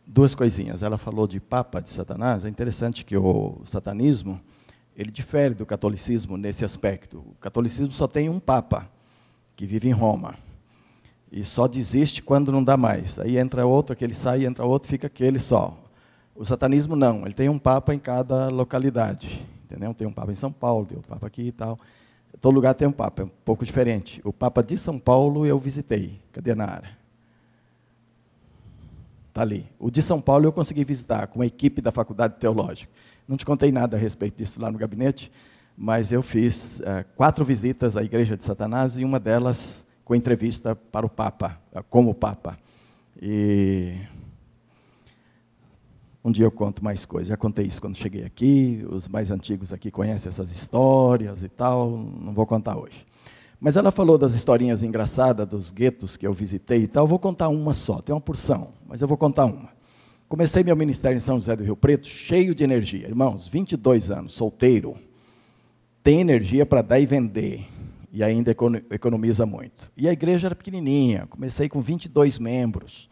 duas 0.06 0.34
coisinhas. 0.34 0.82
Ela 0.82 0.96
falou 0.96 1.26
de 1.26 1.38
Papa 1.38 1.80
de 1.80 1.90
Satanás. 1.90 2.44
É 2.44 2.48
interessante 2.48 3.04
que 3.04 3.16
o 3.16 3.60
satanismo 3.64 4.40
ele 4.96 5.10
difere 5.10 5.54
do 5.54 5.66
catolicismo 5.66 6.36
nesse 6.36 6.64
aspecto. 6.64 7.18
O 7.18 7.34
catolicismo 7.38 7.92
só 7.92 8.08
tem 8.08 8.28
um 8.30 8.40
Papa 8.40 8.90
que 9.54 9.66
vive 9.66 9.88
em 9.88 9.92
Roma 9.92 10.34
e 11.30 11.44
só 11.44 11.66
desiste 11.66 12.22
quando 12.22 12.52
não 12.52 12.62
dá 12.62 12.76
mais. 12.76 13.18
Aí 13.18 13.36
entra 13.36 13.66
outro, 13.66 13.92
aquele 13.92 14.14
sai, 14.14 14.46
entra 14.46 14.64
outro, 14.64 14.88
fica 14.88 15.06
aquele 15.06 15.38
só. 15.38 15.76
O 16.34 16.44
satanismo 16.44 16.94
não, 16.94 17.24
ele 17.24 17.34
tem 17.34 17.48
um 17.48 17.58
papa 17.58 17.94
em 17.94 17.98
cada 17.98 18.48
localidade. 18.48 19.44
Entendeu? 19.64 19.92
Tem 19.92 20.06
um 20.06 20.12
papa 20.12 20.30
em 20.30 20.34
São 20.34 20.52
Paulo, 20.52 20.86
tem 20.86 20.96
outro 20.96 21.10
papa 21.10 21.26
aqui 21.26 21.42
e 21.42 21.52
tal. 21.52 21.78
Todo 22.40 22.54
lugar 22.54 22.74
tem 22.74 22.86
um 22.86 22.92
papa, 22.92 23.22
é 23.22 23.24
um 23.24 23.30
pouco 23.44 23.64
diferente. 23.64 24.20
O 24.24 24.32
papa 24.32 24.62
de 24.62 24.76
São 24.76 24.98
Paulo 24.98 25.46
eu 25.46 25.58
visitei. 25.58 26.20
Cadê 26.32 26.52
a 26.52 26.54
Nara? 26.54 26.96
Está 29.28 29.42
ali. 29.42 29.66
O 29.78 29.90
de 29.90 30.00
São 30.00 30.20
Paulo 30.20 30.46
eu 30.46 30.52
consegui 30.52 30.84
visitar 30.84 31.26
com 31.26 31.42
a 31.42 31.46
equipe 31.46 31.80
da 31.80 31.90
Faculdade 31.90 32.36
Teológica. 32.38 32.90
Não 33.28 33.36
te 33.36 33.44
contei 33.44 33.72
nada 33.72 33.96
a 33.96 34.00
respeito 34.00 34.38
disso 34.38 34.60
lá 34.60 34.70
no 34.70 34.78
gabinete, 34.78 35.30
mas 35.76 36.12
eu 36.12 36.22
fiz 36.22 36.80
uh, 36.80 37.04
quatro 37.16 37.44
visitas 37.44 37.96
à 37.96 38.02
Igreja 38.02 38.36
de 38.36 38.44
Satanás 38.44 38.96
e 38.96 39.04
uma 39.04 39.20
delas 39.20 39.84
com 40.04 40.14
entrevista 40.14 40.74
para 40.74 41.04
o 41.04 41.08
Papa, 41.08 41.60
uh, 41.74 41.82
como 41.90 42.14
Papa. 42.14 42.58
E 43.20 43.98
um 46.26 46.32
dia 46.32 46.44
eu 46.44 46.50
conto 46.50 46.82
mais 46.82 47.06
coisas. 47.06 47.28
Já 47.28 47.36
contei 47.36 47.66
isso 47.66 47.80
quando 47.80 47.94
cheguei 47.94 48.24
aqui. 48.24 48.84
Os 48.90 49.06
mais 49.06 49.30
antigos 49.30 49.72
aqui 49.72 49.92
conhecem 49.92 50.28
essas 50.28 50.50
histórias 50.50 51.44
e 51.44 51.48
tal. 51.48 51.96
Não 51.96 52.32
vou 52.32 52.44
contar 52.44 52.76
hoje. 52.76 53.06
Mas 53.60 53.76
ela 53.76 53.92
falou 53.92 54.18
das 54.18 54.34
historinhas 54.34 54.82
engraçadas 54.82 55.46
dos 55.46 55.70
guetos 55.70 56.16
que 56.16 56.26
eu 56.26 56.32
visitei 56.32 56.82
e 56.82 56.88
tal. 56.88 57.04
Eu 57.04 57.08
vou 57.08 57.20
contar 57.20 57.48
uma 57.48 57.72
só. 57.72 58.02
Tem 58.02 58.12
uma 58.12 58.20
porção, 58.20 58.70
mas 58.88 59.00
eu 59.00 59.06
vou 59.06 59.16
contar 59.16 59.44
uma. 59.44 59.70
Comecei 60.28 60.64
meu 60.64 60.74
ministério 60.74 61.16
em 61.16 61.20
São 61.20 61.36
José 61.36 61.54
do 61.54 61.62
Rio 61.62 61.76
Preto, 61.76 62.08
cheio 62.08 62.56
de 62.56 62.64
energia. 62.64 63.06
Irmãos, 63.06 63.46
22 63.46 64.10
anos, 64.10 64.32
solteiro. 64.32 64.96
Tem 66.02 66.20
energia 66.20 66.66
para 66.66 66.82
dar 66.82 66.98
e 66.98 67.06
vender. 67.06 67.64
E 68.12 68.24
ainda 68.24 68.50
economiza 68.90 69.46
muito. 69.46 69.92
E 69.96 70.08
a 70.08 70.12
igreja 70.12 70.48
era 70.48 70.56
pequenininha. 70.56 71.28
Comecei 71.30 71.68
com 71.68 71.80
22 71.80 72.40
membros 72.40 73.08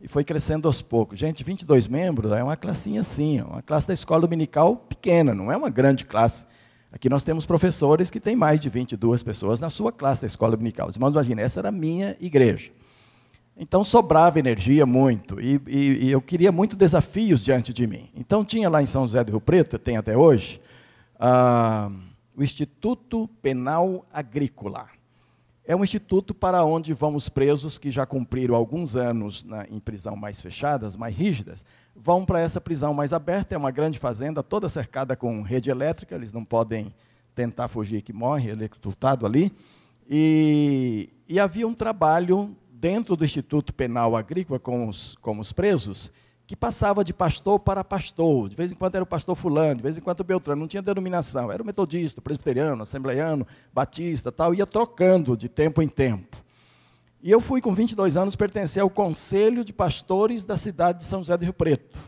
e 0.00 0.08
foi 0.08 0.24
crescendo 0.24 0.68
aos 0.68 0.82
poucos. 0.82 1.18
Gente, 1.18 1.42
22 1.42 1.88
membros 1.88 2.32
é 2.32 2.42
uma 2.42 2.56
classinha 2.56 3.00
assim, 3.00 3.40
uma 3.40 3.62
classe 3.62 3.88
da 3.88 3.94
escola 3.94 4.22
dominical 4.22 4.76
pequena, 4.76 5.34
não 5.34 5.50
é 5.50 5.56
uma 5.56 5.70
grande 5.70 6.04
classe. 6.04 6.46
Aqui 6.92 7.08
nós 7.08 7.24
temos 7.24 7.44
professores 7.44 8.10
que 8.10 8.20
têm 8.20 8.36
mais 8.36 8.60
de 8.60 8.68
22 8.68 9.22
pessoas 9.22 9.60
na 9.60 9.70
sua 9.70 9.92
classe 9.92 10.22
da 10.22 10.26
escola 10.26 10.52
dominical. 10.52 10.88
Os 10.88 10.96
irmãos, 10.96 11.12
imaginem, 11.12 11.44
essa 11.44 11.60
era 11.60 11.68
a 11.68 11.72
minha 11.72 12.16
igreja. 12.20 12.70
Então 13.56 13.82
sobrava 13.82 14.38
energia 14.38 14.84
muito, 14.84 15.40
e, 15.40 15.60
e, 15.66 16.06
e, 16.06 16.10
eu 16.10 16.20
queria 16.20 16.52
muito 16.52 16.76
desafios 16.76 17.42
diante 17.42 17.72
de 17.72 17.86
mim. 17.86 18.10
Então 18.14 18.44
tinha 18.44 18.68
lá 18.68 18.82
em 18.82 18.86
São 18.86 19.02
José 19.02 19.24
do 19.24 19.32
Rio 19.32 19.40
Preto, 19.40 19.78
tem 19.78 19.96
até 19.96 20.14
hoje, 20.14 20.60
ah, 21.18 21.90
o 22.36 22.42
Instituto 22.42 23.26
Penal 23.40 24.04
Agrícola. 24.12 24.88
É 25.68 25.74
um 25.74 25.82
instituto 25.82 26.32
para 26.32 26.64
onde 26.64 26.94
vão 26.94 27.16
os 27.16 27.28
presos 27.28 27.76
que 27.76 27.90
já 27.90 28.06
cumpriram 28.06 28.54
alguns 28.54 28.94
anos 28.94 29.42
na, 29.42 29.66
em 29.68 29.80
prisão 29.80 30.14
mais 30.14 30.40
fechadas, 30.40 30.96
mais 30.96 31.16
rígidas, 31.16 31.66
vão 31.94 32.24
para 32.24 32.40
essa 32.40 32.60
prisão 32.60 32.94
mais 32.94 33.12
aberta. 33.12 33.52
É 33.52 33.58
uma 33.58 33.72
grande 33.72 33.98
fazenda, 33.98 34.44
toda 34.44 34.68
cercada 34.68 35.16
com 35.16 35.42
rede 35.42 35.68
elétrica, 35.68 36.14
eles 36.14 36.32
não 36.32 36.44
podem 36.44 36.94
tentar 37.34 37.66
fugir 37.66 38.00
que 38.02 38.12
morre, 38.12 38.48
eletrocutado 38.48 39.26
ali. 39.26 39.52
E, 40.08 41.10
e 41.28 41.40
havia 41.40 41.66
um 41.66 41.74
trabalho 41.74 42.56
dentro 42.70 43.16
do 43.16 43.24
Instituto 43.24 43.74
Penal 43.74 44.14
Agrícola 44.14 44.60
com 44.60 44.86
os, 44.86 45.16
com 45.16 45.40
os 45.40 45.50
presos, 45.52 46.12
que 46.46 46.54
passava 46.54 47.04
de 47.04 47.12
pastor 47.12 47.58
para 47.58 47.82
pastor. 47.82 48.48
De 48.48 48.56
vez 48.56 48.70
em 48.70 48.74
quando 48.74 48.94
era 48.94 49.02
o 49.02 49.06
pastor 49.06 49.34
fulano, 49.34 49.76
de 49.76 49.82
vez 49.82 49.98
em 49.98 50.00
quando 50.00 50.20
o 50.20 50.24
Beltrano, 50.24 50.60
não 50.60 50.68
tinha 50.68 50.82
denominação. 50.82 51.50
Era 51.50 51.62
o 51.62 51.66
metodista, 51.66 52.20
presbiteriano, 52.20 52.82
assembleiano, 52.82 53.46
batista, 53.74 54.30
tal, 54.30 54.54
ia 54.54 54.66
trocando 54.66 55.36
de 55.36 55.48
tempo 55.48 55.82
em 55.82 55.88
tempo. 55.88 56.36
E 57.22 57.30
eu 57.30 57.40
fui 57.40 57.60
com 57.60 57.74
22 57.74 58.16
anos 58.16 58.36
pertencer 58.36 58.80
ao 58.80 58.88
conselho 58.88 59.64
de 59.64 59.72
pastores 59.72 60.44
da 60.44 60.56
cidade 60.56 60.98
de 60.98 61.04
São 61.04 61.18
José 61.18 61.36
do 61.36 61.44
Rio 61.44 61.52
Preto. 61.52 61.98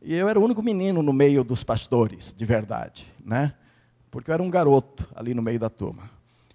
E 0.00 0.14
eu 0.14 0.28
era 0.28 0.38
o 0.38 0.44
único 0.44 0.62
menino 0.62 1.02
no 1.02 1.12
meio 1.12 1.42
dos 1.42 1.64
pastores, 1.64 2.32
de 2.32 2.44
verdade, 2.44 3.06
né? 3.24 3.52
Porque 4.10 4.30
eu 4.30 4.34
era 4.34 4.42
um 4.42 4.50
garoto 4.50 5.08
ali 5.16 5.34
no 5.34 5.42
meio 5.42 5.58
da 5.58 5.70
turma. 5.70 6.04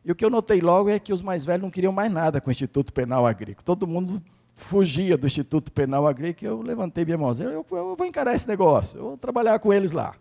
E 0.05 0.11
o 0.11 0.15
que 0.15 0.23
eu 0.23 0.29
notei 0.29 0.61
logo 0.61 0.89
é 0.89 0.99
que 0.99 1.11
os 1.11 1.21
mais 1.21 1.43
velhos 1.43 1.63
não 1.63 1.69
queriam 1.69 1.91
mais 1.91 2.09
nada 2.09 2.39
com 2.39 2.49
o 2.49 2.51
Instituto 2.51 2.93
Penal 2.93 3.25
Agrícola. 3.27 3.65
Todo 3.65 3.85
mundo 3.85 4.21
fugia 4.57 5.15
do 5.15 5.27
Instituto 5.27 5.71
Penal 5.71 6.05
Agrícola. 6.05 6.51
Eu 6.51 6.61
levantei 6.61 7.05
minha 7.05 7.17
mãozinha, 7.17 7.49
eu, 7.49 7.65
eu 7.71 7.95
vou 7.95 8.05
encarar 8.05 8.35
esse 8.35 8.47
negócio, 8.47 8.99
eu 8.99 9.03
vou 9.03 9.17
trabalhar 9.17 9.59
com 9.59 9.71
eles 9.71 9.93
lá. 9.93 10.13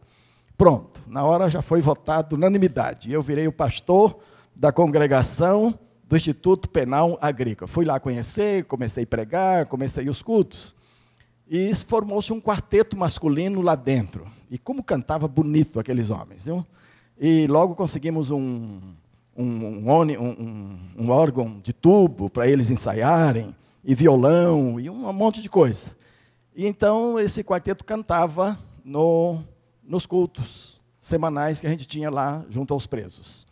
Pronto, 0.57 1.01
na 1.07 1.25
hora 1.25 1.51
já 1.51 1.61
foi 1.61 1.81
votado 1.81 2.37
unanimidade. 2.37 3.13
Eu 3.13 3.23
virei 3.23 3.49
o 3.49 3.53
pastor 3.53 4.19
da 4.55 4.71
congregação 4.71 5.79
do 6.09 6.17
Instituto 6.17 6.69
Penal 6.69 7.19
Agrícola. 7.21 7.67
Fui 7.67 7.85
lá 7.85 7.99
conhecer, 7.99 8.65
comecei 8.65 9.05
a 9.05 9.07
pregar, 9.07 9.67
comecei 9.67 10.09
os 10.09 10.23
cultos. 10.23 10.75
E 11.49 11.75
formou-se 11.75 12.33
um 12.33 12.41
quarteto 12.41 12.97
masculino 12.97 13.61
lá 13.61 13.75
dentro. 13.75 14.27
E 14.51 14.57
como 14.57 14.83
cantava 14.83 15.29
bonito 15.29 15.79
aqueles 15.79 16.11
homens. 16.11 16.47
Viu? 16.47 16.65
E 17.19 17.47
logo 17.47 17.75
conseguimos 17.75 18.31
um, 18.31 18.81
um, 19.37 19.91
um, 19.91 20.79
um 20.97 21.11
órgão 21.11 21.61
de 21.63 21.73
tubo 21.73 22.31
para 22.31 22.49
eles 22.49 22.71
ensaiarem, 22.71 23.55
e 23.87 23.95
violão, 23.95 24.81
e 24.81 24.91
um 24.91 25.13
monte 25.13 25.41
de 25.41 25.49
coisa. 25.49 25.97
E 26.57 26.67
então 26.67 27.21
esse 27.21 27.45
quarteto 27.45 27.85
cantava 27.85 28.59
no, 28.85 29.39
nos 29.83 30.05
cultos 30.05 30.81
semanais 30.99 31.61
que 31.61 31.69
a 31.69 31.71
gente 31.71 31.87
tinha 31.87 32.11
lá 32.11 32.45
junto 32.51 32.75
aos 32.75 32.85
presos. 32.85 33.47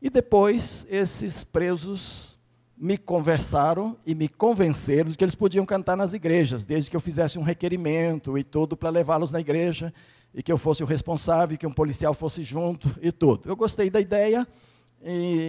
E 0.00 0.08
depois 0.08 0.86
esses 0.88 1.44
presos 1.44 2.38
me 2.74 2.96
conversaram 2.96 3.96
e 4.06 4.14
me 4.14 4.28
convenceram 4.28 5.10
de 5.10 5.18
que 5.18 5.24
eles 5.24 5.34
podiam 5.34 5.66
cantar 5.66 5.96
nas 5.96 6.14
igrejas, 6.14 6.64
desde 6.64 6.90
que 6.90 6.96
eu 6.96 7.00
fizesse 7.00 7.38
um 7.38 7.42
requerimento 7.42 8.38
e 8.38 8.42
tudo 8.42 8.78
para 8.78 8.88
levá-los 8.88 9.30
na 9.30 9.40
igreja, 9.40 9.92
e 10.32 10.42
que 10.42 10.50
eu 10.50 10.56
fosse 10.56 10.82
o 10.82 10.86
responsável, 10.86 11.58
que 11.58 11.66
um 11.66 11.72
policial 11.72 12.14
fosse 12.14 12.42
junto 12.42 12.94
e 13.02 13.12
tudo. 13.12 13.48
Eu 13.48 13.56
gostei 13.56 13.90
da 13.90 14.00
ideia 14.00 14.46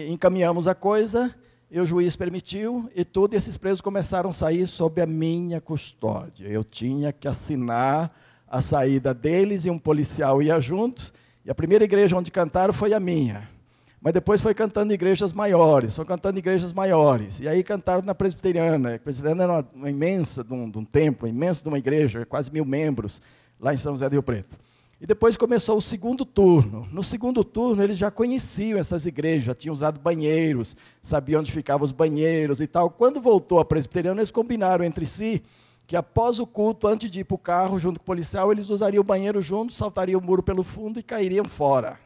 encaminhamos 0.09 0.67
a 0.67 0.75
coisa, 0.75 1.33
e 1.71 1.79
o 1.79 1.85
juiz 1.85 2.15
permitiu, 2.15 2.89
e 2.95 3.05
todos 3.05 3.37
esses 3.37 3.57
presos 3.57 3.81
começaram 3.81 4.31
a 4.31 4.33
sair 4.33 4.65
sob 4.65 5.01
a 5.01 5.05
minha 5.05 5.61
custódia. 5.61 6.47
Eu 6.47 6.63
tinha 6.63 7.13
que 7.13 7.27
assinar 7.27 8.11
a 8.47 8.61
saída 8.61 9.13
deles, 9.13 9.65
e 9.65 9.69
um 9.69 9.77
policial 9.77 10.41
ia 10.41 10.59
junto, 10.59 11.13
e 11.45 11.51
a 11.51 11.55
primeira 11.55 11.83
igreja 11.83 12.17
onde 12.17 12.31
cantaram 12.31 12.73
foi 12.73 12.93
a 12.93 12.99
minha. 12.99 13.47
Mas 14.01 14.13
depois 14.13 14.41
foi 14.41 14.53
cantando 14.53 14.93
igrejas 14.93 15.33
maiores, 15.33 15.95
foi 15.95 16.05
cantando 16.05 16.39
igrejas 16.39 16.71
maiores. 16.71 17.39
E 17.39 17.47
aí 17.49 17.63
cantaram 17.63 18.01
na 18.01 18.15
presbiteriana. 18.15 18.95
A 18.95 18.99
presbiteriana 18.99 19.43
era 19.43 19.53
uma, 19.53 19.67
uma 19.73 19.89
imensa 19.89 20.41
de 20.41 20.53
um, 20.53 20.71
de 20.71 20.77
um 20.77 20.85
templo, 20.85 21.27
imensa 21.27 21.61
de 21.61 21.67
uma 21.67 21.77
igreja, 21.77 22.25
quase 22.25 22.51
mil 22.51 22.63
membros, 22.63 23.21
lá 23.59 23.73
em 23.73 23.77
São 23.77 23.91
José 23.91 24.07
do 24.07 24.13
Rio 24.13 24.23
Preto. 24.23 24.55
E 25.01 25.07
depois 25.07 25.37
começou 25.37 25.77
o 25.77 25.81
segundo 25.81 26.25
turno. 26.25 26.87
No 26.91 27.01
segundo 27.01 27.43
turno, 27.43 27.81
eles 27.81 27.97
já 27.97 28.11
conheciam 28.11 28.77
essas 28.77 29.05
igrejas, 29.05 29.45
já 29.45 29.55
tinham 29.55 29.73
usado 29.73 29.99
banheiros, 29.99 30.75
sabiam 31.01 31.39
onde 31.39 31.51
ficavam 31.53 31.85
os 31.85 31.93
banheiros 31.93 32.59
e 32.59 32.67
tal. 32.67 32.89
Quando 32.89 33.21
voltou 33.21 33.59
a 33.59 33.65
presbiteriana, 33.65 34.19
eles 34.19 34.31
combinaram 34.31 34.83
entre 34.83 35.05
si 35.05 35.41
que 35.87 35.95
após 35.95 36.39
o 36.39 36.45
culto, 36.45 36.85
antes 36.85 37.09
de 37.09 37.21
ir 37.21 37.23
para 37.23 37.33
o 37.33 37.39
carro 37.39 37.79
junto 37.79 37.99
com 37.99 38.03
o 38.03 38.05
policial, 38.05 38.51
eles 38.51 38.69
usariam 38.69 39.01
o 39.01 39.03
banheiro 39.03 39.41
juntos, 39.41 39.75
saltariam 39.75 40.19
o 40.19 40.23
muro 40.23 40.43
pelo 40.43 40.61
fundo 40.61 40.99
e 40.99 41.03
cairiam 41.03 41.45
fora. 41.45 41.97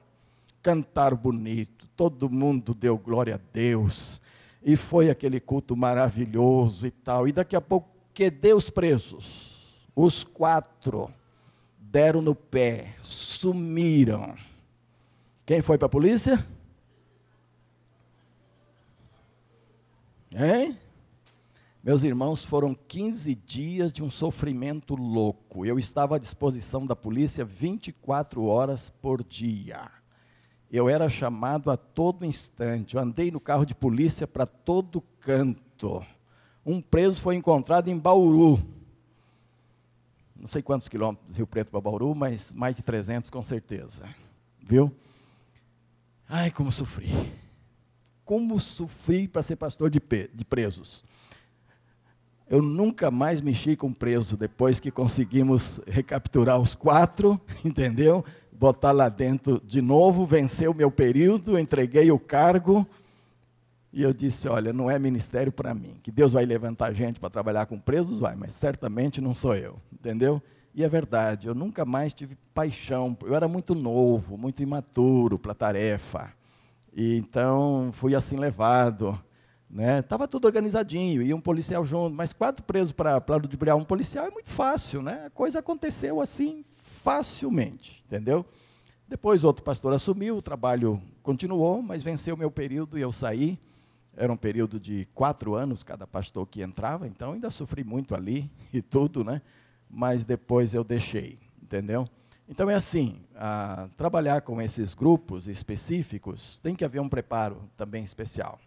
Cantaram 0.61 1.17
bonito, 1.17 1.85
todo 1.97 2.29
mundo 2.29 2.73
deu 2.73 2.97
glória 2.97 3.35
a 3.35 3.39
Deus. 3.51 4.21
E 4.63 4.77
foi 4.77 5.09
aquele 5.09 5.41
culto 5.41 5.75
maravilhoso 5.75 6.87
e 6.87 6.91
tal. 6.91 7.27
E 7.27 7.33
daqui 7.33 7.57
a 7.57 7.61
pouco, 7.61 7.89
que 8.13 8.29
Deus 8.29 8.69
presos? 8.69 9.83
Os 9.93 10.23
quatro 10.23 11.09
deram 11.93 12.23
no 12.23 12.33
pé, 12.33 12.95
sumiram. 13.03 14.35
Quem 15.45 15.61
foi 15.61 15.77
para 15.77 15.85
a 15.85 15.89
polícia? 15.89 16.43
Hein? 20.31 20.75
Meus 21.83 22.01
irmãos, 22.01 22.43
foram 22.43 22.73
15 22.73 23.35
dias 23.35 23.93
de 23.93 24.01
um 24.01 24.09
sofrimento 24.09 24.95
louco. 24.95 25.67
Eu 25.67 25.77
estava 25.77 26.15
à 26.15 26.17
disposição 26.17 26.83
da 26.83 26.95
polícia 26.95 27.45
24 27.45 28.43
horas 28.43 28.89
por 28.89 29.23
dia. 29.23 29.91
Eu 30.71 30.89
era 30.89 31.07
chamado 31.07 31.69
a 31.69 31.77
todo 31.77 32.25
instante. 32.25 32.95
Eu 32.95 33.03
andei 33.03 33.29
no 33.29 33.39
carro 33.39 33.65
de 33.65 33.75
polícia 33.75 34.25
para 34.25 34.47
todo 34.47 34.99
canto. 35.19 36.03
Um 36.65 36.81
preso 36.81 37.21
foi 37.21 37.35
encontrado 37.35 37.87
em 37.89 37.99
Bauru 37.99 38.59
não 40.43 40.47
sei 40.49 40.61
quantos 40.61 40.89
quilômetros 40.89 41.25
do 41.29 41.37
Rio 41.37 41.47
Preto 41.47 41.71
para 41.71 41.79
Bauru, 41.79 42.13
mas 42.13 42.51
mais 42.51 42.75
de 42.75 42.81
300 42.83 43.29
com 43.29 43.41
certeza. 43.41 44.03
Viu? 44.61 44.91
Ai, 46.27 46.51
como 46.51 46.69
sofri. 46.69 47.09
Como 48.25 48.59
sofri 48.59 49.25
para 49.25 49.41
ser 49.41 49.55
pastor 49.55 49.89
de, 49.89 50.01
de 50.33 50.43
presos. 50.43 51.05
Eu 52.49 52.61
nunca 52.61 53.09
mais 53.09 53.39
mexi 53.39 53.77
com 53.77 53.93
preso 53.93 54.35
depois 54.35 54.81
que 54.81 54.91
conseguimos 54.91 55.79
recapturar 55.87 56.59
os 56.59 56.75
quatro, 56.75 57.39
entendeu? 57.63 58.25
Botar 58.51 58.91
lá 58.91 59.07
dentro 59.07 59.61
de 59.65 59.81
novo, 59.81 60.25
vencer 60.25 60.69
o 60.69 60.75
meu 60.75 60.91
período, 60.91 61.57
entreguei 61.57 62.11
o 62.11 62.19
cargo 62.19 62.85
e 63.93 64.01
eu 64.01 64.11
disse: 64.11 64.49
Olha, 64.49 64.73
não 64.73 64.89
é 64.89 64.97
ministério 64.97 65.51
para 65.51 65.73
mim. 65.73 65.99
Que 66.01 66.11
Deus 66.11 66.33
vai 66.33 66.45
levantar 66.45 66.91
gente 66.93 67.19
para 67.19 67.29
trabalhar 67.29 67.67
com 67.67 67.79
presos, 67.79 68.19
vai, 68.19 68.35
mas 68.35 68.53
certamente 68.53 69.21
não 69.21 69.35
sou 69.35 69.55
eu. 69.55 69.79
Entendeu? 69.93 70.41
E 70.73 70.83
é 70.83 70.89
verdade, 70.89 71.47
eu 71.47 71.53
nunca 71.53 71.85
mais 71.85 72.13
tive 72.13 72.35
paixão. 72.51 73.15
Eu 73.21 73.35
era 73.35 73.47
muito 73.47 73.75
novo, 73.75 74.35
muito 74.35 74.63
imaturo 74.63 75.37
para 75.37 75.51
a 75.51 75.55
tarefa. 75.55 76.33
E 76.91 77.17
então 77.17 77.91
fui 77.93 78.15
assim 78.15 78.37
levado. 78.37 79.17
Né? 79.69 80.01
Tava 80.01 80.27
tudo 80.27 80.45
organizadinho, 80.45 81.21
ia 81.21 81.35
um 81.35 81.41
policial 81.41 81.83
junto, 81.83 82.15
mas 82.15 82.31
quatro 82.33 82.63
presos 82.63 82.91
para 82.91 83.23
ludibriar 83.29 83.75
um 83.75 83.83
policial 83.83 84.27
é 84.27 84.29
muito 84.29 84.49
fácil, 84.49 85.01
né? 85.01 85.25
A 85.25 85.29
coisa 85.31 85.59
aconteceu 85.59 86.21
assim 86.21 86.63
facilmente, 87.03 88.03
entendeu? 88.05 88.45
Depois 89.07 89.43
outro 89.43 89.63
pastor 89.63 89.91
assumiu, 89.91 90.37
o 90.37 90.41
trabalho 90.43 91.01
continuou, 91.23 91.81
mas 91.81 92.03
venceu 92.03 92.35
o 92.35 92.37
meu 92.37 92.51
período 92.51 92.99
e 92.99 93.01
eu 93.01 93.11
saí. 93.11 93.59
Era 94.15 94.31
um 94.31 94.37
período 94.37 94.79
de 94.79 95.07
quatro 95.13 95.55
anos 95.55 95.83
cada 95.83 96.05
pastor 96.05 96.47
que 96.47 96.61
entrava, 96.61 97.07
então 97.07 97.33
ainda 97.33 97.49
sofri 97.49 97.83
muito 97.83 98.13
ali 98.13 98.49
e 98.73 98.81
tudo, 98.81 99.23
né? 99.23 99.41
Mas 99.89 100.23
depois 100.23 100.73
eu 100.73 100.83
deixei, 100.83 101.39
entendeu? 101.61 102.07
Então 102.47 102.69
é 102.69 102.75
assim, 102.75 103.21
trabalhar 103.97 104.41
com 104.41 104.61
esses 104.61 104.93
grupos 104.93 105.47
específicos 105.47 106.59
tem 106.59 106.75
que 106.75 106.83
haver 106.83 106.99
um 106.99 107.09
preparo 107.09 107.69
também 107.77 108.03
especial. 108.03 108.59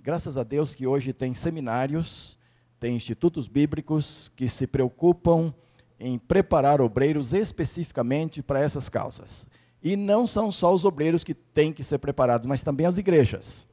Graças 0.00 0.38
a 0.38 0.44
Deus 0.44 0.74
que 0.74 0.86
hoje 0.86 1.12
tem 1.12 1.34
seminários, 1.34 2.38
tem 2.78 2.94
institutos 2.94 3.48
bíblicos 3.48 4.30
que 4.36 4.48
se 4.48 4.66
preocupam 4.66 5.52
em 5.98 6.18
preparar 6.18 6.80
obreiros 6.80 7.32
especificamente 7.32 8.42
para 8.42 8.60
essas 8.60 8.88
causas. 8.88 9.48
E 9.82 9.96
não 9.96 10.26
são 10.26 10.52
só 10.52 10.74
os 10.74 10.84
obreiros 10.84 11.24
que 11.24 11.34
têm 11.34 11.72
que 11.72 11.82
ser 11.82 11.98
preparados, 11.98 12.46
mas 12.46 12.62
também 12.62 12.86
as 12.86 12.98
igrejas. 12.98 13.66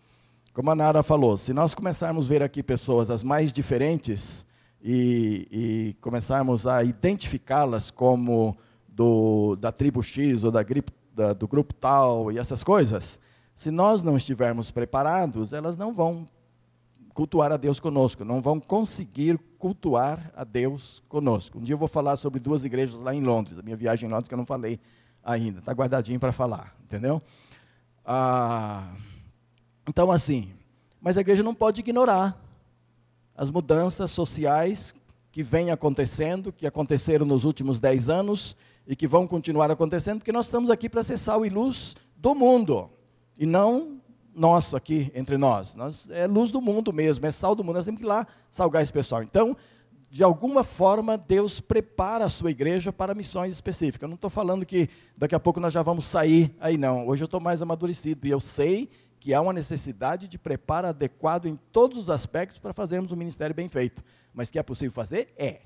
Como 0.54 0.70
a 0.70 0.76
Nara 0.76 1.02
falou, 1.02 1.36
se 1.36 1.52
nós 1.52 1.74
começarmos 1.74 2.28
a 2.28 2.30
ver 2.30 2.44
aqui 2.44 2.62
pessoas 2.62 3.10
as 3.10 3.24
mais 3.24 3.52
diferentes 3.52 4.46
e, 4.84 5.48
e 5.52 5.96
começarmos 6.00 6.68
a 6.68 6.84
identificá-las 6.84 7.90
como 7.90 8.56
do, 8.88 9.56
da 9.56 9.72
tribo 9.72 10.04
X 10.04 10.44
ou 10.44 10.52
da, 10.52 10.64
da, 11.12 11.34
do 11.34 11.48
grupo 11.48 11.74
tal 11.74 12.32
e 12.32 12.38
essas 12.38 12.64
coisas, 12.64 13.20
se 13.56 13.72
nós 13.72 14.04
não 14.04 14.16
estivermos 14.16 14.70
preparados, 14.70 15.54
elas 15.54 15.76
não 15.76 15.92
vão 15.92 16.24
cultuar 17.16 17.52
a 17.52 17.58
Deus 17.58 17.80
conosco, 17.80 18.24
não 18.24 18.40
vão 18.40 18.60
conseguir 18.60 19.40
cultuar 19.58 20.32
a 20.36 20.44
Deus 20.44 21.02
conosco. 21.10 21.58
Um 21.58 21.64
dia 21.64 21.74
eu 21.74 21.80
vou 21.80 21.88
falar 21.88 22.16
sobre 22.16 22.40
duas 22.40 22.64
igrejas 22.64 23.02
lá 23.02 23.16
em 23.16 23.24
Londres, 23.24 23.58
a 23.58 23.64
minha 23.64 23.76
viagem 23.76 24.08
em 24.08 24.12
Londres 24.12 24.28
que 24.28 24.36
eu 24.36 24.38
não 24.38 24.46
falei 24.46 24.80
ainda, 25.24 25.60
está 25.60 25.72
guardadinho 25.72 26.20
para 26.20 26.32
falar, 26.32 26.76
entendeu? 26.84 27.20
Ah, 28.06 28.94
então, 29.88 30.12
assim, 30.12 30.52
mas 31.02 31.18
a 31.18 31.22
igreja 31.22 31.44
não 31.44 31.54
pode 31.54 31.82
ignorar 31.82 32.40
as 33.36 33.50
mudanças 33.50 34.12
sociais 34.12 34.96
que 35.32 35.44
vêm 35.44 35.72
acontecendo, 35.72 36.54
que 36.54 36.68
aconteceram 36.68 37.26
nos 37.26 37.44
últimos 37.44 37.80
dez 37.80 38.10
anos 38.10 38.56
e 38.88 38.96
que 38.96 39.08
vão 39.08 39.26
continuar 39.26 39.72
acontecendo, 39.72 40.20
porque 40.20 40.32
nós 40.32 40.46
estamos 40.46 40.70
aqui 40.70 40.88
para 40.88 41.04
ser 41.04 41.18
sal 41.18 41.46
e 41.46 41.50
luz 41.50 41.96
do 42.16 42.36
mundo, 42.36 42.90
e 43.38 43.46
não 43.46 44.00
nosso 44.36 44.76
aqui 44.76 45.12
entre 45.14 45.38
nós. 45.38 45.76
nós. 45.76 46.10
É 46.10 46.28
luz 46.28 46.52
do 46.52 46.62
mundo 46.62 46.92
mesmo, 46.92 47.26
é 47.26 47.32
sal 47.32 47.56
do 47.56 47.64
mundo, 47.64 47.76
nós 47.76 47.86
temos 47.86 48.00
que 48.00 48.06
ir 48.06 48.10
lá 48.10 48.26
salgar 48.50 48.82
esse 48.82 48.94
pessoal. 48.94 49.24
Então, 49.24 49.56
de 50.10 50.24
alguma 50.24 50.64
forma, 50.64 51.18
Deus 51.18 51.60
prepara 51.60 52.26
a 52.26 52.30
sua 52.30 52.52
igreja 52.52 52.94
para 52.94 53.16
missões 53.16 53.54
específicas. 53.54 54.04
Eu 54.04 54.10
não 54.10 54.16
estou 54.16 54.30
falando 54.30 54.66
que 54.66 54.88
daqui 55.18 55.34
a 55.34 55.40
pouco 55.40 55.60
nós 55.60 55.74
já 55.74 55.82
vamos 55.82 56.06
sair 56.06 56.56
aí, 56.60 56.78
não. 56.78 57.08
Hoje 57.08 57.24
eu 57.24 57.26
estou 57.26 57.40
mais 57.40 57.62
amadurecido 57.64 58.28
e 58.28 58.30
eu 58.30 58.40
sei 58.40 58.90
que 59.24 59.34
há 59.34 59.40
uma 59.40 59.54
necessidade 59.54 60.28
de 60.28 60.38
preparo 60.38 60.88
adequado 60.88 61.46
em 61.46 61.58
todos 61.72 61.98
os 61.98 62.10
aspectos 62.10 62.60
para 62.60 62.74
fazermos 62.74 63.14
um 63.14 63.16
ministério 63.16 63.56
bem 63.56 63.70
feito. 63.70 64.04
Mas 64.34 64.52
que 64.52 64.60
é 64.60 64.64
possível 64.64 64.92
fazer? 64.92 65.34
É. 65.38 65.62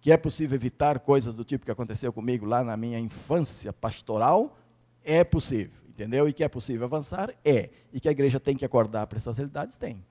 Que 0.00 0.10
é 0.10 0.16
possível 0.16 0.56
evitar 0.56 0.98
coisas 1.00 1.36
do 1.36 1.44
tipo 1.44 1.66
que 1.66 1.70
aconteceu 1.70 2.10
comigo 2.10 2.46
lá 2.46 2.64
na 2.64 2.74
minha 2.74 2.98
infância 2.98 3.70
pastoral? 3.70 4.56
É 5.04 5.22
possível 5.22 5.76
entendeu? 5.90 6.26
E 6.26 6.32
que 6.32 6.42
é 6.42 6.48
possível 6.48 6.86
avançar? 6.86 7.34
É. 7.44 7.68
E 7.92 8.00
que 8.00 8.08
a 8.08 8.12
igreja 8.12 8.40
tem 8.40 8.56
que 8.56 8.64
acordar 8.64 9.06
para 9.08 9.18
essas 9.18 9.36
realidades? 9.36 9.76
Tem. 9.76 10.02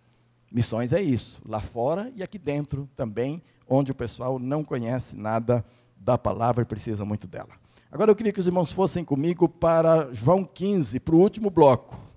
Missões 0.52 0.94
é 0.94 1.02
isso, 1.02 1.42
lá 1.44 1.60
fora 1.60 2.14
e 2.16 2.22
aqui 2.22 2.38
dentro 2.38 2.88
também, 2.96 3.42
onde 3.68 3.92
o 3.92 3.96
pessoal 3.96 4.38
não 4.38 4.64
conhece 4.64 5.16
nada 5.16 5.66
da 5.98 6.20
palavra 6.20 6.62
e 6.62 6.66
precisa 6.68 7.04
muito 7.04 7.26
dela. 7.26 7.50
Agora 7.92 8.12
eu 8.12 8.16
queria 8.16 8.32
que 8.32 8.40
os 8.40 8.46
irmãos 8.46 8.72
fossem 8.72 9.04
comigo 9.04 9.50
para 9.50 10.14
João 10.14 10.46
15, 10.46 11.00
para 11.00 11.16
o 11.16 11.20
último 11.20 11.50
bloco 11.50 12.13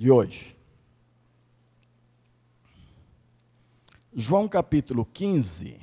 de 0.00 0.10
hoje. 0.10 0.56
João 4.14 4.48
capítulo 4.48 5.04
15, 5.04 5.78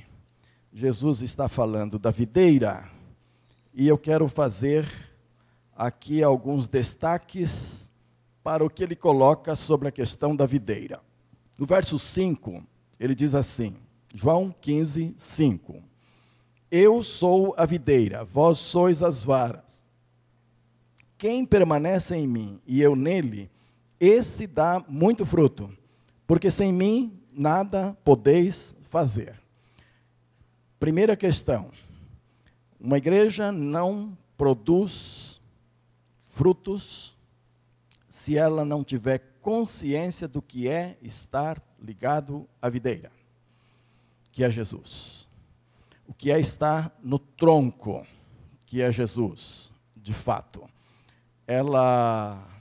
Jesus 0.73 1.21
está 1.21 1.47
falando 1.47 1.99
da 1.99 2.09
videira, 2.09 2.89
e 3.71 3.87
eu 3.87 3.95
quero 3.95 4.27
fazer 4.27 4.87
aqui 5.71 6.23
alguns 6.23 6.67
destaques 6.67 7.91
para 8.43 8.65
o 8.65 8.71
que 8.71 8.83
ele 8.83 8.95
coloca 8.95 9.55
sobre 9.55 9.87
a 9.87 9.91
questão 9.91 10.35
da 10.35 10.47
videira. 10.47 10.99
No 11.55 11.67
verso 11.67 11.99
5, 11.99 12.63
ele 12.99 13.13
diz 13.13 13.35
assim, 13.35 13.77
João 14.15 14.51
15, 14.61 15.13
5: 15.15 15.83
Eu 16.71 17.03
sou 17.03 17.53
a 17.55 17.67
videira, 17.67 18.25
vós 18.25 18.57
sois 18.57 19.03
as 19.03 19.21
varas. 19.21 19.83
Quem 21.19 21.45
permanece 21.45 22.15
em 22.15 22.25
mim 22.25 22.59
e 22.65 22.81
eu 22.81 22.95
nele, 22.95 23.51
esse 23.99 24.47
dá 24.47 24.83
muito 24.87 25.25
fruto, 25.25 25.71
porque 26.25 26.51
sem 26.51 26.71
mim 26.71 27.19
nada 27.31 27.97
podeis 28.03 28.75
fazer. 28.89 29.39
Primeira 30.79 31.15
questão: 31.15 31.71
uma 32.79 32.97
igreja 32.97 33.51
não 33.51 34.17
produz 34.37 35.41
frutos 36.25 37.17
se 38.07 38.37
ela 38.37 38.63
não 38.63 38.83
tiver 38.83 39.19
consciência 39.41 40.27
do 40.27 40.41
que 40.41 40.67
é 40.67 40.97
estar 41.01 41.61
ligado 41.81 42.47
à 42.61 42.69
videira, 42.69 43.11
que 44.31 44.43
é 44.43 44.49
Jesus. 44.49 45.27
O 46.07 46.13
que 46.13 46.31
é 46.31 46.39
estar 46.39 46.95
no 47.03 47.19
tronco, 47.19 48.05
que 48.65 48.81
é 48.81 48.91
Jesus, 48.91 49.71
de 49.95 50.13
fato. 50.13 50.69
Ela 51.45 52.56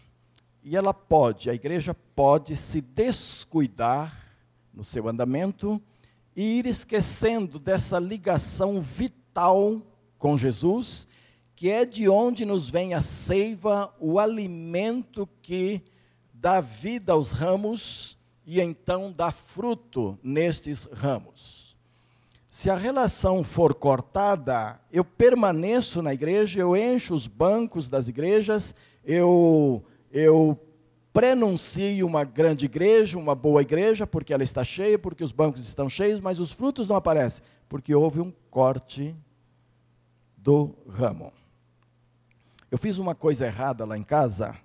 e 0.68 0.74
ela 0.74 0.92
pode, 0.92 1.48
a 1.48 1.54
igreja 1.54 1.94
pode 1.94 2.56
se 2.56 2.80
descuidar 2.80 4.34
no 4.74 4.82
seu 4.82 5.08
andamento 5.08 5.80
e 6.34 6.58
ir 6.58 6.66
esquecendo 6.66 7.56
dessa 7.56 8.00
ligação 8.00 8.80
vital 8.80 9.80
com 10.18 10.36
Jesus 10.36 11.06
que 11.54 11.70
é 11.70 11.86
de 11.86 12.08
onde 12.08 12.44
nos 12.44 12.68
vem 12.68 12.94
a 12.94 13.00
seiva, 13.00 13.94
o 13.98 14.18
alimento 14.18 15.26
que 15.40 15.80
dá 16.34 16.60
vida 16.60 17.12
aos 17.12 17.30
ramos 17.30 18.18
e 18.44 18.60
então 18.60 19.10
dá 19.10 19.30
fruto 19.30 20.18
nestes 20.22 20.84
ramos. 20.92 21.76
Se 22.50 22.68
a 22.68 22.76
relação 22.76 23.42
for 23.42 23.72
cortada, 23.72 24.80
eu 24.92 25.04
permaneço 25.04 26.02
na 26.02 26.12
igreja, 26.12 26.60
eu 26.60 26.76
encho 26.76 27.14
os 27.14 27.26
bancos 27.26 27.88
das 27.88 28.08
igrejas, 28.08 28.74
eu, 29.02 29.82
eu 30.16 30.58
prenuncio 31.12 32.06
uma 32.06 32.24
grande 32.24 32.64
igreja, 32.64 33.18
uma 33.18 33.34
boa 33.34 33.60
igreja, 33.60 34.06
porque 34.06 34.32
ela 34.32 34.42
está 34.42 34.64
cheia, 34.64 34.98
porque 34.98 35.22
os 35.22 35.30
bancos 35.30 35.66
estão 35.66 35.90
cheios, 35.90 36.20
mas 36.20 36.40
os 36.40 36.52
frutos 36.52 36.88
não 36.88 36.96
aparecem, 36.96 37.44
porque 37.68 37.94
houve 37.94 38.20
um 38.20 38.32
corte 38.50 39.14
do 40.38 40.74
ramo. 40.88 41.30
Eu 42.70 42.78
fiz 42.78 42.96
uma 42.96 43.14
coisa 43.14 43.46
errada 43.46 43.84
lá 43.84 43.96
em 43.96 44.02
casa, 44.02 44.56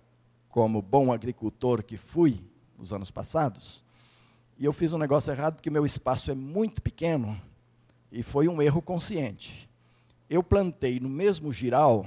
como 0.47 0.82
bom 0.82 1.12
agricultor 1.12 1.84
que 1.84 1.97
fui 1.97 2.39
nos 2.78 2.93
anos 2.93 3.12
passados, 3.12 3.84
e 4.58 4.64
eu 4.64 4.72
fiz 4.72 4.93
um 4.93 4.97
negócio 4.97 5.32
errado 5.32 5.56
porque 5.56 5.70
meu 5.70 5.86
espaço 5.86 6.32
é 6.32 6.36
muito 6.36 6.82
pequeno 6.82 7.39
e 8.10 8.24
foi 8.24 8.47
um 8.47 8.62
erro 8.62 8.82
consciente. 8.82 9.70
Eu 10.30 10.41
plantei 10.41 10.97
no 10.99 11.10
mesmo 11.10 11.52
giral 11.52 12.06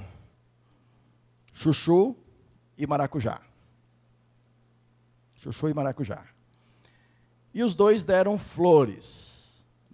chuchu 1.53 2.15
e 2.77 2.85
maracujá. 2.85 3.41
Chuchu 5.35 5.69
e 5.69 5.73
maracujá. 5.73 6.23
E 7.53 7.63
os 7.63 7.75
dois 7.75 8.03
deram 8.03 8.37
flores 8.37 9.35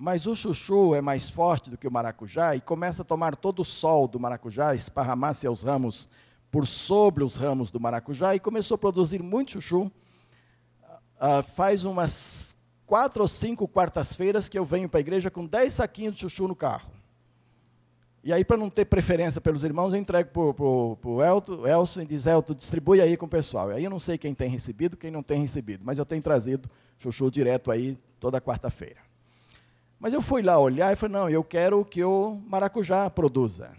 mas 0.03 0.25
o 0.25 0.35
chuchu 0.35 0.95
é 0.95 0.99
mais 1.01 1.29
forte 1.29 1.69
do 1.69 1.77
que 1.77 1.87
o 1.87 1.91
maracujá 1.91 2.55
e 2.55 2.59
começa 2.59 3.03
a 3.03 3.05
tomar 3.05 3.35
todo 3.35 3.59
o 3.59 3.63
sol 3.63 4.07
do 4.07 4.19
maracujá, 4.19 4.73
esparramar 4.73 5.35
seus 5.35 5.61
ramos 5.61 6.09
por 6.49 6.65
sobre 6.65 7.23
os 7.23 7.35
ramos 7.35 7.69
do 7.69 7.79
maracujá 7.79 8.33
e 8.33 8.39
começou 8.39 8.73
a 8.73 8.77
produzir 8.79 9.21
muito 9.21 9.51
chuchu. 9.51 9.91
Uh, 11.17 11.43
faz 11.53 11.83
umas 11.83 12.57
quatro 12.87 13.21
ou 13.21 13.27
cinco 13.27 13.67
quartas-feiras 13.67 14.49
que 14.49 14.57
eu 14.57 14.65
venho 14.65 14.89
para 14.89 14.99
a 14.99 15.01
igreja 15.01 15.29
com 15.29 15.45
dez 15.45 15.75
saquinhos 15.75 16.15
de 16.15 16.21
chuchu 16.21 16.47
no 16.47 16.55
carro. 16.55 16.89
E 18.23 18.31
aí, 18.31 18.45
para 18.45 18.55
não 18.55 18.69
ter 18.69 18.85
preferência 18.85 19.41
pelos 19.41 19.63
irmãos, 19.63 19.93
eu 19.93 19.99
entrego 19.99 20.29
para 20.29 20.63
o 20.63 21.67
Elson 21.67 22.01
e 22.01 22.05
diz, 22.05 22.27
Elton, 22.27 22.53
distribui 22.53 23.01
aí 23.01 23.17
com 23.17 23.25
o 23.25 23.29
pessoal. 23.29 23.71
E 23.71 23.75
aí 23.75 23.83
eu 23.83 23.89
não 23.89 23.99
sei 23.99 24.17
quem 24.17 24.35
tem 24.35 24.47
recebido, 24.47 24.95
quem 24.95 25.09
não 25.09 25.23
tem 25.23 25.39
recebido, 25.41 25.83
mas 25.83 25.97
eu 25.97 26.05
tenho 26.05 26.21
trazido 26.21 26.69
chuchu 26.99 27.31
direto 27.31 27.71
aí 27.71 27.97
toda 28.19 28.39
quarta-feira. 28.39 29.01
Mas 29.99 30.13
eu 30.13 30.21
fui 30.21 30.43
lá 30.43 30.59
olhar 30.59 30.93
e 30.93 30.95
falei, 30.95 31.13
não, 31.13 31.29
eu 31.29 31.43
quero 31.43 31.83
que 31.83 32.03
o 32.03 32.39
maracujá 32.47 33.09
produza. 33.09 33.71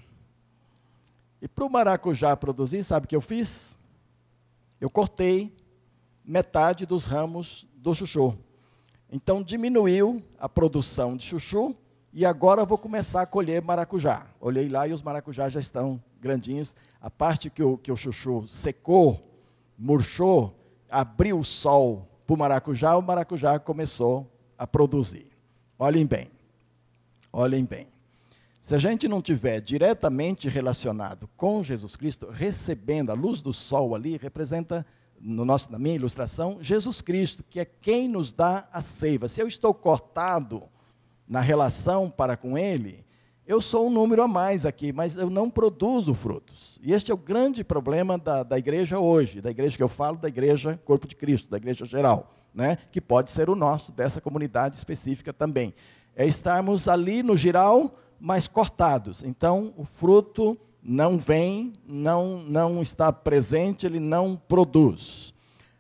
E 1.41 1.47
para 1.47 1.65
o 1.65 1.71
maracujá 1.71 2.37
produzir, 2.37 2.83
sabe 2.83 3.07
o 3.07 3.09
que 3.09 3.15
eu 3.15 3.21
fiz? 3.21 3.79
Eu 4.81 4.91
cortei 4.91 5.53
metade 6.25 6.85
dos 6.85 7.07
ramos 7.07 7.69
do 7.77 7.95
chuchu. 7.95 8.37
Então 9.11 9.41
diminuiu 9.41 10.21
a 10.39 10.49
produção 10.49 11.17
de 11.17 11.25
chuchu 11.25 11.77
e 12.13 12.27
agora 12.27 12.65
vou 12.65 12.77
começar 12.77 13.23
a 13.23 13.27
colher 13.27 13.63
maracujá. 13.63 14.27
Olhei 14.39 14.69
lá 14.69 14.87
e 14.87 14.93
os 14.93 15.01
maracujás 15.01 15.53
já 15.53 15.61
estão 15.61 16.03
grandinhos. 16.21 16.77
A 17.01 17.11
parte 17.11 17.49
que 17.49 17.63
o, 17.63 17.79
que 17.79 17.91
o 17.91 17.97
chuchu 17.97 18.47
secou, 18.47 19.27
murchou, 19.79 20.55
abriu 20.91 21.39
o 21.39 21.45
sol 21.45 22.09
para 22.27 22.35
o 22.35 22.39
maracujá, 22.39 22.97
o 22.97 23.03
maracujá 23.03 23.59
começou 23.59 24.31
a 24.59 24.67
produzir. 24.67 25.27
Olhem 25.79 26.07
bem, 26.07 26.31
olhem 27.33 27.65
bem. 27.65 27.89
Se 28.61 28.77
a 28.77 28.79
gente 28.79 29.09
não 29.09 29.21
tiver 29.21 29.61
diretamente 29.61 30.49
relacionado 30.49 31.29
com 31.37 31.65
Jesus 31.65 31.97
Cristo, 31.97 32.29
recebendo 32.31 33.11
a 33.11 33.15
luz 33.15 33.43
do 33.43 33.53
sol 33.53 33.95
ali, 33.95 34.17
representa, 34.17 34.87
no 35.19 35.45
nosso, 35.45 35.73
na 35.73 35.79
minha 35.79 35.97
ilustração, 35.97 36.59
Jesus 36.61 37.01
Cristo, 37.01 37.43
que 37.43 37.59
é 37.59 37.65
quem 37.65 38.07
nos 38.07 38.33
dá 38.33 38.69
a 38.71 38.81
seiva. 38.81 39.27
Se 39.27 39.41
eu 39.41 39.49
estou 39.49 39.75
cortado 39.75 40.69
na 41.33 41.41
relação 41.41 42.11
para 42.11 42.37
com 42.37 42.59
Ele, 42.59 43.03
eu 43.47 43.63
sou 43.63 43.87
um 43.87 43.91
número 43.91 44.23
a 44.23 44.29
mais 44.29 44.67
aqui, 44.67 44.93
mas 44.93 45.17
eu 45.17 45.31
não 45.31 45.49
produzo 45.49 46.13
frutos. 46.13 46.79
E 46.83 46.93
este 46.93 47.11
é 47.11 47.15
o 47.15 47.17
grande 47.17 47.65
problema 47.65 48.19
da, 48.19 48.43
da 48.43 48.59
igreja 48.59 48.99
hoje, 48.99 49.41
da 49.41 49.51
igreja 49.51 49.75
que 49.75 49.83
eu 49.83 49.89
falo, 49.89 50.19
da 50.19 50.29
igreja 50.29 50.79
Corpo 50.85 51.09
de 51.09 51.17
Cristo, 51.17 51.49
da 51.49 51.57
igreja 51.57 51.87
geral 51.87 52.35
né, 52.55 52.77
que 52.91 53.01
pode 53.01 53.31
ser 53.31 53.49
o 53.49 53.55
nosso, 53.55 53.93
dessa 53.93 54.21
comunidade 54.21 54.77
específica 54.77 55.33
também. 55.33 55.73
É 56.15 56.27
estarmos 56.27 56.87
ali 56.87 57.23
no 57.23 57.35
geral, 57.35 57.99
mas 58.21 58.47
cortados. 58.47 59.23
Então, 59.23 59.73
o 59.79 59.87
fruto 59.87 60.59
não 60.83 61.17
vem, 61.17 61.73
não, 61.87 62.43
não 62.43 62.83
está 62.83 63.11
presente, 63.11 63.87
ele 63.87 63.99
não 63.99 64.37
produz. 64.37 65.33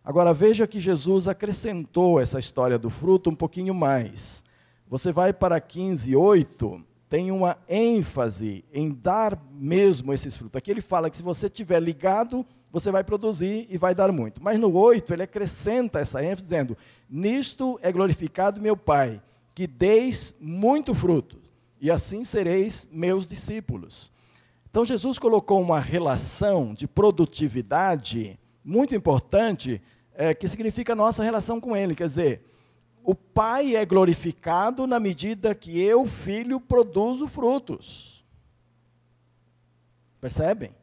Agora 0.03 0.33
veja 0.33 0.67
que 0.67 0.81
Jesus 0.81 1.29
acrescentou 1.29 2.19
essa 2.19 2.39
história 2.39 2.79
do 2.79 2.89
fruto 2.89 3.29
um 3.29 3.35
pouquinho 3.35 3.75
mais. 3.75 4.43
Você 4.93 5.11
vai 5.11 5.33
para 5.33 5.59
15, 5.59 6.15
8, 6.15 6.85
tem 7.09 7.31
uma 7.31 7.57
ênfase 7.67 8.63
em 8.71 8.91
dar 8.91 9.43
mesmo 9.51 10.13
esses 10.13 10.37
frutos. 10.37 10.59
Aqui 10.59 10.71
ele 10.71 10.83
fala 10.83 11.09
que 11.09 11.17
se 11.17 11.23
você 11.23 11.47
estiver 11.47 11.81
ligado, 11.81 12.45
você 12.71 12.91
vai 12.91 13.03
produzir 13.03 13.67
e 13.71 13.79
vai 13.79 13.95
dar 13.95 14.13
muito. 14.13 14.43
Mas 14.43 14.61
no 14.61 14.77
8, 14.77 15.15
ele 15.15 15.23
acrescenta 15.23 15.99
essa 15.99 16.23
ênfase, 16.23 16.43
dizendo: 16.43 16.77
Nisto 17.09 17.81
é 17.81 17.91
glorificado 17.91 18.61
meu 18.61 18.77
Pai, 18.77 19.23
que 19.55 19.67
deis 19.67 20.37
muito 20.39 20.95
fruto, 20.95 21.39
e 21.81 21.91
assim 21.91 22.23
sereis 22.23 22.87
meus 22.93 23.27
discípulos. 23.27 24.13
Então 24.71 24.85
Jesus 24.85 25.19
colocou 25.19 25.59
uma 25.63 25.81
relação 25.81 26.75
de 26.75 26.87
produtividade 26.87 28.39
muito 28.63 28.95
importante, 28.95 29.81
é, 30.15 30.35
que 30.35 30.47
significa 30.47 30.93
a 30.93 30.97
nossa 30.97 31.23
relação 31.23 31.59
com 31.59 31.75
Ele. 31.75 31.95
Quer 31.95 32.09
dizer, 32.09 32.52
o 33.05 33.15
Pai 33.15 33.77
é 33.77 33.85
glorificado 33.85 34.87
na 34.87 35.01
medida 35.01 35.55
que 35.55 35.81
eu, 35.81 36.07
filho, 36.07 36.61
produzo 36.61 37.27
frutos. 37.27 38.25
Percebem? 40.21 40.75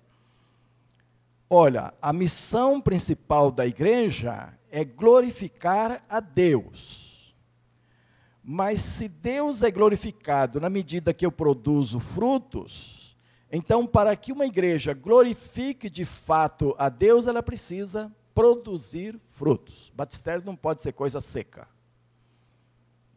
Olha, 1.49 1.93
a 2.01 2.11
missão 2.13 2.80
principal 2.80 3.51
da 3.51 3.65
igreja 3.65 4.53
é 4.70 4.84
glorificar 4.84 6.03
a 6.09 6.20
Deus. 6.20 7.34
Mas 8.43 8.82
se 8.82 9.07
Deus 9.07 9.63
é 9.63 9.72
glorificado 9.72 10.59
na 10.59 10.70
medida 10.70 11.13
que 11.13 11.26
eu 11.26 11.32
produzo 11.32 11.99
frutos, 11.99 13.17
então 13.51 13.88
para 13.88 14.15
que 14.15 14.32
uma 14.32 14.45
igreja 14.45 14.93
glorifique 14.93 15.89
de 15.89 16.05
fato 16.05 16.76
a 16.78 16.89
Deus, 16.89 17.28
ela 17.28 17.41
precisa 17.41 18.11
produzir 18.34 19.20
frutos. 19.30 19.91
Batistério 19.95 20.43
não 20.45 20.55
pode 20.55 20.82
ser 20.82 20.93
coisa 20.93 21.20
seca. 21.22 21.67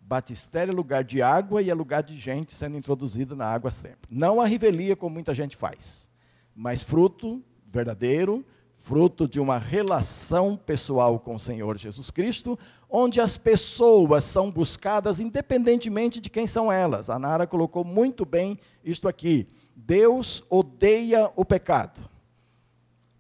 Batistério 0.02 0.72
é 0.72 0.74
lugar 0.74 1.04
de 1.04 1.22
água 1.22 1.62
e 1.62 1.70
é 1.70 1.74
lugar 1.74 2.02
de 2.02 2.18
gente 2.18 2.54
sendo 2.54 2.76
introduzida 2.76 3.34
na 3.34 3.46
água 3.46 3.70
sempre. 3.70 4.10
Não 4.10 4.40
a 4.40 4.46
rivelia 4.46 4.96
como 4.96 5.14
muita 5.14 5.34
gente 5.34 5.56
faz, 5.56 6.10
mas 6.54 6.82
fruto 6.82 7.42
verdadeiro, 7.66 8.44
fruto 8.76 9.28
de 9.28 9.40
uma 9.40 9.58
relação 9.58 10.56
pessoal 10.56 11.18
com 11.18 11.36
o 11.36 11.40
Senhor 11.40 11.78
Jesus 11.78 12.10
Cristo, 12.10 12.58
onde 12.90 13.20
as 13.20 13.38
pessoas 13.38 14.24
são 14.24 14.50
buscadas 14.50 15.20
independentemente 15.20 16.20
de 16.20 16.28
quem 16.28 16.46
são 16.46 16.70
elas. 16.70 17.08
A 17.08 17.18
Nara 17.18 17.46
colocou 17.46 17.84
muito 17.84 18.26
bem 18.26 18.58
isto 18.84 19.08
aqui. 19.08 19.48
Deus 19.74 20.44
odeia 20.50 21.30
o 21.36 21.44
pecado. 21.44 22.00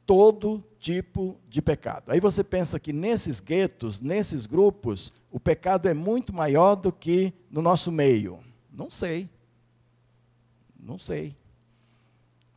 Todo 0.04 0.62
tipo 0.78 1.40
de 1.48 1.62
pecado. 1.62 2.10
Aí 2.10 2.18
você 2.18 2.42
pensa 2.42 2.78
que 2.78 2.92
nesses 2.92 3.40
guetos, 3.40 4.00
nesses 4.00 4.46
grupos, 4.46 5.12
o 5.32 5.40
pecado 5.40 5.88
é 5.88 5.94
muito 5.94 6.32
maior 6.32 6.76
do 6.76 6.92
que 6.92 7.32
no 7.50 7.62
nosso 7.62 7.90
meio. 7.90 8.38
Não 8.70 8.90
sei. 8.90 9.28
Não 10.78 10.98
sei. 10.98 11.34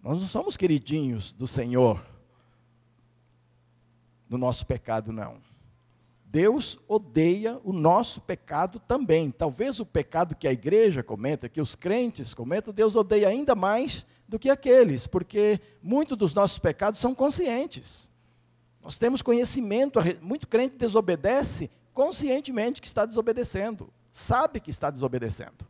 Nós 0.03 0.21
não 0.21 0.28
somos 0.28 0.57
queridinhos 0.57 1.32
do 1.34 1.47
Senhor 1.47 2.05
no 4.30 4.38
nosso 4.38 4.65
pecado, 4.65 5.11
não. 5.13 5.38
Deus 6.26 6.78
odeia 6.88 7.61
o 7.63 7.71
nosso 7.71 8.19
pecado 8.19 8.78
também. 8.78 9.32
Talvez 9.32 9.80
o 9.80 9.86
pecado 9.86 10.36
que 10.36 10.47
a 10.47 10.51
igreja 10.51 11.01
cometa, 11.01 11.47
que 11.47 11.61
os 11.61 11.76
crentes 11.76 12.34
cometam, 12.34 12.73
Deus 12.73 12.95
odeia 12.95 13.30
ainda 13.30 13.55
mais 13.55 14.05
do 14.28 14.38
que 14.38 14.49
aqueles, 14.49 15.07
porque 15.07 15.61
muitos 15.82 16.17
dos 16.17 16.34
nossos 16.34 16.59
pecados 16.59 16.99
são 16.99 17.15
conscientes. 17.15 18.11
Nós 18.82 18.97
temos 18.97 19.21
conhecimento, 19.21 19.99
muito 20.21 20.47
crente 20.47 20.76
desobedece 20.76 21.71
conscientemente 21.96 22.82
que 22.82 22.88
está 22.88 23.06
desobedecendo, 23.06 23.91
sabe 24.12 24.60
que 24.60 24.70
está 24.70 24.91
desobedecendo 24.91 25.66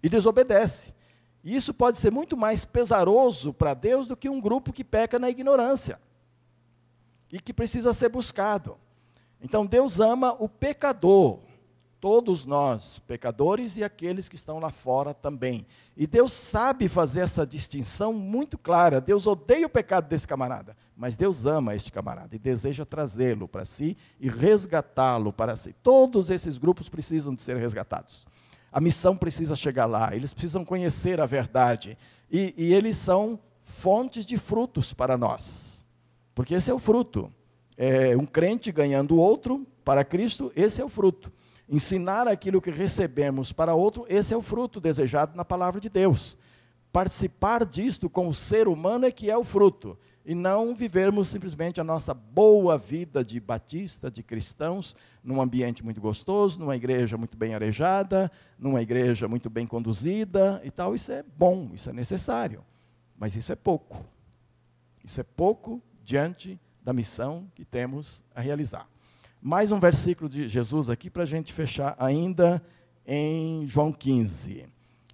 e 0.00 0.08
desobedece. 0.08 0.94
E 1.42 1.54
isso 1.54 1.74
pode 1.74 1.98
ser 1.98 2.12
muito 2.12 2.36
mais 2.36 2.64
pesaroso 2.64 3.52
para 3.52 3.74
Deus 3.74 4.06
do 4.06 4.16
que 4.16 4.28
um 4.28 4.40
grupo 4.40 4.72
que 4.72 4.84
peca 4.84 5.18
na 5.18 5.28
ignorância 5.28 6.00
e 7.30 7.40
que 7.40 7.52
precisa 7.52 7.92
ser 7.92 8.08
buscado. 8.08 8.78
Então 9.40 9.66
Deus 9.66 9.98
ama 9.98 10.36
o 10.38 10.48
pecador, 10.48 11.40
todos 12.00 12.44
nós, 12.44 12.98
pecadores 13.00 13.76
e 13.76 13.84
aqueles 13.84 14.28
que 14.28 14.36
estão 14.36 14.58
lá 14.58 14.70
fora 14.70 15.12
também. 15.12 15.66
E 15.96 16.06
Deus 16.06 16.32
sabe 16.32 16.88
fazer 16.88 17.20
essa 17.20 17.46
distinção 17.46 18.12
muito 18.12 18.56
clara. 18.56 19.00
Deus 19.00 19.26
odeia 19.26 19.66
o 19.66 19.70
pecado 19.70 20.08
desse 20.08 20.26
camarada, 20.26 20.76
mas 20.96 21.16
Deus 21.16 21.44
ama 21.46 21.74
este 21.74 21.90
camarada 21.90 22.34
e 22.36 22.38
deseja 22.38 22.86
trazê-lo 22.86 23.48
para 23.48 23.64
si 23.64 23.96
e 24.20 24.28
resgatá-lo 24.28 25.32
para 25.32 25.56
si. 25.56 25.72
Todos 25.82 26.30
esses 26.30 26.56
grupos 26.58 26.88
precisam 26.88 27.34
de 27.34 27.42
ser 27.42 27.56
resgatados. 27.56 28.26
A 28.70 28.80
missão 28.80 29.16
precisa 29.16 29.56
chegar 29.56 29.86
lá, 29.86 30.14
eles 30.14 30.32
precisam 30.32 30.64
conhecer 30.64 31.20
a 31.20 31.26
verdade. 31.26 31.98
E, 32.30 32.54
e 32.56 32.72
eles 32.72 32.96
são 32.96 33.40
fontes 33.60 34.24
de 34.24 34.36
frutos 34.36 34.92
para 34.92 35.16
nós. 35.16 35.86
Porque 36.34 36.54
esse 36.54 36.70
é 36.70 36.74
o 36.74 36.78
fruto. 36.78 37.32
É 37.76 38.16
um 38.16 38.26
crente 38.26 38.70
ganhando 38.70 39.14
o 39.14 39.18
outro 39.18 39.66
para 39.84 40.04
Cristo, 40.04 40.52
esse 40.54 40.80
é 40.80 40.84
o 40.84 40.88
fruto. 40.88 41.32
Ensinar 41.68 42.26
aquilo 42.26 42.62
que 42.62 42.70
recebemos 42.70 43.52
para 43.52 43.74
outro, 43.74 44.06
esse 44.08 44.32
é 44.32 44.36
o 44.36 44.42
fruto 44.42 44.80
desejado 44.80 45.36
na 45.36 45.44
palavra 45.44 45.80
de 45.80 45.88
Deus. 45.88 46.38
Participar 46.90 47.64
disto 47.64 48.08
com 48.08 48.28
o 48.28 48.34
ser 48.34 48.66
humano 48.66 49.04
é 49.06 49.12
que 49.12 49.30
é 49.30 49.36
o 49.36 49.44
fruto 49.44 49.98
e 50.28 50.34
não 50.34 50.74
vivermos 50.74 51.28
simplesmente 51.28 51.80
a 51.80 51.84
nossa 51.84 52.12
boa 52.12 52.76
vida 52.76 53.24
de 53.24 53.40
batista, 53.40 54.10
de 54.10 54.22
cristãos, 54.22 54.94
num 55.24 55.40
ambiente 55.40 55.82
muito 55.82 56.02
gostoso, 56.02 56.60
numa 56.60 56.76
igreja 56.76 57.16
muito 57.16 57.34
bem 57.34 57.54
arejada, 57.54 58.30
numa 58.58 58.82
igreja 58.82 59.26
muito 59.26 59.48
bem 59.48 59.66
conduzida 59.66 60.60
e 60.62 60.70
tal. 60.70 60.94
Isso 60.94 61.12
é 61.12 61.22
bom, 61.22 61.70
isso 61.72 61.88
é 61.88 61.94
necessário, 61.94 62.62
mas 63.16 63.36
isso 63.36 63.52
é 63.52 63.56
pouco. 63.56 64.04
Isso 65.02 65.18
é 65.18 65.24
pouco 65.24 65.82
diante 66.04 66.60
da 66.82 66.92
missão 66.92 67.50
que 67.54 67.64
temos 67.64 68.22
a 68.34 68.42
realizar. 68.42 68.86
Mais 69.40 69.70
um 69.70 69.78
versículo 69.78 70.28
de 70.28 70.48
Jesus 70.48 70.90
aqui 70.90 71.08
para 71.08 71.22
a 71.22 71.26
gente 71.26 71.52
fechar 71.52 71.94
ainda 71.96 72.60
em 73.06 73.66
João 73.68 73.92
15. 73.92 74.66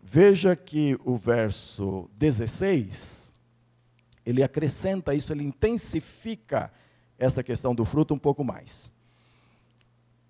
Veja 0.03 0.57
que 0.57 0.99
o 1.05 1.17
verso 1.17 2.09
16 2.17 3.35
ele 4.25 4.43
acrescenta 4.43 5.15
isso, 5.15 5.31
ele 5.31 5.45
intensifica 5.45 6.73
essa 7.19 7.43
questão 7.43 7.75
do 7.75 7.85
fruto 7.85 8.15
um 8.15 8.19
pouco 8.19 8.43
mais. 8.43 8.91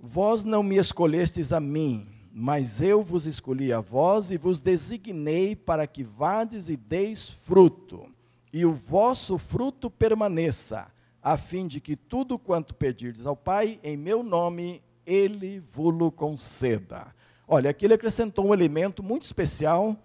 Vós 0.00 0.42
não 0.42 0.62
me 0.62 0.76
escolhestes 0.76 1.52
a 1.52 1.60
mim, 1.60 2.08
mas 2.32 2.82
eu 2.82 3.00
vos 3.00 3.26
escolhi 3.26 3.72
a 3.72 3.80
vós 3.80 4.32
e 4.32 4.36
vos 4.36 4.58
designei 4.58 5.54
para 5.54 5.86
que 5.86 6.02
vades 6.02 6.68
e 6.68 6.76
deis 6.76 7.30
fruto, 7.30 8.12
e 8.52 8.66
o 8.66 8.72
vosso 8.72 9.38
fruto 9.38 9.88
permaneça, 9.88 10.88
a 11.24 11.38
fim 11.38 11.66
de 11.66 11.80
que 11.80 11.96
tudo 11.96 12.38
quanto 12.38 12.74
pedirdes 12.74 13.24
ao 13.24 13.34
Pai, 13.34 13.80
em 13.82 13.96
meu 13.96 14.22
nome, 14.22 14.82
ele 15.06 15.58
vos 15.72 16.12
conceda. 16.14 17.06
Olha, 17.48 17.70
aqui 17.70 17.86
ele 17.86 17.94
acrescentou 17.94 18.46
um 18.46 18.52
elemento 18.52 19.02
muito 19.02 19.22
especial 19.22 19.96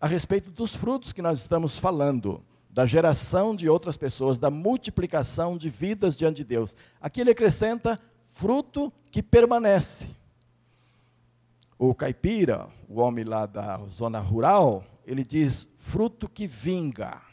a 0.00 0.06
respeito 0.06 0.52
dos 0.52 0.76
frutos 0.76 1.12
que 1.12 1.20
nós 1.20 1.40
estamos 1.40 1.76
falando 1.76 2.40
da 2.70 2.86
geração 2.86 3.56
de 3.56 3.68
outras 3.68 3.96
pessoas, 3.96 4.38
da 4.38 4.50
multiplicação 4.50 5.56
de 5.56 5.68
vidas 5.68 6.16
diante 6.16 6.36
de 6.36 6.44
Deus. 6.44 6.76
Aqui 7.00 7.22
ele 7.22 7.32
acrescenta 7.32 7.98
fruto 8.28 8.92
que 9.10 9.20
permanece. 9.20 10.06
O 11.76 11.92
caipira, 11.92 12.68
o 12.88 13.00
homem 13.00 13.24
lá 13.24 13.46
da 13.46 13.78
zona 13.88 14.20
rural, 14.20 14.84
ele 15.04 15.24
diz 15.24 15.68
fruto 15.76 16.28
que 16.28 16.46
vinga. 16.46 17.27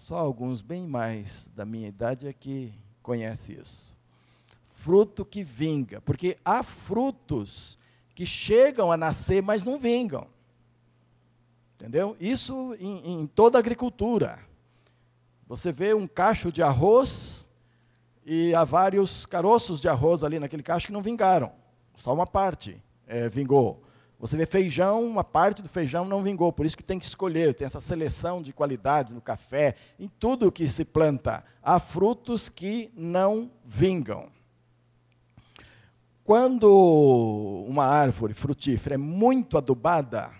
Só 0.00 0.16
alguns 0.16 0.62
bem 0.62 0.86
mais 0.86 1.50
da 1.54 1.66
minha 1.66 1.86
idade 1.86 2.26
é 2.26 2.32
que 2.32 2.72
conhece 3.02 3.52
isso. 3.52 3.94
Fruto 4.76 5.26
que 5.26 5.44
vinga, 5.44 6.00
porque 6.00 6.38
há 6.42 6.62
frutos 6.62 7.78
que 8.14 8.24
chegam 8.24 8.90
a 8.90 8.96
nascer, 8.96 9.42
mas 9.42 9.62
não 9.62 9.78
vingam. 9.78 10.26
Entendeu? 11.74 12.16
Isso 12.18 12.74
em, 12.80 13.12
em 13.12 13.26
toda 13.26 13.58
a 13.58 13.60
agricultura. 13.60 14.38
Você 15.46 15.70
vê 15.70 15.92
um 15.92 16.08
cacho 16.08 16.50
de 16.50 16.62
arroz 16.62 17.50
e 18.24 18.54
há 18.54 18.64
vários 18.64 19.26
caroços 19.26 19.82
de 19.82 19.88
arroz 19.90 20.24
ali 20.24 20.38
naquele 20.38 20.62
cacho 20.62 20.86
que 20.86 20.94
não 20.94 21.02
vingaram. 21.02 21.52
Só 21.94 22.14
uma 22.14 22.26
parte 22.26 22.82
é, 23.06 23.28
vingou. 23.28 23.82
Você 24.20 24.36
vê 24.36 24.44
feijão, 24.44 25.02
uma 25.06 25.24
parte 25.24 25.62
do 25.62 25.68
feijão 25.68 26.04
não 26.04 26.22
vingou, 26.22 26.52
por 26.52 26.66
isso 26.66 26.76
que 26.76 26.84
tem 26.84 26.98
que 26.98 27.06
escolher, 27.06 27.54
tem 27.54 27.64
essa 27.64 27.80
seleção 27.80 28.42
de 28.42 28.52
qualidade 28.52 29.14
no 29.14 29.20
café, 29.20 29.74
em 29.98 30.08
tudo 30.08 30.52
que 30.52 30.68
se 30.68 30.84
planta. 30.84 31.42
Há 31.62 31.80
frutos 31.80 32.50
que 32.50 32.92
não 32.94 33.50
vingam. 33.64 34.28
Quando 36.22 37.64
uma 37.66 37.86
árvore 37.86 38.34
frutífera 38.34 38.94
é 38.96 38.98
muito 38.98 39.56
adubada, 39.56 40.30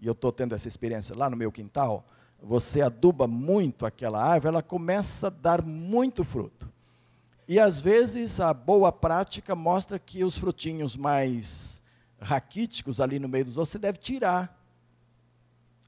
e 0.00 0.06
eu 0.06 0.12
estou 0.12 0.32
tendo 0.32 0.54
essa 0.54 0.66
experiência 0.66 1.14
lá 1.14 1.28
no 1.28 1.36
meu 1.36 1.52
quintal, 1.52 2.06
você 2.42 2.80
aduba 2.80 3.26
muito 3.26 3.84
aquela 3.84 4.24
árvore, 4.24 4.54
ela 4.54 4.62
começa 4.62 5.26
a 5.26 5.30
dar 5.30 5.62
muito 5.62 6.24
fruto. 6.24 6.66
E 7.46 7.60
às 7.60 7.78
vezes 7.78 8.40
a 8.40 8.54
boa 8.54 8.90
prática 8.90 9.54
mostra 9.54 9.98
que 9.98 10.24
os 10.24 10.38
frutinhos 10.38 10.96
mais 10.96 11.77
raquíticos 12.20 13.00
ali 13.00 13.18
no 13.18 13.28
meio 13.28 13.44
dos 13.44 13.58
ossos 13.58 13.72
você 13.72 13.78
deve 13.78 13.98
tirar 13.98 14.58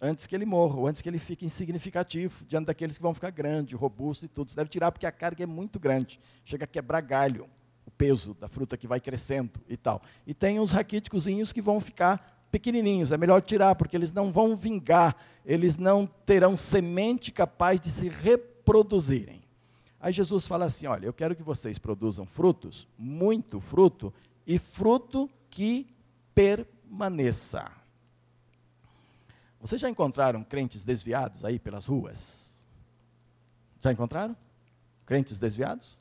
antes 0.00 0.26
que 0.26 0.34
ele 0.34 0.46
morra, 0.46 0.76
ou 0.76 0.86
antes 0.86 1.02
que 1.02 1.08
ele 1.08 1.18
fique 1.18 1.44
insignificativo, 1.44 2.44
diante 2.46 2.66
daqueles 2.66 2.96
que 2.96 3.02
vão 3.02 3.12
ficar 3.12 3.30
grande, 3.30 3.76
robusto 3.76 4.24
e 4.24 4.28
tudo. 4.28 4.48
Você 4.50 4.56
deve 4.56 4.70
tirar 4.70 4.90
porque 4.90 5.06
a 5.06 5.12
carga 5.12 5.42
é 5.42 5.46
muito 5.46 5.78
grande, 5.78 6.18
chega 6.44 6.64
a 6.64 6.66
quebrar 6.66 7.02
galho, 7.02 7.46
o 7.84 7.90
peso 7.90 8.34
da 8.34 8.48
fruta 8.48 8.76
que 8.76 8.86
vai 8.86 8.98
crescendo 8.98 9.60
e 9.68 9.76
tal. 9.76 10.00
E 10.26 10.32
tem 10.32 10.58
os 10.58 10.72
raquíticozinhos 10.72 11.52
que 11.52 11.60
vão 11.60 11.80
ficar 11.80 12.46
pequenininhos, 12.50 13.12
é 13.12 13.18
melhor 13.18 13.42
tirar, 13.42 13.74
porque 13.74 13.96
eles 13.96 14.12
não 14.12 14.32
vão 14.32 14.56
vingar, 14.56 15.14
eles 15.44 15.76
não 15.76 16.06
terão 16.06 16.56
semente 16.56 17.30
capaz 17.30 17.78
de 17.80 17.90
se 17.90 18.08
reproduzirem. 18.08 19.42
Aí 20.00 20.12
Jesus 20.12 20.46
fala 20.46 20.64
assim: 20.64 20.86
olha, 20.86 21.06
eu 21.06 21.12
quero 21.12 21.36
que 21.36 21.42
vocês 21.42 21.78
produzam 21.78 22.26
frutos, 22.26 22.88
muito 22.98 23.60
fruto, 23.60 24.12
e 24.46 24.58
fruto 24.58 25.30
que 25.50 25.86
permaneça. 26.34 27.70
Vocês 29.60 29.80
já 29.80 29.90
encontraram 29.90 30.42
crentes 30.42 30.84
desviados 30.84 31.44
aí 31.44 31.58
pelas 31.58 31.86
ruas? 31.86 32.50
Já 33.80 33.92
encontraram? 33.92 34.36
Crentes 35.04 35.38
desviados? 35.38 35.98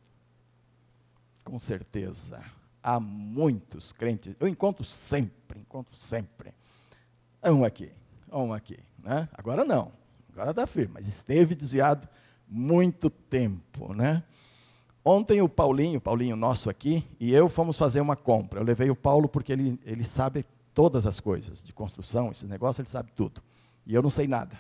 Com 1.44 1.60
certeza. 1.60 2.42
Há 2.82 3.00
muitos 3.00 3.92
crentes. 3.92 4.36
Eu 4.40 4.48
encontro 4.48 4.86
sempre, 4.86 5.60
encontro 5.60 5.96
sempre. 5.96 6.54
Um 7.44 7.66
aqui, 7.66 7.92
um 8.32 8.54
aqui. 8.54 8.80
Né? 9.04 9.28
Agora 9.34 9.66
não. 9.66 9.92
Agora 10.32 10.52
está 10.52 10.66
firme, 10.66 10.94
mas 10.94 11.08
esteve 11.08 11.56
desviado 11.56 12.08
muito 12.48 13.10
tempo. 13.10 13.94
Né? 13.94 14.24
Ontem 15.12 15.42
o 15.42 15.50
Paulinho, 15.50 16.00
Paulinho 16.00 16.36
nosso 16.36 16.70
aqui, 16.70 17.04
e 17.20 17.34
eu 17.34 17.50
fomos 17.50 17.76
fazer 17.76 18.00
uma 18.00 18.16
compra. 18.16 18.60
Eu 18.60 18.64
levei 18.64 18.92
o 18.92 18.96
Paulo 18.96 19.28
porque 19.28 19.52
ele, 19.52 19.80
ele 19.84 20.04
sabe 20.04 20.46
todas 20.72 21.08
as 21.08 21.20
coisas 21.20 21.64
de 21.64 21.74
construção, 21.74 22.30
esse 22.30 22.46
negócio, 22.46 22.82
ele 22.84 22.90
sabe 22.90 23.12
tudo. 23.16 23.42
E 23.88 23.96
eu 23.96 24.04
não 24.04 24.12
sei 24.12 24.28
nada. 24.28 24.56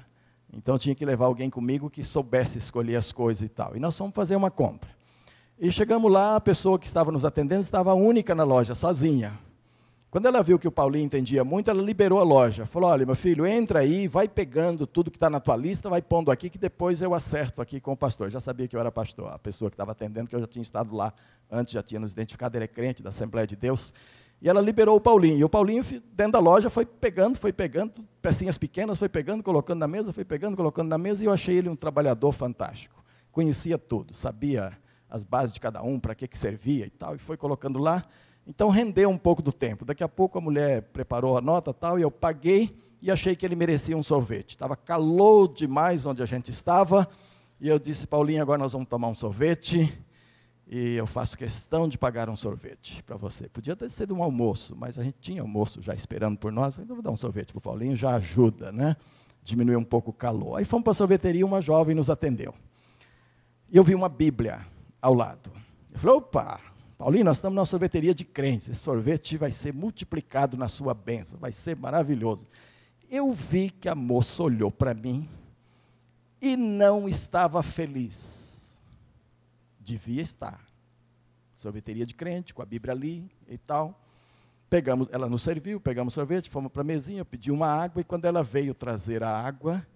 Então 0.52 0.76
tinha 0.80 0.96
que 0.96 1.06
levar 1.06 1.28
alguém 1.28 1.52
comigo 1.52 1.88
que 1.88 2.04
soubesse 2.04 2.58
escolher 2.58 2.96
as 2.96 3.12
coisas 3.12 3.44
e 3.44 3.48
tal. 3.48 3.78
E 3.78 3.80
nós 3.80 3.96
fomos 3.96 4.16
fazer 4.16 4.36
uma 4.36 4.50
compra. 4.50 4.90
E 5.60 5.72
chegamos 5.72 6.12
lá, 6.12 6.38
a 6.38 6.42
pessoa 6.42 6.80
que 6.80 6.88
estava 6.88 7.12
nos 7.12 7.26
atendendo 7.26 7.62
estava 7.62 7.94
única 7.94 8.34
na 8.34 8.44
loja, 8.44 8.74
sozinha. 8.74 9.38
Quando 10.12 10.26
ela 10.26 10.42
viu 10.42 10.58
que 10.58 10.68
o 10.68 10.72
Paulinho 10.72 11.06
entendia 11.06 11.44
muito, 11.44 11.70
ela 11.70 11.84
liberou 11.84 12.20
a 12.20 12.24
loja. 12.24 12.66
Falou: 12.66 12.90
Olha, 12.90 13.06
meu 13.06 13.16
filho, 13.16 13.46
entra 13.46 13.80
aí, 13.82 14.08
vai 14.08 14.28
pegando 14.28 14.88
tudo 14.88 15.12
que 15.12 15.18
está 15.18 15.30
na 15.30 15.40
tua 15.40 15.56
lista, 15.56 15.88
vai 15.88 16.02
pondo 16.02 16.32
aqui, 16.32 16.50
que 16.50 16.58
depois 16.58 17.04
eu 17.04 17.14
acerto 17.14 17.62
aqui 17.62 17.80
com 17.80 17.92
o 17.92 17.98
pastor. 17.98 18.32
Já 18.32 18.40
sabia 18.40 18.68
que 18.68 18.76
eu 18.76 18.80
era 18.80 18.92
pastor, 18.92 19.32
a 19.32 19.38
pessoa 19.38 19.70
que 19.70 19.76
estava 19.76 19.92
atendendo, 19.92 20.28
que 20.28 20.36
eu 20.36 20.40
já 20.40 20.48
tinha 20.48 20.64
estado 20.64 20.96
lá 20.96 21.14
antes, 21.52 21.74
já 21.74 21.84
tinha 21.84 22.00
nos 22.00 22.12
identificado, 22.12 22.58
ele 22.58 22.66
é 22.66 22.68
crente 22.68 23.04
da 23.04 23.10
Assembleia 23.10 23.46
de 23.46 23.56
Deus. 23.56 23.94
E 24.42 24.50
ela 24.50 24.62
liberou 24.62 24.96
o 24.96 25.02
Paulinho. 25.02 25.38
E 25.38 25.44
o 25.44 25.50
Paulinho, 25.50 25.84
dentro 26.12 26.32
da 26.32 26.40
loja, 26.40 26.72
foi 26.72 26.88
pegando, 26.88 27.38
foi 27.38 27.54
pegando, 27.54 28.04
pecinhas 28.20 28.58
pequenas, 28.58 28.98
foi 28.98 29.10
pegando, 29.10 29.44
colocando 29.44 29.80
na 29.80 29.88
mesa, 29.88 30.12
foi 30.12 30.26
pegando, 30.26 30.58
colocando 30.58 30.90
na 30.90 30.98
mesa, 30.98 31.24
e 31.24 31.28
eu 31.28 31.32
achei 31.32 31.56
ele 31.56 31.70
um 31.70 31.76
trabalhador 31.76 32.32
fantástico. 32.32 33.04
Conhecia 33.32 33.78
tudo, 33.78 34.16
sabia 34.16 34.76
as 35.08 35.24
bases 35.24 35.54
de 35.54 35.60
cada 35.60 35.84
um, 35.84 36.00
para 36.00 36.16
que, 36.16 36.28
que 36.28 36.38
servia 36.38 36.88
e 36.88 36.90
tal, 36.90 37.16
e 37.16 37.20
foi 37.20 37.38
colocando 37.38 37.78
lá. 37.78 38.04
Então 38.50 38.70
rendeu 38.70 39.08
um 39.12 39.18
pouco 39.18 39.44
do 39.44 39.52
tempo. 39.52 39.86
Daqui 39.86 40.04
a 40.04 40.10
pouco 40.10 40.40
a 40.40 40.42
mulher 40.42 40.82
preparou 40.82 41.38
a 41.38 41.42
nota 41.42 41.72
tal, 41.72 42.00
e 42.00 42.02
eu 42.02 42.10
paguei 42.10 42.76
e 43.00 43.12
achei 43.12 43.36
que 43.36 43.46
ele 43.46 43.56
merecia 43.56 43.96
um 43.96 44.02
sorvete. 44.02 44.50
Estava 44.50 44.76
calor 44.76 45.54
demais 45.54 46.08
onde 46.08 46.24
a 46.24 46.26
gente 46.26 46.50
estava, 46.50 47.08
e 47.62 47.70
eu 47.70 47.78
disse, 47.78 48.08
Paulinho, 48.08 48.42
agora 48.42 48.58
nós 48.58 48.74
vamos 48.74 48.88
tomar 48.88 49.08
um 49.08 49.14
sorvete 49.14 49.96
e 50.68 50.96
eu 50.96 51.06
faço 51.06 51.38
questão 51.38 51.88
de 51.88 51.96
pagar 51.96 52.28
um 52.28 52.36
sorvete 52.36 53.04
para 53.04 53.16
você. 53.16 53.48
Podia 53.48 53.76
ter 53.76 53.90
sido 53.92 54.16
um 54.16 54.24
almoço, 54.24 54.76
mas 54.76 54.98
a 54.98 55.04
gente 55.04 55.18
tinha 55.22 55.44
almoço 55.44 55.80
já 55.80 55.94
esperando 55.94 56.38
por 56.38 56.52
nós. 56.52 56.76
Então 56.80 56.96
vou 56.96 57.04
dar 57.04 57.12
um 57.12 57.16
sorvete 57.16 57.52
para 57.52 57.60
o 57.60 57.62
Paulinho, 57.62 57.96
já 57.96 58.16
ajuda, 58.16 58.72
né? 58.72 58.96
Diminuir 59.44 59.76
um 59.76 59.84
pouco 59.84 60.10
o 60.10 60.14
calor. 60.14 60.58
Aí 60.58 60.66
fomos 60.66 60.84
para 60.84 60.92
a 60.92 60.96
sorveteria, 60.96 61.46
uma 61.46 61.62
jovem 61.62 61.94
nos 61.94 62.10
atendeu. 62.10 62.54
E 63.70 63.78
eu 63.78 63.84
vi 63.84 63.94
uma 63.94 64.10
Bíblia 64.10 64.66
ao 65.00 65.14
lado. 65.14 65.52
Eu 65.92 66.00
falei, 66.00 66.18
opa, 66.18 66.60
Paulinho, 67.00 67.24
nós 67.24 67.38
estamos 67.38 67.56
na 67.56 67.66
sorveteria 67.66 68.14
de 68.14 68.26
crentes. 68.26 68.68
Esse 68.68 68.82
sorvete 68.82 69.38
vai 69.38 69.54
ser 69.54 69.74
multiplicado 69.74 70.58
na 70.58 70.68
sua 70.68 70.94
bênção, 70.94 71.40
vai 71.40 71.54
ser 71.54 71.78
maravilhoso. 71.78 72.46
Eu 73.10 73.32
vi 73.32 73.70
que 73.70 73.88
a 73.88 73.96
moça 73.96 74.44
olhou 74.44 74.70
para 74.70 74.94
mim 74.94 75.30
e 76.42 76.58
não 76.58 77.08
estava 77.08 77.64
feliz 77.64 78.38
Devia 79.80 80.22
estar. 80.22 80.62
Sorveteria 81.56 82.06
de 82.06 82.14
crente, 82.14 82.54
com 82.54 82.62
a 82.62 82.66
Bíblia 82.66 82.94
ali 82.94 83.32
e 83.48 83.58
tal. 83.58 84.04
Pegamos, 84.70 85.08
ela 85.10 85.30
nos 85.30 85.42
serviu, 85.42 85.80
pegamos 85.80 86.14
sorvete, 86.14 86.50
fomos 86.50 86.70
para 86.70 86.82
a 86.82 86.86
mesinha, 86.86 87.22
eu 87.22 87.26
pedi 87.26 87.50
uma 87.50 87.68
água, 87.68 88.02
e 88.02 88.04
quando 88.04 88.26
ela 88.26 88.44
veio 88.44 88.76
trazer 88.76 89.24
a 89.24 89.30
água, 89.30 89.88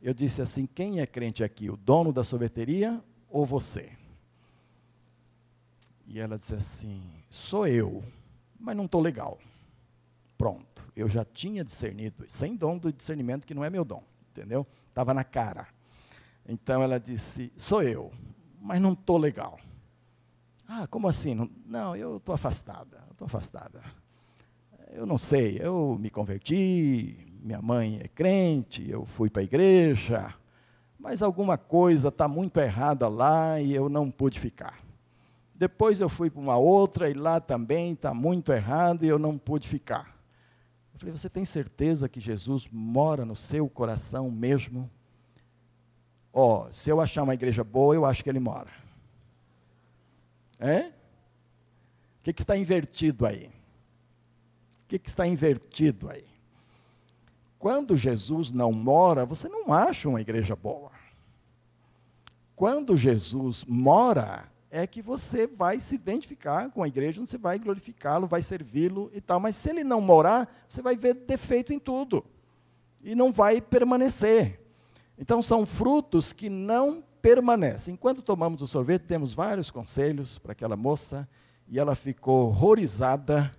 eu 0.00 0.12
disse 0.12 0.42
assim: 0.42 0.66
quem 0.66 1.00
é 1.00 1.06
crente 1.06 1.42
aqui? 1.42 1.70
O 1.70 1.76
dono 1.76 2.12
da 2.12 2.22
sorveteria 2.22 3.02
ou 3.30 3.46
você? 3.46 3.99
E 6.10 6.18
ela 6.18 6.36
disse 6.36 6.56
assim: 6.56 7.00
sou 7.30 7.68
eu, 7.68 8.02
mas 8.58 8.76
não 8.76 8.86
estou 8.86 9.00
legal. 9.00 9.38
Pronto, 10.36 10.82
eu 10.96 11.08
já 11.08 11.24
tinha 11.24 11.64
discernido, 11.64 12.24
sem 12.26 12.56
dom 12.56 12.76
do 12.76 12.92
discernimento, 12.92 13.46
que 13.46 13.54
não 13.54 13.64
é 13.64 13.70
meu 13.70 13.84
dom, 13.84 14.02
entendeu? 14.28 14.66
Estava 14.88 15.14
na 15.14 15.22
cara. 15.22 15.68
Então 16.44 16.82
ela 16.82 16.98
disse: 16.98 17.52
sou 17.56 17.80
eu, 17.84 18.10
mas 18.60 18.80
não 18.80 18.92
estou 18.94 19.18
legal. 19.18 19.60
Ah, 20.66 20.88
como 20.88 21.06
assim? 21.06 21.32
Não, 21.32 21.48
não 21.64 21.94
eu 21.94 22.16
estou 22.16 22.34
afastada, 22.34 23.04
estou 23.12 23.26
afastada. 23.26 23.80
Eu 24.90 25.06
não 25.06 25.16
sei, 25.16 25.60
eu 25.62 25.96
me 25.96 26.10
converti, 26.10 27.38
minha 27.40 27.62
mãe 27.62 28.00
é 28.02 28.08
crente, 28.08 28.90
eu 28.90 29.06
fui 29.06 29.30
para 29.30 29.42
a 29.42 29.44
igreja, 29.44 30.34
mas 30.98 31.22
alguma 31.22 31.56
coisa 31.56 32.08
está 32.08 32.26
muito 32.26 32.58
errada 32.58 33.06
lá 33.06 33.60
e 33.60 33.72
eu 33.72 33.88
não 33.88 34.10
pude 34.10 34.40
ficar. 34.40 34.89
Depois 35.60 36.00
eu 36.00 36.08
fui 36.08 36.30
para 36.30 36.40
uma 36.40 36.56
outra 36.56 37.10
e 37.10 37.12
lá 37.12 37.38
também 37.38 37.92
está 37.92 38.14
muito 38.14 38.50
errado 38.50 39.04
e 39.04 39.08
eu 39.08 39.18
não 39.18 39.36
pude 39.36 39.68
ficar. 39.68 40.18
Eu 40.94 41.00
falei, 41.00 41.14
você 41.14 41.28
tem 41.28 41.44
certeza 41.44 42.08
que 42.08 42.18
Jesus 42.18 42.66
mora 42.72 43.26
no 43.26 43.36
seu 43.36 43.68
coração 43.68 44.30
mesmo? 44.30 44.90
Ó, 46.32 46.64
oh, 46.66 46.72
se 46.72 46.88
eu 46.88 46.98
achar 46.98 47.24
uma 47.24 47.34
igreja 47.34 47.62
boa, 47.62 47.94
eu 47.94 48.06
acho 48.06 48.24
que 48.24 48.30
ele 48.30 48.40
mora. 48.40 48.70
É? 50.58 50.86
O 52.20 52.24
que, 52.24 52.32
que 52.32 52.40
está 52.40 52.56
invertido 52.56 53.26
aí? 53.26 53.50
O 54.84 54.88
que, 54.88 54.98
que 54.98 55.10
está 55.10 55.26
invertido 55.26 56.08
aí? 56.08 56.24
Quando 57.58 57.98
Jesus 57.98 58.50
não 58.50 58.72
mora, 58.72 59.26
você 59.26 59.46
não 59.46 59.74
acha 59.74 60.08
uma 60.08 60.22
igreja 60.22 60.56
boa. 60.56 60.90
Quando 62.56 62.96
Jesus 62.96 63.62
mora, 63.66 64.50
é 64.70 64.86
que 64.86 65.02
você 65.02 65.46
vai 65.46 65.80
se 65.80 65.94
identificar 65.96 66.70
com 66.70 66.82
a 66.82 66.88
igreja, 66.88 67.20
você 67.20 67.36
vai 67.36 67.58
glorificá-lo, 67.58 68.26
vai 68.26 68.40
servi-lo 68.40 69.10
e 69.12 69.20
tal. 69.20 69.40
Mas 69.40 69.56
se 69.56 69.68
ele 69.68 69.82
não 69.82 70.00
morar, 70.00 70.48
você 70.68 70.80
vai 70.80 70.96
ver 70.96 71.14
defeito 71.14 71.72
em 71.72 71.78
tudo. 71.78 72.24
E 73.02 73.14
não 73.14 73.32
vai 73.32 73.60
permanecer. 73.60 74.60
Então, 75.18 75.42
são 75.42 75.66
frutos 75.66 76.32
que 76.32 76.48
não 76.48 77.02
permanecem. 77.20 77.94
Enquanto 77.94 78.22
tomamos 78.22 78.62
o 78.62 78.66
sorvete, 78.66 79.02
temos 79.02 79.32
vários 79.32 79.70
conselhos 79.70 80.38
para 80.38 80.52
aquela 80.52 80.76
moça, 80.76 81.28
e 81.68 81.78
ela 81.78 81.94
ficou 81.94 82.48
horrorizada 82.48 83.52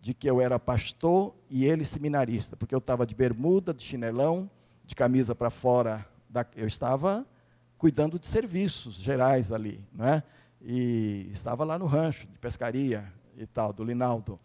de 0.00 0.14
que 0.14 0.28
eu 0.28 0.40
era 0.40 0.58
pastor 0.58 1.34
e 1.50 1.64
ele 1.64 1.84
seminarista, 1.84 2.56
porque 2.56 2.74
eu 2.74 2.78
estava 2.78 3.04
de 3.04 3.14
bermuda, 3.14 3.74
de 3.74 3.82
chinelão, 3.82 4.48
de 4.84 4.94
camisa 4.94 5.34
para 5.34 5.50
fora, 5.50 6.06
da, 6.28 6.46
eu 6.56 6.66
estava 6.66 7.26
cuidando 7.76 8.18
de 8.18 8.26
serviços 8.26 8.94
gerais 8.94 9.52
ali, 9.52 9.84
não 9.92 10.06
é? 10.06 10.22
E 10.60 11.28
estava 11.30 11.64
lá 11.64 11.78
no 11.78 11.86
rancho 11.86 12.26
de 12.26 12.38
pescaria 12.38 13.12
e 13.36 13.46
tal, 13.46 13.72
do 13.72 13.84
Linaldo, 13.84 14.38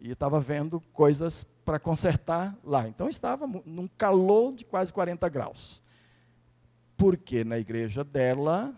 e 0.00 0.10
estava 0.10 0.40
vendo 0.40 0.80
coisas 0.92 1.44
para 1.64 1.78
consertar 1.78 2.58
lá. 2.64 2.88
Então 2.88 3.08
estava 3.08 3.46
num 3.46 3.86
calor 3.86 4.52
de 4.52 4.64
quase 4.64 4.92
40 4.92 5.28
graus 5.28 5.82
porque 7.00 7.44
na 7.44 7.58
igreja 7.58 8.04
dela 8.04 8.74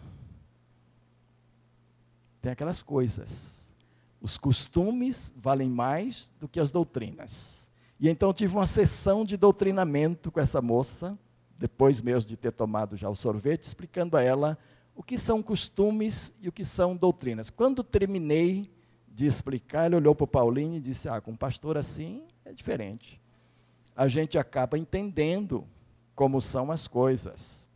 tem 2.40 2.53
aquelas 2.53 2.80
coisas. 2.80 3.74
Os 4.20 4.38
costumes 4.38 5.34
valem 5.36 5.68
mais 5.68 6.32
do 6.38 6.47
que 6.47 6.61
as 6.61 6.70
doutrinas. 6.70 7.68
E 7.99 8.09
então 8.09 8.28
eu 8.28 8.32
tive 8.32 8.55
uma 8.55 8.64
sessão 8.64 9.24
de 9.24 9.36
doutrinamento 9.36 10.30
com 10.30 10.38
essa 10.38 10.62
moça, 10.62 11.18
depois 11.59 12.01
mesmo 12.01 12.28
de 12.28 12.36
ter 12.36 12.53
tomado 12.53 12.97
já 12.97 13.11
o 13.11 13.16
sorvete, 13.16 13.64
explicando 13.64 14.16
a 14.16 14.22
ela 14.22 14.57
o 14.95 15.03
que 15.03 15.16
são 15.16 15.43
costumes 15.43 16.34
e 16.40 16.49
o 16.49 16.53
que 16.53 16.64
são 16.64 16.97
doutrinas. 16.97 17.51
Quando 17.51 17.82
terminei 17.82 18.70
de 19.09 19.26
explicar, 19.26 19.86
ele 19.86 19.97
olhou 19.97 20.14
para 20.14 20.24
o 20.24 20.28
Paulinho 20.28 20.76
e 20.76 20.80
disse: 20.80 21.09
Ah, 21.09 21.20
com 21.20 21.32
um 21.32 21.36
pastor 21.36 21.76
assim 21.76 22.22
é 22.45 22.53
diferente. 22.53 23.20
A 23.95 24.09
gente 24.09 24.38
acaba 24.38 24.78
entendendo 24.78 25.66
como 26.14 26.40
são 26.40 26.70
as 26.70 26.88
coisas. 26.88 27.70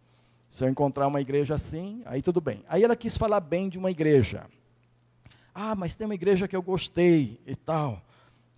Se 0.48 0.64
eu 0.64 0.68
encontrar 0.68 1.06
uma 1.06 1.20
igreja 1.20 1.54
assim, 1.54 2.02
aí 2.06 2.22
tudo 2.22 2.40
bem. 2.40 2.64
Aí 2.68 2.82
ela 2.82 2.96
quis 2.96 3.16
falar 3.16 3.40
bem 3.40 3.68
de 3.68 3.78
uma 3.78 3.90
igreja. 3.90 4.46
Ah, 5.54 5.74
mas 5.74 5.94
tem 5.94 6.06
uma 6.06 6.14
igreja 6.14 6.48
que 6.48 6.56
eu 6.56 6.62
gostei 6.62 7.40
e 7.46 7.54
tal. 7.54 8.02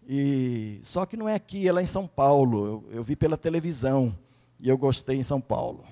E 0.06 0.80
só 0.82 1.04
que 1.04 1.16
não 1.16 1.28
é 1.28 1.34
aqui, 1.34 1.66
ela 1.66 1.80
é 1.80 1.82
em 1.82 1.86
São 1.86 2.06
Paulo. 2.06 2.66
Eu, 2.66 2.96
eu 2.98 3.02
vi 3.02 3.14
pela 3.14 3.36
televisão 3.36 4.16
e 4.58 4.68
eu 4.68 4.78
gostei 4.78 5.16
em 5.16 5.22
São 5.22 5.40
Paulo. 5.40 5.84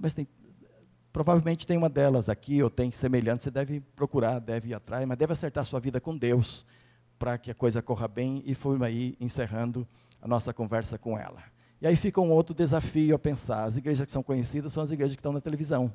Mas 0.00 0.14
tem, 0.14 0.26
provavelmente 1.14 1.64
tem 1.64 1.78
uma 1.78 1.88
delas 1.88 2.28
aqui 2.28 2.60
ou 2.60 2.68
tem 2.68 2.90
semelhante. 2.90 3.44
Você 3.44 3.50
deve 3.50 3.78
procurar, 3.94 4.40
deve 4.40 4.70
ir 4.70 4.74
atrás, 4.74 5.06
mas 5.06 5.16
deve 5.16 5.32
acertar 5.32 5.64
sua 5.64 5.78
vida 5.78 6.00
com 6.00 6.18
Deus 6.18 6.66
para 7.20 7.38
que 7.38 7.52
a 7.52 7.54
coisa 7.54 7.80
corra 7.80 8.08
bem. 8.08 8.42
E 8.44 8.52
fui 8.52 8.84
aí 8.84 9.16
encerrando 9.20 9.86
a 10.20 10.26
nossa 10.26 10.52
conversa 10.52 10.98
com 10.98 11.16
ela. 11.16 11.40
E 11.80 11.86
aí 11.86 11.94
fica 11.94 12.20
um 12.20 12.32
outro 12.32 12.52
desafio 12.52 13.14
a 13.14 13.18
pensar. 13.18 13.62
As 13.62 13.76
igrejas 13.76 14.04
que 14.04 14.10
são 14.10 14.24
conhecidas 14.24 14.72
são 14.72 14.82
as 14.82 14.90
igrejas 14.90 15.14
que 15.14 15.20
estão 15.20 15.32
na 15.32 15.40
televisão. 15.40 15.94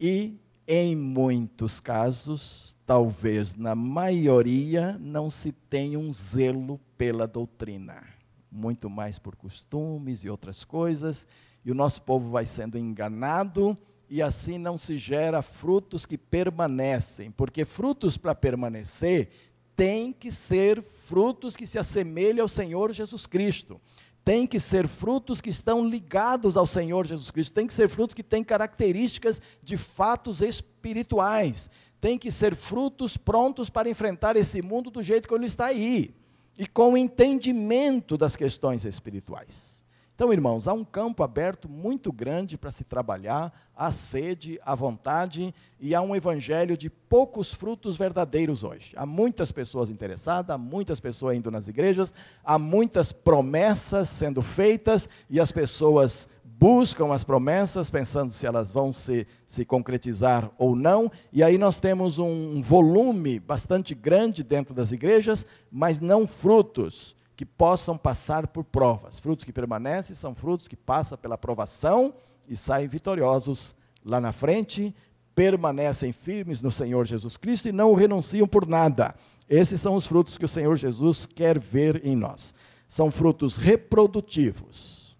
E, 0.00 0.36
em 0.66 0.96
muitos 0.96 1.78
casos, 1.78 2.76
talvez 2.84 3.54
na 3.54 3.76
maioria, 3.76 4.98
não 4.98 5.30
se 5.30 5.52
tem 5.52 5.96
um 5.96 6.12
zelo 6.12 6.80
pela 6.98 7.28
doutrina. 7.28 8.02
Muito 8.50 8.90
mais 8.90 9.20
por 9.20 9.36
costumes 9.36 10.24
e 10.24 10.28
outras 10.28 10.64
coisas. 10.64 11.28
E 11.64 11.70
o 11.70 11.74
nosso 11.74 12.02
povo 12.02 12.30
vai 12.30 12.46
sendo 12.46 12.78
enganado 12.78 13.76
e 14.08 14.20
assim 14.22 14.58
não 14.58 14.76
se 14.76 14.98
gera 14.98 15.42
frutos 15.42 16.04
que 16.04 16.18
permanecem, 16.18 17.30
porque 17.30 17.64
frutos 17.64 18.16
para 18.16 18.34
permanecer 18.34 19.30
tem 19.74 20.12
que 20.12 20.30
ser 20.30 20.82
frutos 20.82 21.56
que 21.56 21.66
se 21.66 21.78
assemelhem 21.78 22.40
ao 22.40 22.48
Senhor 22.48 22.92
Jesus 22.92 23.26
Cristo. 23.26 23.80
Tem 24.24 24.46
que 24.46 24.58
ser 24.58 24.88
frutos 24.88 25.40
que 25.40 25.50
estão 25.50 25.86
ligados 25.86 26.56
ao 26.56 26.66
Senhor 26.66 27.06
Jesus 27.06 27.30
Cristo. 27.30 27.52
Tem 27.52 27.66
que 27.66 27.74
ser 27.74 27.88
frutos 27.88 28.14
que 28.14 28.22
têm 28.22 28.42
características 28.42 29.42
de 29.62 29.76
fatos 29.76 30.40
espirituais. 30.40 31.68
Tem 32.00 32.18
que 32.18 32.30
ser 32.30 32.54
frutos 32.54 33.16
prontos 33.16 33.68
para 33.68 33.88
enfrentar 33.88 34.36
esse 34.36 34.62
mundo 34.62 34.90
do 34.90 35.02
jeito 35.02 35.28
que 35.28 35.34
ele 35.34 35.46
está 35.46 35.66
aí. 35.66 36.14
E 36.56 36.66
com 36.66 36.96
entendimento 36.96 38.16
das 38.16 38.34
questões 38.36 38.86
espirituais. 38.86 39.83
Então, 40.14 40.32
irmãos, 40.32 40.68
há 40.68 40.72
um 40.72 40.84
campo 40.84 41.24
aberto 41.24 41.68
muito 41.68 42.12
grande 42.12 42.56
para 42.56 42.70
se 42.70 42.84
trabalhar, 42.84 43.52
há 43.76 43.90
sede, 43.90 44.60
há 44.64 44.72
vontade, 44.72 45.52
e 45.80 45.92
há 45.92 46.00
um 46.00 46.14
evangelho 46.14 46.76
de 46.76 46.88
poucos 46.88 47.52
frutos 47.52 47.96
verdadeiros 47.96 48.62
hoje. 48.62 48.92
Há 48.94 49.04
muitas 49.04 49.50
pessoas 49.50 49.90
interessadas, 49.90 50.54
há 50.54 50.58
muitas 50.58 51.00
pessoas 51.00 51.36
indo 51.36 51.50
nas 51.50 51.66
igrejas, 51.66 52.14
há 52.44 52.56
muitas 52.60 53.10
promessas 53.10 54.08
sendo 54.08 54.40
feitas, 54.40 55.08
e 55.28 55.40
as 55.40 55.50
pessoas 55.50 56.28
buscam 56.44 57.12
as 57.12 57.24
promessas, 57.24 57.90
pensando 57.90 58.30
se 58.30 58.46
elas 58.46 58.70
vão 58.70 58.92
se, 58.92 59.26
se 59.48 59.64
concretizar 59.64 60.48
ou 60.56 60.76
não, 60.76 61.10
e 61.32 61.42
aí 61.42 61.58
nós 61.58 61.80
temos 61.80 62.20
um 62.20 62.62
volume 62.62 63.40
bastante 63.40 63.96
grande 63.96 64.44
dentro 64.44 64.72
das 64.72 64.92
igrejas, 64.92 65.44
mas 65.72 65.98
não 65.98 66.24
frutos 66.24 67.16
que 67.36 67.44
possam 67.44 67.96
passar 67.96 68.46
por 68.46 68.64
provas. 68.64 69.18
Frutos 69.18 69.44
que 69.44 69.52
permanecem 69.52 70.14
são 70.14 70.34
frutos 70.34 70.68
que 70.68 70.76
passam 70.76 71.18
pela 71.18 71.36
provação 71.36 72.14
e 72.48 72.56
saem 72.56 72.86
vitoriosos 72.86 73.74
lá 74.04 74.20
na 74.20 74.32
frente, 74.32 74.94
permanecem 75.34 76.12
firmes 76.12 76.60
no 76.60 76.70
Senhor 76.70 77.04
Jesus 77.06 77.36
Cristo 77.36 77.68
e 77.68 77.72
não 77.72 77.94
renunciam 77.94 78.46
por 78.46 78.66
nada. 78.66 79.14
Esses 79.48 79.80
são 79.80 79.94
os 79.94 80.06
frutos 80.06 80.38
que 80.38 80.44
o 80.44 80.48
Senhor 80.48 80.76
Jesus 80.76 81.26
quer 81.26 81.58
ver 81.58 82.04
em 82.04 82.16
nós. 82.16 82.54
São 82.86 83.10
frutos 83.10 83.56
reprodutivos. 83.56 85.16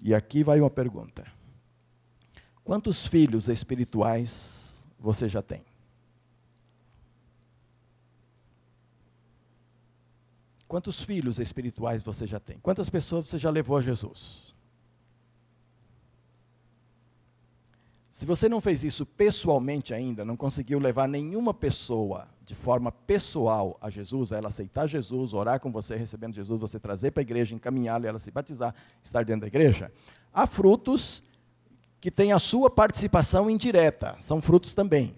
E 0.00 0.14
aqui 0.14 0.42
vai 0.42 0.60
uma 0.60 0.70
pergunta: 0.70 1.24
Quantos 2.64 3.06
filhos 3.06 3.48
espirituais 3.48 4.82
você 4.98 5.28
já 5.28 5.40
tem? 5.40 5.62
Quantos 10.72 11.02
filhos 11.02 11.38
espirituais 11.38 12.02
você 12.02 12.26
já 12.26 12.40
tem? 12.40 12.56
Quantas 12.58 12.88
pessoas 12.88 13.28
você 13.28 13.36
já 13.36 13.50
levou 13.50 13.76
a 13.76 13.82
Jesus? 13.82 14.54
Se 18.10 18.24
você 18.24 18.48
não 18.48 18.58
fez 18.58 18.82
isso 18.82 19.04
pessoalmente 19.04 19.92
ainda, 19.92 20.24
não 20.24 20.34
conseguiu 20.34 20.78
levar 20.78 21.06
nenhuma 21.06 21.52
pessoa 21.52 22.26
de 22.42 22.54
forma 22.54 22.90
pessoal 22.90 23.76
a 23.82 23.90
Jesus, 23.90 24.32
a 24.32 24.38
ela 24.38 24.48
aceitar 24.48 24.86
Jesus, 24.86 25.34
orar 25.34 25.60
com 25.60 25.70
você, 25.70 25.94
recebendo 25.94 26.34
Jesus, 26.34 26.58
você 26.58 26.80
trazer 26.80 27.10
para 27.10 27.20
a 27.20 27.28
igreja, 27.28 27.54
encaminhá-la, 27.54 28.06
ela 28.06 28.18
se 28.18 28.30
batizar, 28.30 28.74
estar 29.02 29.26
dentro 29.26 29.42
da 29.42 29.48
igreja, 29.48 29.92
há 30.32 30.46
frutos 30.46 31.22
que 32.00 32.10
têm 32.10 32.32
a 32.32 32.38
sua 32.38 32.70
participação 32.70 33.50
indireta, 33.50 34.16
são 34.20 34.40
frutos 34.40 34.74
também. 34.74 35.14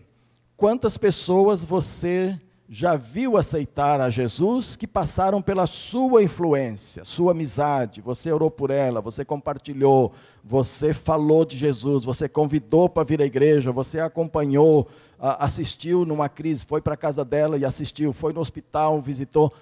Quantas 0.56 0.96
pessoas 0.98 1.64
você 1.64 2.40
já 2.68 2.96
viu 2.96 3.36
aceitar 3.36 4.00
a 4.00 4.08
Jesus 4.08 4.74
que 4.74 4.86
passaram 4.86 5.42
pela 5.42 5.66
sua 5.66 6.22
influência, 6.22 7.04
sua 7.04 7.32
amizade, 7.32 8.00
você 8.00 8.32
orou 8.32 8.50
por 8.50 8.70
ela, 8.70 9.02
você 9.02 9.24
compartilhou, 9.24 10.12
você 10.42 10.94
falou 10.94 11.44
de 11.44 11.58
Jesus, 11.58 12.04
você 12.04 12.28
convidou 12.28 12.88
para 12.88 13.04
vir 13.04 13.20
à 13.20 13.26
igreja, 13.26 13.70
você 13.70 14.00
acompanhou, 14.00 14.88
assistiu 15.18 16.06
numa 16.06 16.28
crise, 16.28 16.64
foi 16.64 16.80
para 16.80 16.94
a 16.94 16.96
casa 16.96 17.24
dela 17.24 17.58
e 17.58 17.64
assistiu, 17.64 18.12
foi 18.12 18.32
no 18.32 18.40
hospital, 18.40 18.98
visitou. 19.00 19.52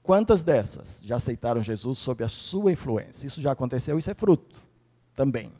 Quantas 0.00 0.44
dessas 0.44 1.00
já 1.02 1.16
aceitaram 1.16 1.60
Jesus 1.60 1.98
sob 1.98 2.22
a 2.22 2.28
sua 2.28 2.70
influência? 2.70 3.26
Isso 3.26 3.40
já 3.40 3.50
aconteceu, 3.50 3.98
isso 3.98 4.10
é 4.10 4.14
fruto 4.14 4.62
também. 5.16 5.50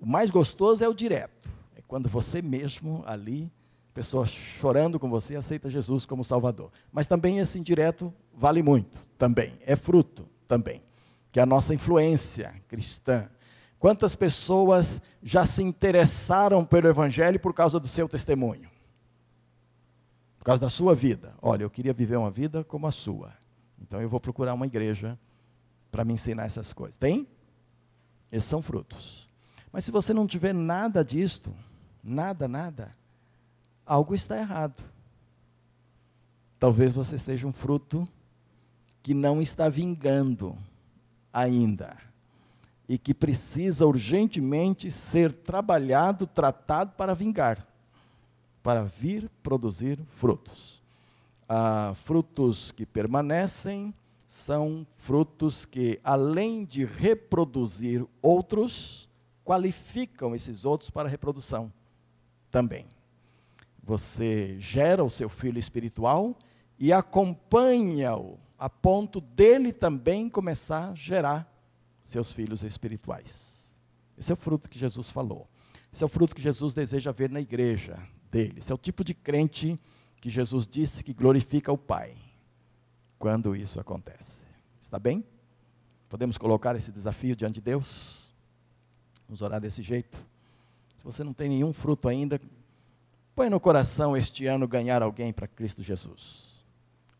O 0.00 0.06
mais 0.06 0.30
gostoso 0.30 0.82
é 0.82 0.88
o 0.88 0.94
direto, 0.94 1.50
é 1.76 1.82
quando 1.86 2.08
você 2.08 2.40
mesmo 2.40 3.02
ali 3.04 3.52
pessoa 3.98 4.24
chorando 4.24 4.96
com 5.00 5.10
você 5.10 5.34
aceita 5.34 5.68
Jesus 5.68 6.06
como 6.06 6.22
Salvador. 6.22 6.70
Mas 6.92 7.08
também 7.08 7.40
esse 7.40 7.58
indireto 7.58 8.14
vale 8.32 8.62
muito, 8.62 9.00
também, 9.18 9.58
é 9.66 9.74
fruto 9.74 10.28
também, 10.46 10.80
que 11.32 11.40
é 11.40 11.42
a 11.42 11.46
nossa 11.46 11.74
influência 11.74 12.54
cristã. 12.68 13.28
Quantas 13.76 14.14
pessoas 14.14 15.02
já 15.20 15.44
se 15.44 15.64
interessaram 15.64 16.64
pelo 16.64 16.86
Evangelho 16.86 17.40
por 17.40 17.52
causa 17.52 17.80
do 17.80 17.88
seu 17.88 18.08
testemunho? 18.08 18.70
Por 20.38 20.44
causa 20.44 20.60
da 20.60 20.68
sua 20.68 20.94
vida. 20.94 21.34
Olha, 21.42 21.64
eu 21.64 21.70
queria 21.70 21.92
viver 21.92 22.18
uma 22.18 22.30
vida 22.30 22.62
como 22.62 22.86
a 22.86 22.92
sua. 22.92 23.32
Então 23.82 24.00
eu 24.00 24.08
vou 24.08 24.20
procurar 24.20 24.54
uma 24.54 24.66
igreja 24.66 25.18
para 25.90 26.04
me 26.04 26.12
ensinar 26.12 26.44
essas 26.44 26.72
coisas. 26.72 26.96
Tem? 26.96 27.26
Esses 28.30 28.48
são 28.48 28.62
frutos. 28.62 29.28
Mas 29.72 29.84
se 29.84 29.90
você 29.90 30.14
não 30.14 30.24
tiver 30.24 30.54
nada 30.54 31.04
disto, 31.04 31.52
nada, 32.00 32.46
nada, 32.46 32.92
algo 33.88 34.14
está 34.14 34.36
errado. 34.36 34.84
Talvez 36.60 36.92
você 36.92 37.18
seja 37.18 37.46
um 37.46 37.52
fruto 37.52 38.06
que 39.02 39.14
não 39.14 39.40
está 39.40 39.68
vingando 39.68 40.56
ainda 41.32 41.96
e 42.86 42.98
que 42.98 43.14
precisa 43.14 43.86
urgentemente 43.86 44.90
ser 44.90 45.32
trabalhado, 45.32 46.26
tratado 46.26 46.92
para 46.92 47.14
vingar, 47.14 47.66
para 48.62 48.84
vir 48.84 49.30
produzir 49.42 49.98
frutos. 50.16 50.82
Ah, 51.48 51.92
frutos 51.94 52.70
que 52.70 52.84
permanecem 52.84 53.94
são 54.26 54.86
frutos 54.96 55.64
que, 55.64 55.98
além 56.04 56.64
de 56.64 56.84
reproduzir 56.84 58.04
outros, 58.20 59.08
qualificam 59.44 60.34
esses 60.34 60.66
outros 60.66 60.90
para 60.90 61.08
reprodução 61.08 61.72
também. 62.50 62.86
Você 63.88 64.60
gera 64.60 65.02
o 65.02 65.08
seu 65.08 65.30
filho 65.30 65.58
espiritual 65.58 66.36
e 66.78 66.92
acompanha-o 66.92 68.38
a 68.58 68.68
ponto 68.68 69.18
dele 69.18 69.72
também 69.72 70.28
começar 70.28 70.90
a 70.90 70.94
gerar 70.94 71.50
seus 72.02 72.30
filhos 72.30 72.62
espirituais. 72.64 73.74
Esse 74.18 74.30
é 74.30 74.34
o 74.34 74.36
fruto 74.36 74.68
que 74.68 74.78
Jesus 74.78 75.08
falou. 75.08 75.48
Esse 75.90 76.02
é 76.02 76.06
o 76.06 76.08
fruto 76.08 76.36
que 76.36 76.42
Jesus 76.42 76.74
deseja 76.74 77.10
ver 77.12 77.30
na 77.30 77.40
igreja 77.40 77.98
dele. 78.30 78.58
Esse 78.58 78.70
é 78.70 78.74
o 78.74 78.78
tipo 78.78 79.02
de 79.02 79.14
crente 79.14 79.78
que 80.20 80.28
Jesus 80.28 80.66
disse 80.66 81.02
que 81.02 81.14
glorifica 81.14 81.72
o 81.72 81.78
Pai 81.78 82.14
quando 83.18 83.56
isso 83.56 83.80
acontece. 83.80 84.42
Está 84.78 84.98
bem? 84.98 85.24
Podemos 86.10 86.36
colocar 86.36 86.76
esse 86.76 86.92
desafio 86.92 87.34
diante 87.34 87.54
de 87.54 87.62
Deus? 87.62 88.30
Vamos 89.26 89.40
orar 89.40 89.62
desse 89.62 89.80
jeito? 89.80 90.18
Se 90.98 91.04
você 91.04 91.24
não 91.24 91.32
tem 91.32 91.48
nenhum 91.48 91.72
fruto 91.72 92.06
ainda, 92.06 92.38
Põe 93.38 93.48
no 93.48 93.60
coração 93.60 94.16
este 94.16 94.46
ano 94.46 94.66
ganhar 94.66 95.00
alguém 95.00 95.32
para 95.32 95.46
Cristo 95.46 95.80
Jesus. 95.80 96.66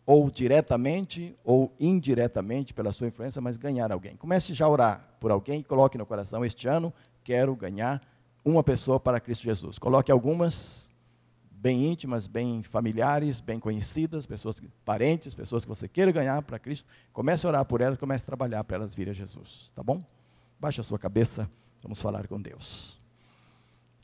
Ou 0.04 0.28
diretamente 0.28 1.36
ou 1.44 1.72
indiretamente 1.78 2.74
pela 2.74 2.92
sua 2.92 3.06
influência, 3.06 3.40
mas 3.40 3.56
ganhar 3.56 3.92
alguém. 3.92 4.16
Comece 4.16 4.52
já 4.52 4.66
a 4.66 4.68
orar 4.68 5.16
por 5.20 5.30
alguém, 5.30 5.62
coloque 5.62 5.96
no 5.96 6.04
coração 6.04 6.44
este 6.44 6.66
ano, 6.66 6.92
quero 7.22 7.54
ganhar 7.54 8.02
uma 8.44 8.64
pessoa 8.64 8.98
para 8.98 9.20
Cristo 9.20 9.44
Jesus. 9.44 9.78
Coloque 9.78 10.10
algumas 10.10 10.92
bem 11.52 11.86
íntimas, 11.86 12.26
bem 12.26 12.64
familiares, 12.64 13.38
bem 13.38 13.60
conhecidas, 13.60 14.26
pessoas 14.26 14.60
parentes, 14.84 15.34
pessoas 15.34 15.64
que 15.64 15.68
você 15.68 15.86
queira 15.86 16.10
ganhar 16.10 16.42
para 16.42 16.58
Cristo. 16.58 16.88
Comece 17.12 17.46
a 17.46 17.50
orar 17.50 17.64
por 17.64 17.80
elas, 17.80 17.96
comece 17.96 18.24
a 18.24 18.26
trabalhar 18.26 18.64
para 18.64 18.78
elas 18.78 18.92
virem 18.92 19.12
a 19.12 19.14
Jesus, 19.14 19.70
tá 19.72 19.84
bom? 19.84 20.02
Baixe 20.58 20.80
a 20.80 20.84
sua 20.84 20.98
cabeça, 20.98 21.48
vamos 21.80 22.02
falar 22.02 22.26
com 22.26 22.42
Deus. 22.42 22.97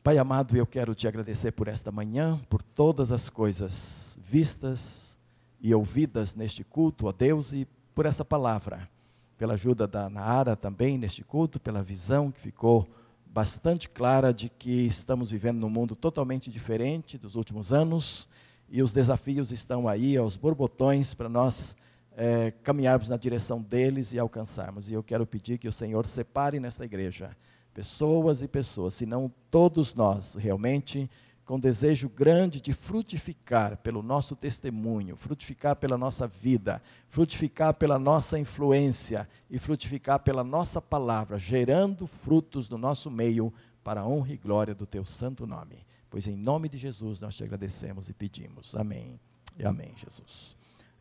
Pai 0.05 0.19
amado, 0.19 0.55
eu 0.55 0.67
quero 0.67 0.93
te 0.93 1.07
agradecer 1.07 1.51
por 1.53 1.67
esta 1.67 1.91
manhã, 1.91 2.39
por 2.47 2.61
todas 2.61 3.11
as 3.11 3.27
coisas 3.27 4.19
vistas 4.21 5.17
e 5.59 5.73
ouvidas 5.73 6.35
neste 6.35 6.63
culto, 6.63 7.07
ó 7.07 7.11
Deus, 7.11 7.53
e 7.53 7.67
por 7.95 8.05
essa 8.05 8.23
palavra, 8.23 8.87
pela 9.35 9.55
ajuda 9.55 9.87
da 9.87 10.07
Naara 10.07 10.55
também 10.55 10.95
neste 10.95 11.23
culto, 11.23 11.59
pela 11.59 11.81
visão 11.81 12.31
que 12.31 12.39
ficou 12.39 12.87
bastante 13.25 13.89
clara 13.89 14.31
de 14.31 14.47
que 14.47 14.85
estamos 14.85 15.31
vivendo 15.31 15.57
num 15.57 15.71
mundo 15.71 15.95
totalmente 15.95 16.51
diferente 16.51 17.17
dos 17.17 17.33
últimos 17.33 17.73
anos 17.73 18.29
e 18.69 18.83
os 18.83 18.93
desafios 18.93 19.51
estão 19.51 19.87
aí 19.87 20.15
aos 20.15 20.37
borbotões 20.37 21.15
para 21.15 21.27
nós 21.27 21.75
é, 22.15 22.51
caminharmos 22.61 23.09
na 23.09 23.17
direção 23.17 23.59
deles 23.59 24.13
e 24.13 24.19
alcançarmos. 24.19 24.87
E 24.87 24.93
eu 24.93 25.01
quero 25.01 25.25
pedir 25.25 25.57
que 25.57 25.67
o 25.67 25.73
Senhor 25.73 26.05
separe 26.05 26.59
nesta 26.59 26.85
igreja 26.85 27.35
pessoas 27.75 28.41
e 28.41 28.47
pessoas, 28.47 28.93
senão 28.93 29.29
todos 29.51 29.93
nós 29.93 30.35
realmente 30.35 31.09
com 31.45 31.59
desejo 31.59 32.09
grande 32.09 32.59
de 32.59 32.73
frutificar 32.73 33.77
pelo 33.77 34.01
nosso 34.01 34.35
testemunho, 34.35 35.15
frutificar 35.15 35.75
pela 35.75 35.97
nossa 35.97 36.25
vida, 36.25 36.81
frutificar 37.07 37.73
pela 37.75 37.99
nossa 37.99 38.39
influência 38.39 39.29
e 39.49 39.59
frutificar 39.59 40.19
pela 40.19 40.43
nossa 40.43 40.81
palavra, 40.81 41.37
gerando 41.37 42.07
frutos 42.07 42.67
no 42.69 42.77
nosso 42.77 43.11
meio 43.11 43.53
para 43.83 44.01
a 44.01 44.07
honra 44.07 44.33
e 44.33 44.37
glória 44.37 44.73
do 44.73 44.87
teu 44.87 45.05
santo 45.05 45.45
nome. 45.45 45.85
Pois 46.09 46.27
em 46.27 46.35
nome 46.35 46.69
de 46.69 46.77
Jesus 46.77 47.21
nós 47.21 47.35
te 47.35 47.43
agradecemos 47.43 48.09
e 48.09 48.13
pedimos. 48.13 48.73
Amém. 48.73 49.19
E 49.59 49.65
amém, 49.65 49.93
Jesus. 49.97 50.55